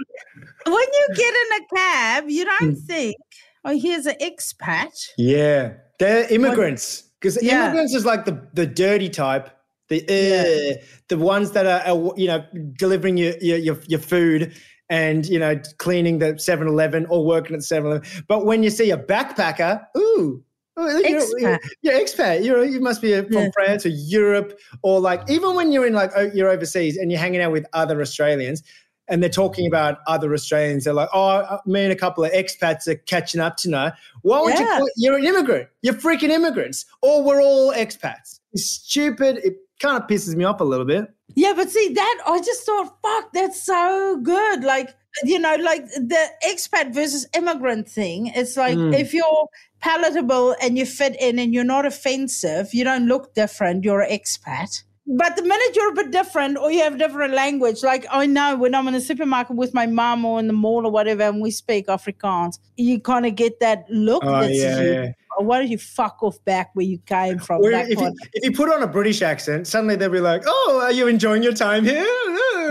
when 0.66 0.86
you 0.98 1.06
get 1.14 1.34
in 1.34 1.62
a 1.62 1.76
cab, 1.76 2.24
you 2.28 2.44
don't 2.44 2.76
Mm. 2.76 2.86
think, 2.86 3.16
oh, 3.64 3.78
here's 3.78 4.06
an 4.06 4.16
expat. 4.20 4.90
Yeah, 5.16 5.74
they're 5.98 6.26
immigrants 6.32 7.02
because 7.20 7.42
Yeah. 7.42 7.64
immigrants 7.64 7.94
is 7.94 8.04
like 8.04 8.24
the 8.24 8.46
the 8.54 8.66
dirty 8.66 9.08
type, 9.08 9.50
the 9.88 10.02
uh, 10.02 10.82
the 11.08 11.16
ones 11.18 11.52
that 11.52 11.66
are, 11.66 11.82
are 11.94 12.12
you 12.16 12.26
know 12.26 12.44
delivering 12.78 13.16
your 13.16 13.34
your 13.40 13.58
your, 13.58 13.78
your 13.86 14.00
food 14.00 14.54
and 14.88 15.26
you 15.26 15.38
know 15.38 15.60
cleaning 15.78 16.18
the 16.20 16.34
7-Eleven 16.34 17.06
or 17.06 17.24
working 17.26 17.54
at 17.56 17.62
7-Eleven. 17.62 18.02
But 18.28 18.44
when 18.46 18.62
you 18.62 18.70
see 18.70 18.90
a 18.90 18.96
backpacker, 18.98 19.84
ooh. 19.96 20.42
Oh, 20.76 20.98
you're- 20.98 21.20
Expat. 21.20 21.40
You're, 21.40 21.58
you're 21.82 21.94
expat. 22.04 22.44
You're, 22.44 22.64
you 22.64 22.80
must 22.80 23.00
be 23.02 23.14
from 23.22 23.32
Yeah. 23.32 23.48
France 23.54 23.86
or 23.86 23.90
Europe 23.90 24.58
or 24.82 25.00
like 25.00 25.22
even 25.30 25.54
when 25.54 25.72
you're 25.72 25.86
in 25.86 25.94
like 25.94 26.10
you're 26.34 26.48
overseas 26.50 26.96
and 26.96 27.10
you're 27.10 27.20
hanging 27.20 27.40
out 27.40 27.52
with 27.52 27.66
other 27.72 28.00
Australians 28.00 28.62
and 29.08 29.22
they're 29.22 29.30
talking 29.30 29.66
about 29.68 29.98
other 30.08 30.32
Australians. 30.34 30.82
They're 30.84 30.92
like, 30.92 31.08
"Oh, 31.12 31.28
uh, 31.28 31.58
me 31.64 31.84
and 31.84 31.92
a 31.92 31.96
couple 31.96 32.24
of 32.24 32.32
expats 32.32 32.88
are 32.88 32.96
catching 32.96 33.40
up 33.40 33.56
tonight." 33.56 33.92
Why 34.22 34.40
would 34.40 34.54
you? 34.54 34.64
Yeah. 34.64 34.78
Call, 34.78 34.88
you're 34.96 35.16
an 35.16 35.24
immigrant. 35.24 35.68
You're 35.82 35.94
freaking 35.94 36.30
immigrants, 36.30 36.86
or 37.02 37.22
we're 37.22 37.40
all 37.40 37.72
expats. 37.72 38.40
It's 38.52 38.66
stupid. 38.66 39.38
It 39.44 39.58
kind 39.80 40.00
of 40.02 40.08
pisses 40.08 40.34
me 40.34 40.44
off 40.44 40.60
a 40.60 40.64
little 40.64 40.86
bit. 40.86 41.06
Yeah, 41.34 41.52
but 41.54 41.70
see 41.70 41.92
that 41.94 42.18
I 42.26 42.38
just 42.40 42.62
thought, 42.64 42.96
fuck, 43.02 43.32
that's 43.32 43.62
so 43.62 44.18
good. 44.22 44.64
Like, 44.64 44.94
you 45.24 45.38
know, 45.38 45.54
like 45.56 45.86
the 45.90 46.26
expat 46.46 46.94
versus 46.94 47.26
immigrant 47.36 47.88
thing. 47.88 48.28
It's 48.34 48.56
like 48.56 48.76
Mm. 48.76 48.94
if 48.98 49.12
you're 49.12 49.48
palatable 49.80 50.56
and 50.62 50.76
you 50.78 50.86
fit 50.86 51.16
in 51.20 51.38
and 51.38 51.52
you're 51.54 51.64
not 51.64 51.84
offensive, 51.86 52.72
you 52.72 52.84
don't 52.84 53.06
look 53.06 53.34
different, 53.34 53.84
you're 53.84 54.00
an 54.00 54.10
expat. 54.10 54.82
But 55.08 55.36
the 55.36 55.42
minute 55.42 55.76
you're 55.76 55.90
a 55.92 55.94
bit 55.94 56.10
different 56.10 56.58
or 56.58 56.72
you 56.72 56.80
have 56.82 56.98
different 56.98 57.32
language, 57.34 57.84
like 57.84 58.04
I 58.10 58.26
know 58.26 58.56
when 58.56 58.74
I'm 58.74 58.88
in 58.88 58.94
a 58.96 59.00
supermarket 59.00 59.54
with 59.54 59.72
my 59.72 59.86
mum 59.86 60.24
or 60.24 60.40
in 60.40 60.48
the 60.48 60.52
mall 60.52 60.84
or 60.84 60.90
whatever 60.90 61.22
and 61.22 61.40
we 61.40 61.52
speak 61.52 61.86
Afrikaans, 61.86 62.58
you 62.76 62.98
kind 62.98 63.24
of 63.24 63.36
get 63.36 63.60
that 63.60 63.84
look 63.88 64.24
Oh, 64.24 64.40
that's 64.40 64.54
yeah, 64.56 64.80
you. 64.80 64.92
yeah. 64.92 65.12
Or 65.36 65.44
why 65.44 65.58
don't 65.58 65.68
you 65.70 65.78
fuck 65.78 66.22
off 66.22 66.42
back 66.44 66.70
where 66.74 66.86
you 66.86 66.98
came 66.98 67.38
from? 67.38 67.60
If, 67.62 68.00
you, 68.00 68.14
if 68.32 68.44
you 68.44 68.52
put 68.52 68.72
on 68.72 68.82
a 68.82 68.86
British 68.86 69.22
accent, 69.22 69.66
suddenly 69.66 69.96
they'll 69.96 70.10
be 70.10 70.20
like, 70.20 70.42
"Oh, 70.46 70.80
are 70.82 70.92
you 70.92 71.08
enjoying 71.08 71.42
your 71.42 71.52
time 71.52 71.84
here?" 71.84 72.06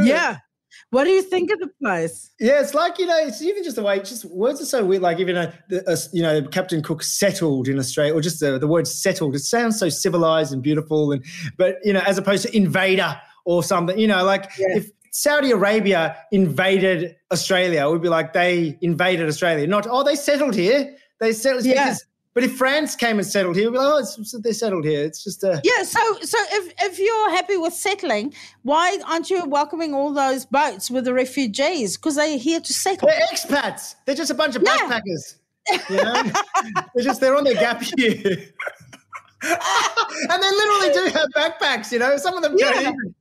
yeah. 0.03 0.37
What 0.91 1.05
do 1.05 1.09
you 1.09 1.21
think 1.21 1.51
of 1.51 1.59
the 1.59 1.69
place? 1.81 2.31
Yeah, 2.39 2.61
it's 2.61 2.73
like 2.73 2.99
you 2.99 3.05
know, 3.05 3.17
it's 3.17 3.41
even 3.41 3.63
just 3.63 3.75
the 3.75 3.83
way. 3.83 3.99
Just 3.99 4.25
words 4.25 4.61
are 4.61 4.65
so 4.65 4.85
weird. 4.85 5.01
Like 5.01 5.19
even 5.19 5.35
a, 5.35 5.53
a 5.87 5.97
you 6.13 6.21
know, 6.21 6.41
Captain 6.43 6.81
Cook 6.81 7.03
settled 7.03 7.67
in 7.67 7.79
Australia, 7.79 8.13
or 8.13 8.21
just 8.21 8.39
the, 8.39 8.57
the 8.59 8.67
word 8.67 8.87
settled. 8.87 9.35
It 9.35 9.39
sounds 9.39 9.79
so 9.79 9.89
civilized 9.89 10.53
and 10.53 10.61
beautiful, 10.61 11.11
and 11.11 11.23
but 11.57 11.77
you 11.83 11.91
know, 11.93 12.01
as 12.01 12.17
opposed 12.17 12.45
to 12.47 12.55
invader 12.55 13.19
or 13.45 13.63
something. 13.63 13.97
You 13.97 14.07
know, 14.07 14.23
like 14.23 14.49
Yeah. 14.57 14.77
if 14.77 14.89
Saudi 15.11 15.51
Arabia 15.51 16.15
invaded 16.31 17.15
Australia, 17.31 17.85
it 17.85 17.89
would 17.89 18.01
be 18.01 18.09
like 18.09 18.33
they 18.33 18.77
invaded 18.81 19.27
Australia. 19.27 19.65
Not 19.67 19.87
oh, 19.89 20.03
they 20.03 20.15
settled 20.15 20.55
here. 20.55 20.95
They 21.19 21.33
settled 21.33 21.65
Yeah. 21.65 21.85
because 21.85 22.05
But 22.35 22.43
if 22.43 22.57
France 22.57 22.97
came 22.97 23.17
and 23.17 23.25
settled 23.25 23.55
here, 23.55 23.71
we'd 23.71 23.77
be 23.77 23.79
like, 23.79 23.93
oh, 23.93 23.97
it's, 23.99 24.35
they're 24.41 24.51
settled 24.53 24.83
here. 24.83 25.05
It's 25.05 25.23
just 25.23 25.41
a. 25.45 25.61
Yeah, 25.63 25.83
so 25.83 25.99
so 26.21 26.37
if, 26.51 26.73
if 26.81 26.99
you're 26.99 27.29
happy 27.29 27.55
with 27.55 27.73
settling, 27.73 28.33
why 28.63 28.99
aren't 29.07 29.29
you 29.29 29.45
welcoming 29.45 29.93
all 29.93 30.13
those 30.13 30.45
boats 30.45 30.91
with 30.91 31.05
the 31.05 31.13
refugees? 31.13 31.95
Because 31.95 32.17
they're 32.17 32.37
here 32.37 32.59
to 32.59 32.73
settle. 32.73 33.07
They're 33.07 33.25
expats. 33.31 33.95
They're 34.05 34.15
just 34.15 34.31
a 34.31 34.35
bunch 34.35 34.57
of 34.57 34.63
Yeah. 34.63 34.75
backpackers. 34.77 35.35
You 35.89 35.95
know? 35.95 36.23
they're 36.93 37.05
just 37.05 37.21
they're 37.21 37.37
on 37.37 37.45
their 37.45 37.53
gap 37.53 37.81
year. 37.97 38.19
and 39.41 40.43
they 40.43 40.51
literally 40.51 40.93
do 40.93 41.17
have 41.17 41.29
backpacks, 41.37 41.89
you 41.93 41.99
know. 41.99 42.17
Some 42.17 42.35
of 42.35 42.43
them 42.43 42.57
don't 42.57 42.81
even. 42.81 43.15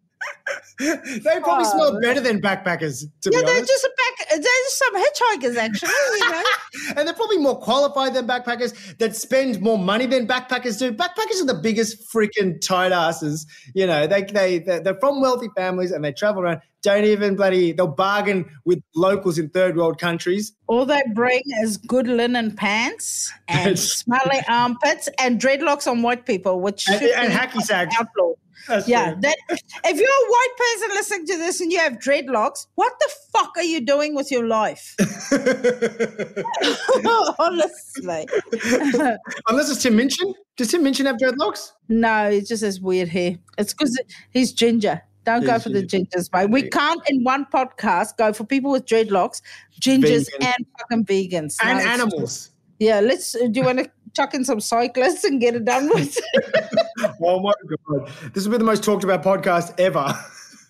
They 0.79 1.41
probably 1.41 1.67
Oh, 1.67 1.73
smell 1.73 2.01
better 2.01 2.21
than 2.21 2.41
backpackers, 2.41 3.05
to 3.23 3.31
Yeah, 3.33 3.41
be 3.41 3.47
they're 3.47 3.55
honest. 3.57 3.69
just 3.69 3.85
a 3.85 3.91
back. 3.97 4.29
They're 4.31 4.41
just 4.41 4.79
some 4.79 4.97
hitchhikers, 4.97 5.57
actually. 5.57 6.19
You 6.19 6.31
know. 6.31 6.43
and 6.97 7.07
they're 7.09 7.15
probably 7.15 7.39
more 7.39 7.59
qualified 7.61 8.15
than 8.15 8.27
backpackers 8.27 8.97
that 8.99 9.15
spend 9.15 9.61
more 9.61 9.79
money 9.79 10.07
than 10.07 10.27
backpackers 10.27 10.79
do. 10.79 10.93
Backpackers 10.93 11.41
are 11.43 11.47
the 11.47 11.61
biggest 11.63 12.13
freaking 12.13 12.61
tight 12.61 12.93
asses. 12.93 13.47
You 13.75 13.87
know, 13.87 14.07
they 14.07 14.23
they 14.25 14.59
they're 14.59 14.99
from 15.01 15.21
wealthy 15.21 15.49
families 15.57 15.91
and 15.93 16.05
they 16.05 16.13
travel 16.13 16.43
around. 16.43 16.61
Don't 16.83 17.05
even 17.05 17.35
bloody 17.37 17.73
they'll 17.73 17.87
bargain 17.87 18.45
with 18.67 18.83
locals 18.95 19.39
in 19.39 19.49
third 19.51 19.77
world 19.77 19.99
countries. 19.99 20.53
All 20.67 20.85
they 20.85 21.01
bring 21.15 21.41
is 21.63 21.77
good 21.79 22.07
linen 22.09 22.55
pants 22.55 23.33
and 23.49 23.79
smelly 23.79 24.41
armpits 24.49 25.09
and 25.19 25.41
dreadlocks 25.41 25.91
on 25.91 26.03
white 26.03 26.27
people, 26.27 26.61
which 26.61 26.87
And- 26.89 27.01
and 27.03 27.33
hacky 27.33 27.63
sacks. 27.63 27.95
That's 28.68 28.88
Yeah, 28.88 29.14
that 29.20 29.37
if 29.48 30.00
you're 30.00 30.09
a 30.09 30.31
white 30.31 30.57
person 30.57 30.88
listening 30.94 31.27
to 31.27 31.37
this 31.38 31.61
and 31.61 31.70
you 31.72 31.79
have 31.81 31.94
dreadlocks, 31.94 32.66
what 32.77 32.92
the 33.00 33.11
fuck 33.33 33.53
are 33.57 33.62
you 33.62 33.81
doing 33.81 34.14
with 34.14 34.31
your 34.31 34.46
life? 34.46 34.94
Honestly, 37.38 38.27
Unless 39.48 39.70
it's 39.70 39.83
Tim 39.83 39.96
Minchin. 39.96 40.35
Does 40.57 40.68
Tim 40.70 40.83
Minchin 40.83 41.07
have 41.07 41.16
dreadlocks? 41.16 41.72
no, 41.88 42.31
he 42.31 42.40
just 42.40 42.62
has 42.62 42.81
weird 42.81 43.09
hair. 43.09 43.37
It's 43.59 43.72
because 43.74 44.00
he's 44.31 44.53
ginger. 44.53 45.03
Don't 45.24 45.44
go 45.44 45.59
for 45.59 45.70
the 45.70 45.83
gingers, 45.83 46.31
mate. 46.35 46.50
We 46.50 46.68
can't 46.68 47.00
in 47.09 47.24
one 47.24 47.46
podcast 47.46 48.18
go 48.18 48.33
for 48.35 48.44
people 48.44 48.70
with 48.70 48.85
dreadlocks, 48.85 49.40
gingers, 49.81 50.31
Vegan. 50.31 50.55
and 50.59 50.66
fucking 50.79 51.05
vegans 51.07 51.57
And 51.62 51.79
No, 51.79 51.85
animals. 51.87 52.50
Yeah, 52.79 53.00
let's. 53.00 53.33
Do 53.33 53.50
you 53.53 53.62
want 53.62 53.79
to 53.79 53.90
chuck 54.14 54.35
in 54.35 54.44
some 54.44 54.61
cyclists 54.61 55.24
and 55.24 55.40
get 55.40 55.55
it 55.55 55.64
done 55.64 55.88
with? 55.88 56.18
Oh 57.22 57.40
my 57.40 57.53
god. 57.88 58.11
This 58.33 58.44
will 58.44 58.53
be 58.53 58.59
the 58.59 58.64
most 58.64 58.83
talked 58.83 59.05
about 59.05 59.22
podcast 59.22 59.79
ever. 59.79 60.16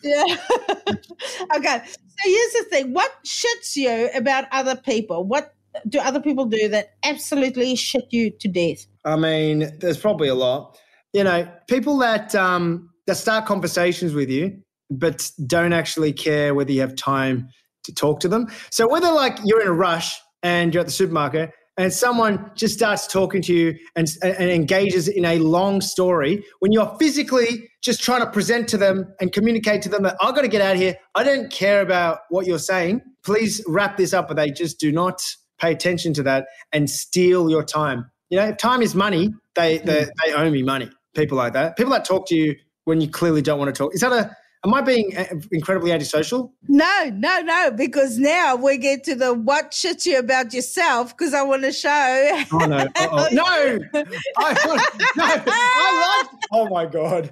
Yeah. 0.02 0.24
okay. 1.57 1.83
So 1.87 2.24
here's 2.24 2.52
the 2.52 2.66
thing. 2.70 2.92
What 2.92 3.11
shits 3.24 3.76
you 3.76 4.11
about 4.14 4.44
other 4.52 4.76
people? 4.76 5.24
What 5.24 5.54
do 5.88 5.98
other 5.98 6.20
people 6.20 6.46
do 6.46 6.68
that 6.68 6.94
absolutely 7.04 7.74
shit 7.76 8.07
you 8.11 8.30
to 8.30 8.48
death? 8.48 8.87
I 9.04 9.16
mean, 9.16 9.70
there's 9.80 9.98
probably 9.98 10.28
a 10.28 10.35
lot. 10.35 10.78
You 11.12 11.24
know, 11.24 11.48
people 11.68 11.98
that 11.98 12.35
um 12.35 12.90
that 13.07 13.16
start 13.16 13.46
conversations 13.46 14.14
with 14.14 14.30
you, 14.30 14.59
but 14.90 15.30
don't 15.46 15.72
actually 15.72 16.12
care 16.12 16.54
whether 16.54 16.72
you 16.72 16.80
have 16.80 16.96
time 16.96 17.48
to 17.85 17.94
talk 17.94 18.20
to 18.20 18.28
them. 18.28 18.48
So 18.70 18.88
whether 18.88 19.11
like 19.12 19.38
you're 19.44 19.61
in 19.61 19.68
a 19.68 19.72
rush 19.72 20.18
and 20.42 20.72
you're 20.72 20.80
at 20.80 20.87
the 20.87 20.92
supermarket 20.92 21.52
and 21.77 21.93
someone 21.93 22.51
just 22.55 22.75
starts 22.75 23.07
talking 23.07 23.43
to 23.43 23.53
you 23.53 23.79
and, 23.97 24.07
and 24.23 24.51
engages 24.51 25.09
in 25.09 25.25
a 25.25 25.39
long 25.39 25.81
story 25.81 26.45
when 26.61 26.73
you're 26.73 26.95
physically 26.99 27.69
just 27.83 28.03
trying 28.03 28.21
to 28.21 28.31
present 28.31 28.69
to 28.69 28.77
them 28.77 29.13
and 29.21 29.33
communicate 29.33 29.83
to 29.83 29.89
them 29.89 30.05
that 30.05 30.17
I've 30.21 30.35
got 30.35 30.43
to 30.43 30.49
get 30.49 30.61
out 30.61 30.75
of 30.75 30.81
here. 30.81 30.97
I 31.15 31.25
don't 31.25 31.51
care 31.51 31.81
about 31.81 32.21
what 32.31 32.47
you're 32.47 32.59
saying. 32.59 33.03
Please 33.25 33.63
wrap 33.67 33.97
this 33.97 34.13
up. 34.13 34.29
But 34.29 34.37
they 34.37 34.51
just 34.51 34.79
do 34.79 34.93
not 34.93 35.21
pay 35.59 35.73
attention 35.73 36.15
to 36.15 36.23
that 36.23 36.47
and 36.73 36.89
steal 36.89 37.51
your 37.51 37.65
time. 37.65 38.11
You 38.31 38.39
know, 38.39 38.47
if 38.47 38.57
time 38.57 38.81
is 38.81 38.95
money, 38.95 39.35
they, 39.55 39.79
they, 39.79 40.05
hmm. 40.05 40.11
they 40.25 40.33
owe 40.33 40.51
me 40.51 40.63
money. 40.63 40.91
People 41.15 41.37
like 41.37 41.53
that. 41.53 41.77
People 41.77 41.93
that 41.93 42.05
talk 42.05 42.27
to 42.29 42.37
you 42.37 42.57
when 42.85 43.01
you 43.01 43.09
clearly 43.09 43.43
don't 43.43 43.59
want 43.59 43.75
to 43.75 43.79
talk. 43.79 43.95
Is 43.95 44.01
that 44.01 44.13
a, 44.13 44.37
am 44.64 44.74
I 44.74 44.81
being 44.81 45.16
uh, 45.16 45.27
incredibly 45.53 45.92
antisocial? 45.92 46.53
No, 46.68 47.11
no, 47.12 47.40
no, 47.40 47.70
because 47.70 48.18
now 48.18 48.57
we 48.57 48.79
get 48.79 49.05
to 49.05 49.14
the 49.14 49.35
what 49.35 49.70
shits 49.72 50.07
you 50.07 50.18
about 50.18 50.53
yourself 50.53 51.16
because 51.16 51.35
I 51.35 51.42
want 51.42 51.62
to 51.62 51.72
show. 51.72 52.44
Oh 52.53 52.59
no! 52.59 52.77
Uh-oh. 52.77 53.29
No! 53.33 53.44
I 53.44 53.79
no! 53.94 55.22
I 55.22 56.22
like. 56.22 56.40
Oh 56.53 56.68
my 56.68 56.87
god! 56.87 57.31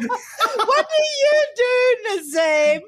What 0.00 0.86
do 0.88 1.02
you 1.22 1.44
do, 1.56 1.96
Nazeem? 2.08 2.80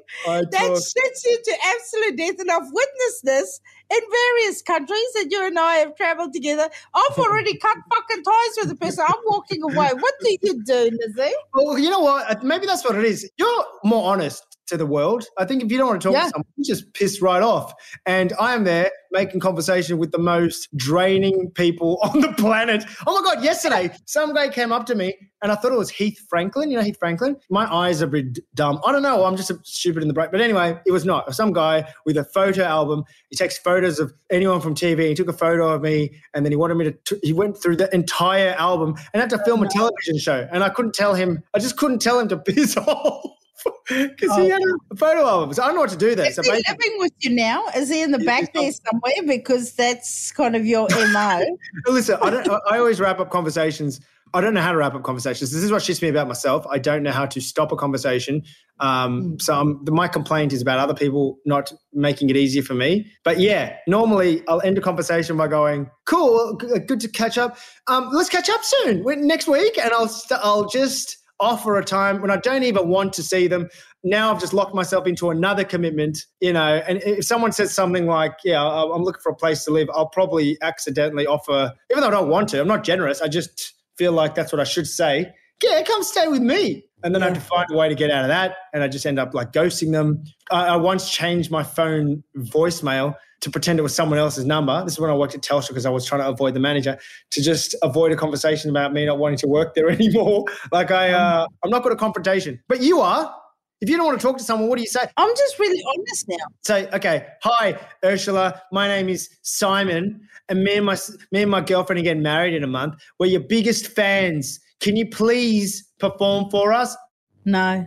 That 0.51 0.71
shits 0.71 1.25
you 1.25 1.39
to 1.43 1.57
absolute 1.65 2.17
death. 2.17 2.39
And 2.39 2.51
I've 2.51 2.71
witnessed 2.71 3.23
this 3.23 3.59
in 3.91 3.99
various 4.11 4.61
countries 4.61 5.13
that 5.15 5.27
you 5.29 5.45
and 5.45 5.57
I 5.59 5.75
have 5.75 5.95
traveled 5.95 6.33
together. 6.33 6.69
I've 6.93 7.17
already 7.17 7.57
cut 7.65 7.77
fucking 7.89 8.23
ties 8.23 8.57
with 8.57 8.69
the 8.69 8.75
person. 8.75 9.05
I'm 9.07 9.21
walking 9.25 9.61
away. 9.63 9.89
What 9.93 10.13
do 10.21 10.37
you 10.41 10.63
do, 10.63 10.91
Nazeem? 10.91 11.31
well, 11.53 11.77
you 11.77 11.89
know 11.89 11.99
what? 11.99 12.43
Maybe 12.43 12.65
that's 12.65 12.83
what 12.83 12.95
it 12.95 13.05
is. 13.05 13.29
You're 13.37 13.65
more 13.83 14.11
honest 14.11 14.52
to 14.67 14.77
the 14.77 14.85
world. 14.85 15.25
I 15.37 15.45
think 15.45 15.63
if 15.63 15.71
you 15.71 15.77
don't 15.77 15.87
want 15.87 16.01
to 16.01 16.07
talk 16.07 16.13
Yeah. 16.15 16.23
to 16.25 16.29
someone, 16.29 16.45
you 16.55 16.63
just 16.63 16.93
piss 16.93 17.21
right 17.21 17.41
off. 17.43 17.73
And 18.05 18.33
I 18.39 18.53
am 18.53 18.63
there 18.63 18.91
making 19.11 19.39
conversation 19.39 19.97
with 19.99 20.11
the 20.11 20.17
most 20.17 20.75
draining 20.75 21.51
people 21.51 21.99
on 22.03 22.21
the 22.21 22.33
planet. 22.33 22.83
Oh 23.05 23.21
my 23.21 23.33
god! 23.35 23.43
Yesterday, 23.43 23.91
some 24.05 24.33
guy 24.33 24.49
came 24.49 24.71
up 24.71 24.85
to 24.87 24.95
me, 24.95 25.15
and 25.41 25.51
I 25.51 25.55
thought 25.55 25.71
it 25.71 25.77
was 25.77 25.89
Heath 25.89 26.19
Franklin. 26.29 26.71
You 26.71 26.77
know 26.77 26.83
Heath 26.83 26.97
Franklin. 26.99 27.35
My 27.49 27.71
eyes 27.73 28.01
are 28.01 28.05
a 28.05 28.09
bit 28.09 28.39
dumb. 28.55 28.79
I 28.85 28.91
don't 28.91 29.03
know. 29.03 29.25
I'm 29.25 29.35
just 29.35 29.51
stupid 29.65 30.01
in 30.01 30.07
the 30.07 30.13
brain. 30.13 30.29
But 30.31 30.41
anyway, 30.41 30.79
it 30.85 30.91
was 30.91 31.05
not. 31.05 31.33
Some 31.35 31.53
guy 31.53 31.87
with 32.05 32.17
a 32.17 32.23
photo 32.23 32.63
album. 32.63 33.03
He 33.29 33.35
takes 33.35 33.57
photos 33.57 33.99
of 33.99 34.13
anyone 34.31 34.61
from 34.61 34.75
TV. 34.75 35.09
He 35.09 35.13
took 35.15 35.27
a 35.29 35.33
photo 35.33 35.69
of 35.73 35.81
me, 35.81 36.15
and 36.33 36.45
then 36.45 36.51
he 36.51 36.55
wanted 36.55 36.75
me 36.75 36.85
to. 36.85 36.91
T- 37.05 37.19
he 37.21 37.33
went 37.33 37.57
through 37.61 37.75
the 37.75 37.93
entire 37.93 38.55
album 38.57 38.95
and 39.13 39.21
had 39.21 39.29
to 39.31 39.43
film 39.45 39.61
a 39.63 39.67
television 39.69 40.17
show. 40.17 40.47
And 40.51 40.63
I 40.63 40.69
couldn't 40.69 40.93
tell 40.95 41.13
him. 41.13 41.43
I 41.53 41.59
just 41.59 41.77
couldn't 41.77 41.99
tell 41.99 42.19
him 42.19 42.27
to 42.29 42.37
piss 42.37 42.77
off. 42.77 43.29
Because 43.89 44.37
he 44.37 44.49
had 44.49 44.61
a 44.91 44.95
photo 44.95 45.25
album. 45.27 45.53
So 45.53 45.61
I 45.61 45.67
don't 45.67 45.75
know 45.75 45.81
what 45.81 45.89
to 45.91 45.97
do 45.97 46.15
there. 46.15 46.27
Is 46.27 46.35
So 46.35 46.41
he 46.41 46.49
basically, 46.49 46.75
living 46.85 46.99
with 46.99 47.13
you 47.19 47.29
now? 47.31 47.65
Is 47.75 47.89
he 47.89 48.01
in 48.01 48.11
the 48.11 48.19
back 48.19 48.53
there 48.53 48.71
somewhere? 48.71 49.13
Because 49.25 49.73
that's 49.73 50.31
kind 50.31 50.55
of 50.55 50.65
your 50.65 50.87
MO. 50.89 51.57
listen, 51.87 52.17
I 52.21 52.29
don't. 52.29 52.47
I 52.69 52.77
always 52.77 52.99
wrap 52.99 53.19
up 53.19 53.29
conversations. 53.29 53.99
I 54.35 54.41
don't 54.41 54.55
know 54.55 54.61
how 54.61 54.71
to 54.71 54.77
wrap 54.77 54.95
up 54.95 55.03
conversations. 55.03 55.51
This 55.51 55.61
is 55.61 55.71
what 55.71 55.83
shits 55.83 56.01
me 56.01 56.07
about 56.09 56.27
myself. 56.27 56.65
I 56.71 56.79
don't 56.79 57.03
know 57.03 57.11
how 57.11 57.27
to 57.27 57.39
stop 57.39 57.71
a 57.71 57.75
conversation. 57.75 58.41
Um, 58.79 59.39
so 59.39 59.53
I'm, 59.53 59.85
my 59.87 60.07
complaint 60.07 60.53
is 60.53 60.61
about 60.61 60.79
other 60.79 60.95
people 60.95 61.37
not 61.45 61.71
making 61.93 62.31
it 62.31 62.35
easier 62.35 62.63
for 62.63 62.73
me. 62.73 63.11
But 63.23 63.39
yeah, 63.39 63.77
normally 63.87 64.41
I'll 64.47 64.61
end 64.61 64.77
a 64.79 64.81
conversation 64.81 65.37
by 65.37 65.47
going, 65.47 65.89
"Cool, 66.05 66.55
good 66.55 66.99
to 66.99 67.07
catch 67.07 67.37
up. 67.37 67.57
Um, 67.87 68.09
let's 68.11 68.29
catch 68.29 68.49
up 68.49 68.61
soon, 68.63 69.03
we- 69.03 69.17
next 69.17 69.47
week." 69.47 69.77
And 69.77 69.91
I'll 69.93 70.07
st- 70.07 70.39
I'll 70.43 70.67
just 70.67 71.17
offer 71.39 71.77
a 71.77 71.83
time 71.83 72.21
when 72.21 72.31
I 72.31 72.37
don't 72.37 72.63
even 72.63 72.87
want 72.87 73.13
to 73.13 73.23
see 73.23 73.47
them. 73.47 73.69
Now 74.03 74.33
I've 74.33 74.39
just 74.39 74.53
locked 74.53 74.75
myself 74.75 75.07
into 75.07 75.29
another 75.29 75.63
commitment, 75.63 76.25
you 76.39 76.53
know. 76.53 76.81
And 76.87 77.01
if 77.03 77.25
someone 77.25 77.51
says 77.51 77.73
something 77.73 78.07
like, 78.07 78.33
"Yeah, 78.43 78.61
I'm 78.63 79.03
looking 79.03 79.21
for 79.21 79.31
a 79.31 79.35
place 79.35 79.63
to 79.65 79.71
live," 79.71 79.89
I'll 79.93 80.09
probably 80.09 80.57
accidentally 80.61 81.25
offer, 81.25 81.73
even 81.91 82.01
though 82.01 82.07
I 82.07 82.11
don't 82.11 82.29
want 82.29 82.49
to. 82.49 82.61
I'm 82.61 82.67
not 82.67 82.83
generous. 82.83 83.21
I 83.21 83.27
just 83.27 83.73
feel 83.97 84.11
like 84.11 84.35
that's 84.35 84.51
what 84.51 84.59
I 84.59 84.65
should 84.65 84.87
say. 84.87 85.33
Yeah, 85.63 85.81
come 85.83 86.03
stay 86.03 86.27
with 86.27 86.41
me. 86.41 86.83
And 87.03 87.13
then 87.13 87.21
I 87.21 87.25
have 87.25 87.35
to 87.35 87.41
find 87.41 87.69
a 87.69 87.75
way 87.75 87.89
to 87.89 87.95
get 87.95 88.11
out 88.11 88.23
of 88.23 88.29
that. 88.29 88.55
And 88.73 88.81
I 88.81 88.87
just 88.87 89.05
end 89.05 89.19
up 89.19 89.33
like 89.33 89.51
ghosting 89.51 89.91
them. 89.91 90.23
I, 90.51 90.67
I 90.67 90.75
once 90.77 91.09
changed 91.09 91.51
my 91.51 91.63
phone 91.63 92.23
voicemail 92.37 93.15
to 93.43 93.51
pretend 93.51 93.77
it 93.77 93.81
was 93.81 93.93
someone 93.93 94.17
else's 94.17 94.45
number. 94.45 94.83
This 94.85 94.93
is 94.93 94.99
when 94.99 95.09
I 95.09 95.15
worked 95.15 95.35
at 95.35 95.41
Telstra 95.41 95.69
because 95.69 95.85
I 95.85 95.89
was 95.89 96.05
trying 96.05 96.21
to 96.21 96.29
avoid 96.29 96.53
the 96.53 96.61
manager 96.61 96.97
to 97.31 97.41
just 97.41 97.75
avoid 97.81 98.13
a 98.13 98.15
conversation 98.15 98.69
about 98.69 98.93
me 98.93 99.05
not 99.05 99.19
wanting 99.19 99.37
to 99.39 99.47
work 99.47 99.75
there 99.75 99.89
anymore. 99.99 100.45
Like 100.71 100.91
I, 100.91 101.11
uh, 101.11 101.45
I'm 101.63 101.69
not 101.69 101.83
good 101.83 101.91
at 101.91 101.97
confrontation, 101.97 102.61
but 102.69 102.81
you 102.81 103.01
are. 103.01 103.35
If 103.81 103.89
you 103.89 103.97
don't 103.97 104.05
want 104.05 104.17
to 104.19 104.25
talk 104.25 104.37
to 104.37 104.43
someone, 104.45 104.69
what 104.69 104.77
do 104.77 104.81
you 104.81 104.87
say? 104.87 105.05
I'm 105.17 105.35
just 105.35 105.59
really 105.59 105.83
honest 105.93 106.25
now. 106.29 106.45
say, 106.63 106.87
okay, 106.93 107.27
hi, 107.41 107.77
Urzila. 108.01 108.61
My 108.71 108.87
name 108.87 109.09
is 109.09 109.29
Simon, 109.41 110.25
and 110.47 110.63
me 110.63 110.77
and 110.77 110.85
my 110.85 110.97
me 111.33 111.41
and 111.41 111.51
my 111.51 111.59
girlfriend 111.59 111.99
are 111.99 112.03
getting 112.03 112.23
married 112.23 112.53
in 112.53 112.63
a 112.63 112.67
month. 112.67 112.95
We're 113.19 113.25
your 113.25 113.41
biggest 113.41 113.87
fans. 113.87 114.61
Can 114.79 114.95
you 114.95 115.09
please 115.09 115.85
perform 115.99 116.49
for 116.49 116.71
us? 116.71 116.95
No. 117.43 117.85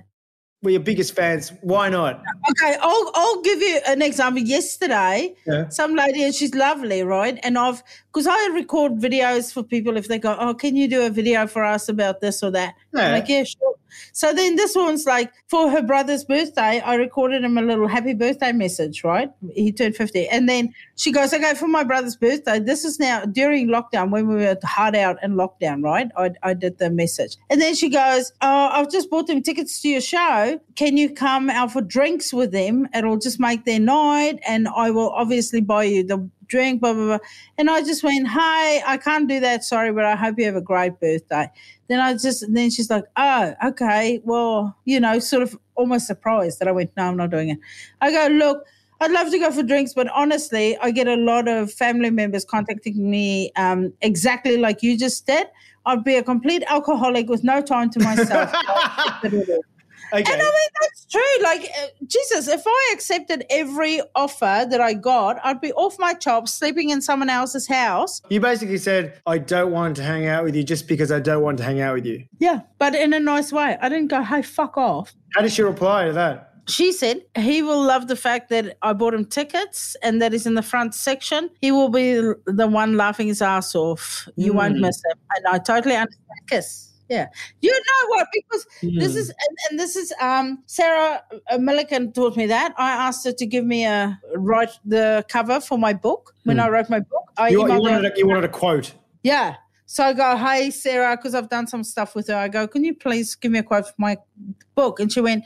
We're 0.62 0.70
your 0.70 0.80
biggest 0.80 1.14
fans. 1.14 1.52
Why 1.60 1.90
not? 1.90 2.22
Okay, 2.50 2.76
I'll 2.80 3.10
I'll 3.14 3.42
give 3.42 3.60
you 3.60 3.78
an 3.86 4.00
example. 4.00 4.42
Yesterday, 4.42 5.34
Yeah. 5.46 5.68
some 5.68 5.94
lady 5.94 6.22
and 6.22 6.34
she's 6.34 6.54
lovely, 6.54 7.02
right? 7.02 7.38
And 7.42 7.58
I've 7.58 7.82
because 8.12 8.26
I 8.26 8.48
record 8.54 8.92
videos 8.92 9.52
for 9.52 9.62
people 9.62 9.98
if 9.98 10.08
they 10.08 10.18
go, 10.18 10.34
oh, 10.40 10.54
can 10.54 10.74
you 10.74 10.88
do 10.88 11.02
a 11.04 11.10
video 11.10 11.46
for 11.46 11.62
us 11.62 11.90
about 11.90 12.20
this 12.22 12.42
or 12.42 12.50
that? 12.52 12.74
I'm 12.94 13.00
Yeah. 13.00 13.12
like, 13.12 13.28
yeah, 13.28 13.44
sure. 13.44 13.74
So 14.12 14.32
then 14.32 14.56
this 14.56 14.74
one's 14.74 15.06
like 15.06 15.32
for 15.48 15.70
her 15.70 15.82
brother's 15.82 16.24
birthday, 16.24 16.80
I 16.80 16.94
recorded 16.94 17.44
him 17.44 17.58
a 17.58 17.62
little 17.62 17.88
happy 17.88 18.14
birthday 18.14 18.52
message, 18.52 19.04
right? 19.04 19.30
He 19.54 19.72
turned 19.72 19.96
50. 19.96 20.28
And 20.28 20.48
then 20.48 20.74
she 20.96 21.12
goes, 21.12 21.32
okay, 21.32 21.54
for 21.54 21.68
my 21.68 21.84
brother's 21.84 22.16
birthday, 22.16 22.58
this 22.58 22.84
is 22.84 22.98
now 22.98 23.24
during 23.24 23.68
lockdown 23.68 24.10
when 24.10 24.28
we 24.28 24.36
were 24.36 24.56
hard 24.64 24.96
out 24.96 25.18
and 25.22 25.34
lockdown, 25.34 25.82
right? 25.82 26.08
I, 26.16 26.30
I 26.42 26.54
did 26.54 26.78
the 26.78 26.90
message. 26.90 27.36
And 27.50 27.60
then 27.60 27.74
she 27.74 27.88
goes, 27.88 28.32
oh, 28.40 28.68
I've 28.72 28.90
just 28.90 29.10
bought 29.10 29.26
them 29.26 29.42
tickets 29.42 29.80
to 29.82 29.88
your 29.88 30.00
show. 30.00 30.60
Can 30.74 30.96
you 30.96 31.12
come 31.12 31.50
out 31.50 31.72
for 31.72 31.82
drinks 31.82 32.32
with 32.32 32.52
them? 32.52 32.88
It'll 32.94 33.18
just 33.18 33.40
make 33.40 33.64
their 33.64 33.80
night. 33.80 34.40
And 34.46 34.68
I 34.68 34.90
will 34.90 35.10
obviously 35.10 35.60
buy 35.60 35.84
you 35.84 36.04
the 36.04 36.28
drink, 36.48 36.80
blah, 36.80 36.92
blah, 36.92 37.06
blah. 37.06 37.18
And 37.58 37.70
I 37.70 37.82
just 37.82 38.02
went, 38.02 38.28
Hey, 38.28 38.82
I 38.86 38.98
can't 39.02 39.28
do 39.28 39.40
that. 39.40 39.64
Sorry, 39.64 39.92
but 39.92 40.04
I 40.04 40.16
hope 40.16 40.38
you 40.38 40.44
have 40.46 40.56
a 40.56 40.60
great 40.60 41.00
birthday. 41.00 41.50
Then 41.88 42.00
I 42.00 42.14
just, 42.14 42.44
then 42.52 42.70
she's 42.70 42.90
like, 42.90 43.04
Oh, 43.16 43.54
okay. 43.66 44.20
Well, 44.24 44.76
you 44.84 45.00
know, 45.00 45.18
sort 45.18 45.42
of 45.42 45.58
almost 45.74 46.06
surprised 46.06 46.58
that 46.58 46.68
I 46.68 46.72
went, 46.72 46.90
No, 46.96 47.04
I'm 47.04 47.16
not 47.16 47.30
doing 47.30 47.50
it. 47.50 47.58
I 48.00 48.10
go, 48.10 48.32
Look, 48.32 48.64
I'd 49.00 49.10
love 49.10 49.30
to 49.30 49.38
go 49.38 49.50
for 49.50 49.62
drinks, 49.62 49.92
but 49.92 50.08
honestly, 50.08 50.76
I 50.78 50.90
get 50.90 51.06
a 51.06 51.16
lot 51.16 51.48
of 51.48 51.70
family 51.72 52.10
members 52.10 52.44
contacting 52.44 53.10
me 53.10 53.52
um, 53.56 53.92
exactly 54.00 54.56
like 54.56 54.82
you 54.82 54.98
just 54.98 55.26
did. 55.26 55.46
I'd 55.84 56.02
be 56.02 56.16
a 56.16 56.22
complete 56.22 56.64
alcoholic 56.66 57.28
with 57.28 57.44
no 57.44 57.60
time 57.60 57.90
to 57.90 58.00
myself. 58.00 58.52
Okay. 60.12 60.32
And 60.32 60.42
I 60.42 60.44
mean, 60.44 60.70
that's 60.80 61.06
true. 61.10 61.42
Like, 61.42 61.62
uh, 61.62 61.86
Jesus, 62.06 62.48
if 62.48 62.62
I 62.66 62.90
accepted 62.94 63.44
every 63.50 64.00
offer 64.14 64.66
that 64.68 64.80
I 64.80 64.94
got, 64.94 65.38
I'd 65.44 65.60
be 65.60 65.72
off 65.72 65.96
my 65.98 66.14
chops, 66.14 66.54
sleeping 66.54 66.90
in 66.90 67.02
someone 67.02 67.30
else's 67.30 67.66
house. 67.66 68.22
you 68.28 68.40
basically 68.40 68.78
said, 68.78 69.20
I 69.26 69.38
don't 69.38 69.72
want 69.72 69.96
to 69.96 70.02
hang 70.02 70.26
out 70.26 70.44
with 70.44 70.54
you 70.54 70.62
just 70.62 70.88
because 70.88 71.10
I 71.10 71.20
don't 71.20 71.42
want 71.42 71.58
to 71.58 71.64
hang 71.64 71.80
out 71.80 71.94
with 71.94 72.06
you. 72.06 72.24
Yeah. 72.38 72.60
But 72.78 72.94
in 72.94 73.12
a 73.12 73.20
nice 73.20 73.52
way. 73.52 73.76
I 73.80 73.88
didn't 73.88 74.08
go, 74.08 74.22
hey, 74.22 74.42
fuck 74.42 74.76
off. 74.76 75.14
How 75.34 75.42
did 75.42 75.52
she 75.52 75.62
reply 75.62 76.06
to 76.06 76.12
that? 76.12 76.52
She 76.68 76.90
said 76.90 77.22
he 77.36 77.62
will 77.62 77.80
love 77.80 78.08
the 78.08 78.16
fact 78.16 78.48
that 78.48 78.76
I 78.82 78.92
bought 78.92 79.14
him 79.14 79.24
tickets 79.24 79.96
and 80.02 80.20
that 80.20 80.32
he's 80.32 80.46
in 80.46 80.54
the 80.54 80.62
front 80.62 80.94
section. 80.96 81.48
He 81.60 81.70
will 81.70 81.90
be 81.90 82.14
the 82.46 82.66
one 82.66 82.96
laughing 82.96 83.28
his 83.28 83.40
ass 83.40 83.74
off. 83.76 84.28
You 84.36 84.52
won't 84.52 84.78
miss 84.78 84.96
him. 84.96 85.18
And 85.36 85.46
I 85.46 85.58
totally 85.58 85.94
understand. 85.94 86.22
Kiss. 86.48 86.92
Yeah. 87.08 87.28
You 87.60 87.72
know 87.72 88.08
what? 88.08 88.26
Because 88.32 88.66
this 88.82 89.14
is, 89.14 89.28
and, 89.28 89.58
and 89.70 89.80
this 89.80 89.96
is, 89.96 90.12
um, 90.20 90.62
Sarah 90.66 91.22
uh, 91.50 91.56
Millican 91.56 92.12
taught 92.12 92.36
me 92.36 92.46
that. 92.46 92.74
I 92.76 92.90
asked 92.90 93.24
her 93.24 93.32
to 93.32 93.46
give 93.46 93.64
me 93.64 93.84
a, 93.86 94.18
write 94.34 94.70
the 94.84 95.24
cover 95.28 95.60
for 95.60 95.78
my 95.78 95.92
book. 95.92 96.34
When 96.44 96.58
I 96.58 96.68
wrote 96.68 96.90
my 96.90 97.00
book, 97.00 97.30
I 97.36 97.50
You, 97.50 97.62
you, 97.62 97.80
wanted 97.80 98.04
a, 98.04 98.18
you 98.18 98.26
wanted 98.26 98.44
a 98.44 98.48
quote. 98.48 98.94
yeah. 99.22 99.56
So 99.88 100.02
I 100.02 100.14
go, 100.14 100.36
hey, 100.36 100.72
Sarah, 100.72 101.16
because 101.16 101.32
I've 101.36 101.48
done 101.48 101.68
some 101.68 101.84
stuff 101.84 102.16
with 102.16 102.26
her. 102.26 102.34
I 102.34 102.48
go, 102.48 102.66
can 102.66 102.82
you 102.82 102.92
please 102.92 103.36
give 103.36 103.52
me 103.52 103.60
a 103.60 103.62
quote 103.62 103.86
for 103.86 103.94
my 103.98 104.16
book? 104.74 104.98
And 104.98 105.12
she 105.12 105.20
went, 105.20 105.44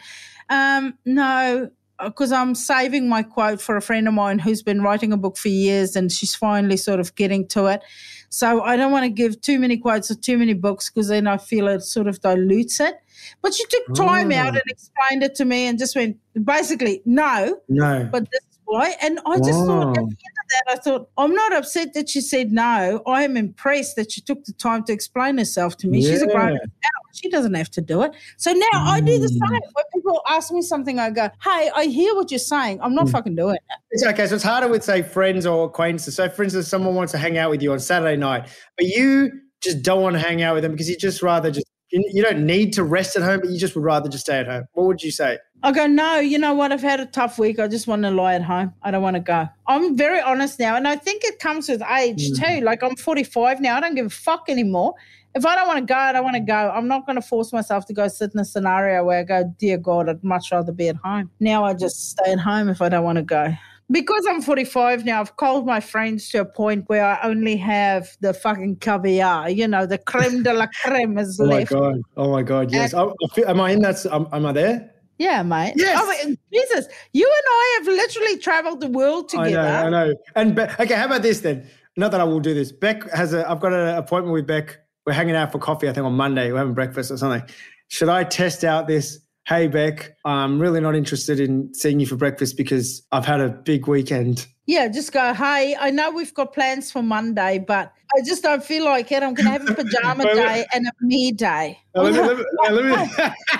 um, 0.48 0.94
no, 1.04 1.70
because 2.02 2.32
I'm 2.32 2.54
saving 2.54 3.06
my 3.06 3.22
quote 3.22 3.60
for 3.60 3.76
a 3.76 3.82
friend 3.82 4.08
of 4.08 4.14
mine 4.14 4.38
who's 4.38 4.62
been 4.62 4.80
writing 4.80 5.12
a 5.12 5.18
book 5.18 5.36
for 5.36 5.48
years 5.48 5.94
and 5.94 6.10
she's 6.10 6.34
finally 6.34 6.78
sort 6.78 7.00
of 7.00 7.14
getting 7.16 7.46
to 7.48 7.66
it. 7.66 7.82
So 8.30 8.62
I 8.62 8.76
don't 8.76 8.92
want 8.92 9.04
to 9.04 9.10
give 9.10 9.40
too 9.40 9.58
many 9.58 9.76
quotes 9.76 10.10
or 10.10 10.14
too 10.14 10.38
many 10.38 10.54
books 10.54 10.88
because 10.88 11.08
then 11.08 11.26
I 11.26 11.36
feel 11.36 11.66
it 11.66 11.82
sort 11.82 12.06
of 12.06 12.20
dilutes 12.20 12.78
it. 12.78 12.94
But 13.42 13.54
she 13.54 13.64
took 13.66 13.94
time 13.94 14.32
out 14.32 14.54
mm. 14.54 14.60
and 14.60 14.62
explained 14.68 15.24
it 15.24 15.34
to 15.34 15.44
me 15.44 15.66
and 15.66 15.78
just 15.78 15.96
went, 15.96 16.16
basically, 16.44 17.02
no, 17.04 17.60
No. 17.68 18.08
but 18.10 18.30
this 18.30 18.40
why. 18.70 18.94
And 19.02 19.18
I 19.26 19.36
just 19.38 19.66
thought 19.66 19.88
at 19.88 19.94
the 19.94 20.00
end 20.00 20.10
of 20.12 20.46
that, 20.50 20.64
I 20.68 20.76
thought, 20.76 21.10
I'm 21.18 21.34
not 21.34 21.52
upset 21.54 21.94
that 21.94 22.08
she 22.08 22.20
said 22.20 22.52
no. 22.52 23.02
I 23.06 23.24
am 23.24 23.36
impressed 23.36 23.96
that 23.96 24.12
she 24.12 24.20
took 24.20 24.44
the 24.44 24.52
time 24.54 24.84
to 24.84 24.92
explain 24.92 25.38
herself 25.38 25.76
to 25.78 25.88
me. 25.88 26.00
She's 26.02 26.22
a 26.22 26.26
grown 26.26 26.52
up 26.52 26.62
now. 26.62 26.88
She 27.12 27.28
doesn't 27.28 27.54
have 27.54 27.70
to 27.72 27.80
do 27.80 28.02
it. 28.02 28.12
So 28.38 28.52
now 28.52 28.66
I 28.72 29.00
do 29.00 29.18
the 29.18 29.26
Mm. 29.26 29.30
same. 29.30 29.60
When 29.74 29.84
people 29.94 30.22
ask 30.28 30.52
me 30.52 30.62
something, 30.62 30.98
I 30.98 31.10
go, 31.10 31.28
Hey, 31.42 31.70
I 31.74 31.86
hear 31.86 32.14
what 32.14 32.30
you're 32.30 32.38
saying. 32.38 32.80
I'm 32.80 32.92
Mm. 32.92 32.96
not 32.96 33.08
fucking 33.10 33.34
doing 33.34 33.56
it. 33.56 33.62
It's, 33.90 34.04
okay, 34.04 34.26
so 34.28 34.36
it's 34.36 34.44
harder 34.44 34.68
with, 34.68 34.84
say, 34.84 35.02
friends 35.02 35.44
or 35.46 35.66
acquaintances. 35.66 36.14
So, 36.14 36.28
for 36.28 36.44
instance, 36.44 36.68
someone 36.68 36.94
wants 36.94 37.10
to 37.12 37.18
hang 37.18 37.36
out 37.38 37.50
with 37.50 37.60
you 37.62 37.72
on 37.72 37.80
Saturday 37.80 38.16
night, 38.16 38.48
but 38.76 38.86
you 38.86 39.30
just 39.60 39.82
don't 39.82 40.00
want 40.02 40.14
to 40.14 40.20
hang 40.20 40.42
out 40.42 40.54
with 40.54 40.62
them 40.62 40.72
because 40.72 40.88
you 40.88 40.96
just 40.96 41.22
rather 41.22 41.50
just, 41.50 41.66
you 41.90 42.22
don't 42.22 42.46
need 42.46 42.72
to 42.74 42.84
rest 42.84 43.16
at 43.16 43.22
home, 43.22 43.40
but 43.40 43.50
you 43.50 43.58
just 43.58 43.74
would 43.74 43.84
rather 43.84 44.08
just 44.08 44.24
stay 44.24 44.38
at 44.38 44.46
home. 44.46 44.64
What 44.74 44.86
would 44.86 45.02
you 45.02 45.10
say? 45.10 45.38
I 45.62 45.72
go, 45.72 45.86
no, 45.86 46.18
you 46.18 46.38
know 46.38 46.54
what? 46.54 46.72
I've 46.72 46.80
had 46.80 47.00
a 47.00 47.06
tough 47.06 47.38
week. 47.38 47.58
I 47.58 47.68
just 47.68 47.86
want 47.86 48.02
to 48.02 48.10
lie 48.10 48.34
at 48.34 48.42
home. 48.42 48.72
I 48.82 48.90
don't 48.90 49.02
want 49.02 49.16
to 49.16 49.20
go. 49.20 49.46
I'm 49.66 49.96
very 49.96 50.20
honest 50.20 50.58
now. 50.58 50.76
And 50.76 50.88
I 50.88 50.96
think 50.96 51.22
it 51.24 51.38
comes 51.38 51.68
with 51.68 51.82
age 51.82 52.30
mm. 52.30 52.58
too. 52.58 52.64
Like 52.64 52.82
I'm 52.82 52.96
45 52.96 53.60
now. 53.60 53.76
I 53.76 53.80
don't 53.80 53.94
give 53.94 54.06
a 54.06 54.10
fuck 54.10 54.44
anymore. 54.48 54.94
If 55.34 55.44
I 55.46 55.54
don't 55.54 55.68
want 55.68 55.78
to 55.78 55.84
go, 55.84 55.98
I 55.98 56.12
don't 56.12 56.24
want 56.24 56.36
to 56.36 56.40
go. 56.40 56.72
I'm 56.74 56.88
not 56.88 57.06
going 57.06 57.16
to 57.16 57.22
force 57.22 57.52
myself 57.52 57.86
to 57.86 57.92
go 57.92 58.08
sit 58.08 58.32
in 58.34 58.40
a 58.40 58.44
scenario 58.44 59.04
where 59.04 59.20
I 59.20 59.22
go, 59.22 59.54
dear 59.58 59.76
God, 59.76 60.08
I'd 60.08 60.24
much 60.24 60.50
rather 60.50 60.72
be 60.72 60.88
at 60.88 60.96
home. 60.96 61.30
Now 61.40 61.64
I 61.64 61.74
just 61.74 62.10
stay 62.10 62.32
at 62.32 62.40
home 62.40 62.68
if 62.68 62.80
I 62.82 62.88
don't 62.88 63.04
want 63.04 63.16
to 63.16 63.22
go. 63.22 63.54
Because 63.90 64.24
I'm 64.28 64.40
45 64.40 65.04
now, 65.04 65.20
I've 65.20 65.36
called 65.36 65.66
my 65.66 65.80
friends 65.80 66.30
to 66.30 66.38
a 66.38 66.44
point 66.44 66.88
where 66.88 67.04
I 67.04 67.18
only 67.24 67.56
have 67.56 68.08
the 68.20 68.32
fucking 68.32 68.76
caviar, 68.76 69.50
you 69.50 69.66
know, 69.66 69.84
the 69.84 69.98
creme 69.98 70.44
de 70.44 70.54
la 70.54 70.68
creme 70.82 71.18
is 71.18 71.40
Oh 71.40 71.46
my. 71.46 71.64
God. 71.64 72.00
Oh 72.16 72.30
my 72.30 72.42
God. 72.42 72.72
Yes. 72.72 72.94
I, 72.94 73.02
oh, 73.02 73.16
I 73.24 73.34
feel, 73.34 73.48
am 73.48 73.60
I 73.60 73.72
in 73.72 73.80
that? 73.80 74.06
Am, 74.06 74.28
am 74.32 74.46
I 74.46 74.52
there? 74.52 74.89
Yeah, 75.20 75.42
mate. 75.42 75.74
Oh, 75.76 75.82
yes. 75.82 76.00
Oh, 76.02 76.36
Jesus, 76.50 76.86
you 77.12 77.26
and 77.26 77.44
I 77.46 77.78
have 77.78 77.88
literally 77.88 78.38
traveled 78.38 78.80
the 78.80 78.88
world 78.88 79.28
together. 79.28 79.60
I 79.60 79.90
know, 79.90 79.98
I 79.98 80.06
know. 80.06 80.14
And 80.34 80.56
Be- 80.56 80.62
okay, 80.62 80.94
how 80.94 81.04
about 81.04 81.20
this 81.20 81.40
then? 81.40 81.68
Not 81.98 82.10
that 82.12 82.22
I 82.22 82.24
will 82.24 82.40
do 82.40 82.54
this. 82.54 82.72
Beck 82.72 83.08
has 83.10 83.34
a. 83.34 83.48
I've 83.48 83.60
got 83.60 83.74
an 83.74 83.96
appointment 83.96 84.32
with 84.32 84.46
Beck. 84.46 84.78
We're 85.04 85.12
hanging 85.12 85.36
out 85.36 85.52
for 85.52 85.58
coffee. 85.58 85.90
I 85.90 85.92
think 85.92 86.06
on 86.06 86.14
Monday. 86.14 86.50
We're 86.50 86.58
having 86.58 86.72
breakfast 86.72 87.10
or 87.10 87.18
something. 87.18 87.46
Should 87.88 88.08
I 88.08 88.24
test 88.24 88.64
out 88.64 88.88
this? 88.88 89.20
Hey 89.46 89.66
Beck, 89.66 90.16
I'm 90.24 90.58
really 90.58 90.80
not 90.80 90.94
interested 90.94 91.38
in 91.38 91.74
seeing 91.74 92.00
you 92.00 92.06
for 92.06 92.16
breakfast 92.16 92.56
because 92.56 93.06
I've 93.12 93.26
had 93.26 93.40
a 93.40 93.50
big 93.50 93.88
weekend. 93.88 94.46
Yeah, 94.70 94.86
just 94.86 95.10
go, 95.10 95.34
hey, 95.34 95.74
I 95.80 95.90
know 95.90 96.12
we've 96.12 96.32
got 96.32 96.52
plans 96.54 96.92
for 96.92 97.02
Monday, 97.02 97.58
but 97.58 97.92
I 98.16 98.20
just 98.24 98.44
don't 98.44 98.62
feel 98.62 98.84
like 98.84 99.10
it. 99.10 99.20
I'm 99.20 99.34
going 99.34 99.46
to 99.46 99.50
have 99.50 99.68
a 99.68 99.74
pajama 99.82 100.22
Wait, 100.24 100.36
wait. 100.36 100.44
day 100.44 100.64
and 100.72 100.86
a 100.86 100.92
me 101.00 101.32
day. 101.32 101.76
Let 101.92 102.12
me, 102.12 102.20
let 102.20 102.36
me, 102.38 102.44
let 102.70 102.84
me, 102.84 102.92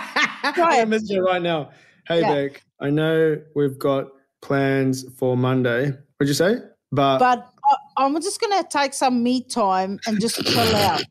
I'm 0.45 0.55
Go 0.55 0.67
gonna 0.69 0.87
message 0.87 1.17
her 1.17 1.25
right 1.25 1.43
now. 1.43 1.71
Hey 2.07 2.21
Yeah. 2.21 2.33
Beck, 2.33 2.63
I 2.81 2.91
know 2.91 3.43
we've 3.57 3.77
got 3.77 4.07
plans 4.41 5.05
for 5.19 5.37
Monday. 5.37 5.87
What'd 6.19 6.29
you 6.29 6.35
say? 6.35 6.59
But, 6.93 7.19
But 7.19 7.45
I, 7.99 8.05
I'm 8.05 8.15
just 8.23 8.41
going 8.41 8.63
to 8.63 8.69
take 8.69 8.95
some 8.95 9.21
me 9.21 9.43
time 9.43 9.99
and 10.07 10.21
just 10.21 10.37
chill 10.47 10.77
out. 10.77 11.03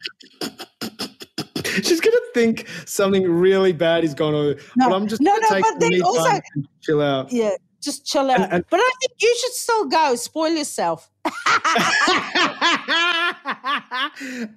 she's 1.84 2.00
gonna 2.00 2.16
think 2.34 2.70
something 2.86 3.30
really 3.30 3.74
bad 3.74 4.06
is 4.06 4.14
going 4.14 4.34
on. 4.34 4.56
No, 4.78 4.90
but 4.90 4.96
I'm 4.96 5.08
just 5.10 5.22
no, 5.22 5.36
no, 5.36 5.50
take 5.50 5.64
but 5.64 5.80
then 5.82 5.90
me 5.90 6.00
also- 6.02 6.24
time 6.30 6.42
and 6.56 6.68
chill 6.82 7.02
out. 7.02 7.34
Yeah, 7.34 7.52
just 7.82 8.06
chill 8.06 8.30
out. 8.30 8.42
and- 8.52 8.66
but 8.70 8.80
I 8.80 8.92
think 9.02 9.14
you 9.22 9.36
should 9.42 9.54
still 9.54 9.86
go. 9.86 10.16
Spoil 10.16 10.52
yourself. 10.54 11.10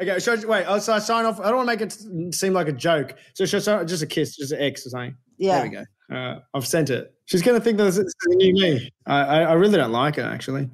okay, 0.00 0.18
so 0.18 0.36
wait. 0.46 0.64
Oh, 0.66 0.78
so 0.78 0.92
I 0.92 0.98
sign 0.98 1.24
off. 1.24 1.40
I 1.40 1.44
don't 1.50 1.56
want 1.66 1.68
to 1.68 1.76
make 1.76 1.80
it 2.30 2.34
seem 2.34 2.52
like 2.52 2.68
a 2.68 2.72
joke. 2.72 3.14
So 3.34 3.44
should 3.46 3.66
I 3.68 3.84
just 3.84 4.02
a 4.02 4.06
kiss, 4.06 4.36
just 4.36 4.52
an 4.52 4.60
X 4.60 4.86
or 4.86 4.90
something. 4.90 5.16
Yeah. 5.38 5.60
There 5.62 5.70
we 5.70 5.76
go. 5.76 6.16
Uh, 6.16 6.40
I've 6.54 6.66
sent 6.66 6.90
it. 6.90 7.14
She's 7.26 7.42
gonna 7.42 7.60
think 7.60 7.78
that 7.78 7.84
this 7.84 7.98
is 7.98 8.14
a 8.30 8.34
new 8.36 8.52
me. 8.54 8.90
I, 9.06 9.20
I, 9.20 9.40
I 9.42 9.52
really 9.54 9.76
don't 9.76 9.92
like 9.92 10.16
her 10.16 10.22
actually. 10.22 10.68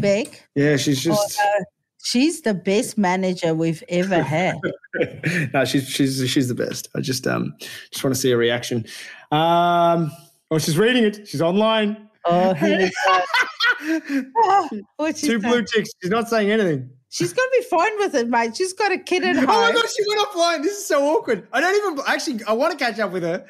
Big. 0.00 0.38
Yeah, 0.54 0.76
she's 0.76 1.02
just. 1.02 1.38
uh, 1.40 1.64
she's 2.04 2.42
the 2.42 2.54
best 2.54 2.96
manager 2.96 3.54
we've 3.54 3.82
ever 3.88 4.22
had. 4.22 4.56
no, 5.52 5.64
she's 5.64 5.88
she's 5.88 6.28
she's 6.30 6.48
the 6.48 6.54
best. 6.54 6.88
I 6.96 7.00
just 7.00 7.26
um 7.26 7.54
just 7.90 8.04
want 8.04 8.14
to 8.14 8.20
see 8.20 8.30
a 8.30 8.36
reaction. 8.36 8.84
Um, 9.30 10.12
oh, 10.52 10.58
she's 10.58 10.76
reading 10.78 11.04
it. 11.04 11.26
She's 11.26 11.40
online. 11.40 12.08
Oh. 12.24 12.54
What's 14.96 15.20
she 15.20 15.26
Two 15.28 15.38
blue 15.40 15.62
ticks. 15.62 15.90
She's 16.00 16.10
not 16.10 16.28
saying 16.28 16.50
anything. 16.50 16.90
She's 17.08 17.32
gonna 17.32 17.50
be 17.52 17.62
fine 17.64 17.98
with 17.98 18.14
it, 18.14 18.28
mate. 18.28 18.56
She's 18.56 18.72
got 18.72 18.92
a 18.92 18.98
kid 18.98 19.24
at 19.24 19.36
home. 19.36 19.46
Oh 19.48 19.60
my 19.60 19.72
god, 19.72 19.84
she 19.88 20.04
went 20.06 20.20
offline. 20.20 20.62
This 20.62 20.78
is 20.78 20.86
so 20.86 21.04
awkward. 21.16 21.46
I 21.52 21.60
don't 21.60 21.74
even 21.76 22.04
actually. 22.06 22.44
I 22.44 22.52
want 22.52 22.78
to 22.78 22.82
catch 22.82 22.98
up 22.98 23.12
with 23.12 23.22
her. 23.22 23.44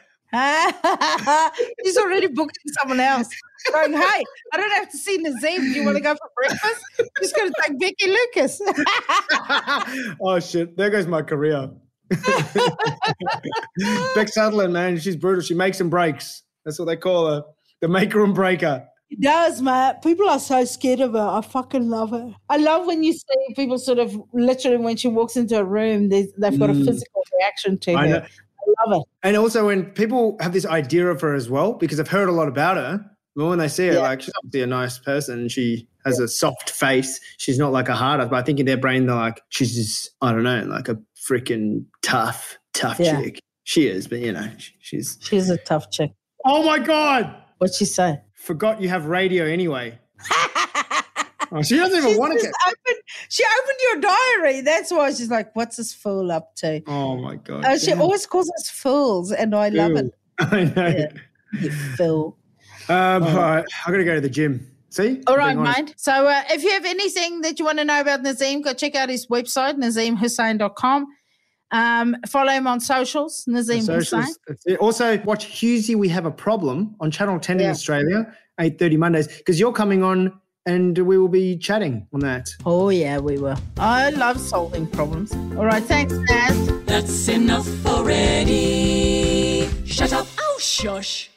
She's 1.85 1.99
already 1.99 2.29
booked 2.29 2.59
someone 2.81 3.01
else. 3.01 3.29
Going, 3.71 3.93
hey, 3.93 4.25
I 4.53 4.57
don't 4.57 4.73
have 4.73 4.91
to 4.91 4.97
see 4.97 5.23
Nazeem. 5.23 5.59
Do 5.59 5.71
you 5.71 5.85
want 5.85 5.97
to 5.97 6.03
go 6.03 6.15
for 6.15 6.31
breakfast? 6.35 6.83
Just 7.21 7.37
gonna 7.37 7.53
take 7.63 7.79
Becky 7.79 8.11
Lucas. 8.11 8.61
oh 10.21 10.41
shit! 10.41 10.77
There 10.77 10.91
goes 10.91 11.07
my 11.07 11.23
career. 11.23 11.71
Beck 14.15 14.29
Sutherland, 14.29 14.73
man, 14.73 14.99
she's 14.99 15.17
brutal. 15.17 15.43
She 15.43 15.55
makes 15.55 15.81
and 15.81 15.91
breaks. 15.91 16.43
That's 16.65 16.79
what 16.79 16.87
they 16.87 16.97
call 16.97 17.27
her. 17.29 17.45
The 17.81 17.89
maker 17.89 18.23
and 18.25 18.35
breaker. 18.35 18.87
It 19.11 19.21
does, 19.21 19.61
man. 19.61 19.97
People 20.03 20.29
are 20.29 20.39
so 20.39 20.65
scared 20.65 21.01
of 21.01 21.13
her. 21.13 21.19
I 21.19 21.43
fucking 21.43 21.89
love 21.91 22.11
her. 22.11 22.33
I 22.49 22.57
love 22.57 22.87
when 22.87 23.03
you 23.03 23.13
see 23.13 23.55
people 23.55 23.79
sort 23.79 23.99
of 23.99 24.17
literally 24.33 24.79
when 24.79 24.97
she 24.97 25.09
walks 25.09 25.37
into 25.37 25.59
a 25.59 25.65
room, 25.65 26.09
they, 26.09 26.29
they've 26.39 26.59
got 26.59 26.71
a 26.71 26.75
physical 26.75 27.23
reaction 27.39 27.79
to 27.81 27.91
Mm. 27.93 27.97
I 27.99 28.09
her. 28.09 28.21
know. 28.21 28.27
I 28.87 28.91
love 28.91 29.03
it. 29.03 29.09
And 29.23 29.37
also 29.37 29.67
when 29.67 29.85
people 29.91 30.37
have 30.41 30.53
this 30.55 30.65
idea 30.65 31.09
of 31.11 31.21
her 31.21 31.35
as 31.35 31.51
well, 31.51 31.75
because 31.75 32.01
I've 32.01 32.09
heard 32.09 32.29
a 32.29 32.33
lot 32.33 32.49
about 32.49 32.77
her. 32.79 33.05
But 33.37 33.47
when 33.47 33.59
they 33.59 33.69
see 33.69 33.87
her, 33.89 33.95
Yeah. 33.95 33.99
like 34.01 34.21
she's 34.23 34.33
obviously 34.39 34.63
a 34.63 34.67
nice 34.67 34.99
person. 34.99 35.49
She 35.49 35.89
has 36.07 36.19
a 36.19 36.29
soft 36.29 36.71
face. 36.71 37.19
She's 37.39 37.59
not 37.59 37.73
like 37.73 37.89
a 37.89 37.95
hard 37.95 38.21
ass, 38.21 38.29
but 38.31 38.37
I 38.37 38.43
think 38.43 38.61
in 38.61 38.67
their 38.67 38.77
brain 38.77 39.07
they're 39.07 39.17
like, 39.17 39.41
she's 39.51 39.75
just, 39.75 40.11
I 40.23 40.33
don't 40.33 40.43
know, 40.43 40.65
like 40.65 40.89
a 40.89 40.99
freaking 41.29 41.85
tough, 42.03 42.57
tough 42.73 42.99
Yeah. 43.01 43.21
chick. 43.21 43.41
She 43.65 43.89
is, 43.89 44.07
but 44.09 44.21
you 44.21 44.33
know, 44.33 44.49
she's. 44.81 45.19
She's 45.23 45.49
a 45.51 45.57
tough 45.59 45.91
chick. 45.91 46.13
Oh 46.45 46.65
my 46.65 46.79
god! 46.79 47.35
What'd 47.59 47.75
she 47.75 47.85
say? 47.85 48.21
Forgot 48.35 48.81
you 48.81 48.89
have 48.89 49.07
radio 49.07 49.47
anyway. 49.47 49.99
Oh, 51.55 51.63
she 51.63 51.77
doesn't 51.77 51.99
even 51.99 52.11
She's 52.13 52.19
want 52.19 52.33
to 52.33 52.39
get. 52.43 52.53
opened, 52.67 53.03
she 53.29 53.45
opened 53.45 53.79
your 53.83 54.01
diary. 54.01 54.61
That's 54.63 54.91
why 54.91 55.11
she's 55.11 55.29
like, 55.29 55.55
what's 55.55 55.77
this 55.77 55.93
fool 55.93 56.33
up 56.33 56.57
to? 56.57 56.83
Oh 56.87 57.19
my 57.19 57.37
god! 57.37 57.65
Uh, 57.67 57.79
she 57.79 57.93
always 57.93 58.25
calls 58.25 58.51
us 58.59 58.71
fools, 58.71 59.33
and 59.33 59.55
I 59.55 59.69
love 59.69 59.93
it. 59.93 60.15
I 60.39 60.65
know. 60.65 60.87
Yeah. 60.87 61.13
You 61.61 61.71
fool. 61.71 62.39
Um, 62.89 63.23
all 63.25 63.37
right, 63.37 63.65
I 63.87 63.91
gotta 63.91 64.05
go 64.05 64.15
to 64.15 64.21
the 64.23 64.31
gym. 64.31 64.67
See? 64.89 65.23
All 65.27 65.37
right, 65.37 65.57
mate. 65.57 65.95
So 65.97 66.27
uh, 66.27 66.43
if 66.51 66.63
you 66.63 66.71
have 66.71 66.85
anything 66.85 67.43
that 67.43 67.59
you 67.59 67.65
want 67.65 67.79
to 67.79 67.85
know 67.85 68.01
about 68.01 68.23
Nazeem, 68.23 68.63
go 68.63 68.73
check 68.75 68.95
out 68.95 69.09
his 69.09 69.27
website, 69.27 69.77
nazeemhussain.com. 69.77 71.07
Um, 71.73 72.17
follow 72.29 72.53
him 72.53 72.67
on 72.67 72.81
socials, 72.81 73.45
Nazeem 73.49 73.87
Hussain. 73.87 74.23
Socials. 74.23 74.77
Also, 74.79 75.19
watch 75.23 75.47
Hughesy. 75.47 75.97
We 75.97 76.09
have 76.09 76.27
a 76.27 76.31
problem 76.31 76.95
on 77.01 77.11
Channel 77.11 77.41
10 77.41 77.61
in 77.61 77.71
Australia, 77.71 78.37
8.30 78.61 78.99
Mondays, 78.99 79.27
because 79.29 79.59
you're 79.59 79.73
coming 79.73 80.03
on 80.03 80.39
and 80.67 80.97
we 80.99 81.19
will 81.19 81.29
be 81.29 81.57
chatting 81.57 82.07
on 82.13 82.21
that. 82.21 82.49
Oh, 82.65 82.91
yeah, 82.91 83.19
we 83.19 83.39
will. 83.39 83.59
I 83.79 84.11
love 84.11 84.39
solving 84.39 84.87
problems. 84.87 85.33
All 85.57 85.65
right, 85.65 85.83
thanks, 85.83 86.15
Naz. 86.15 86.85
That's 86.85 87.29
enough 87.29 87.87
already. 87.87 89.69
Shut 89.85 90.13
up. 90.13 90.27
Oh, 90.39 90.59
shush. 90.61 91.32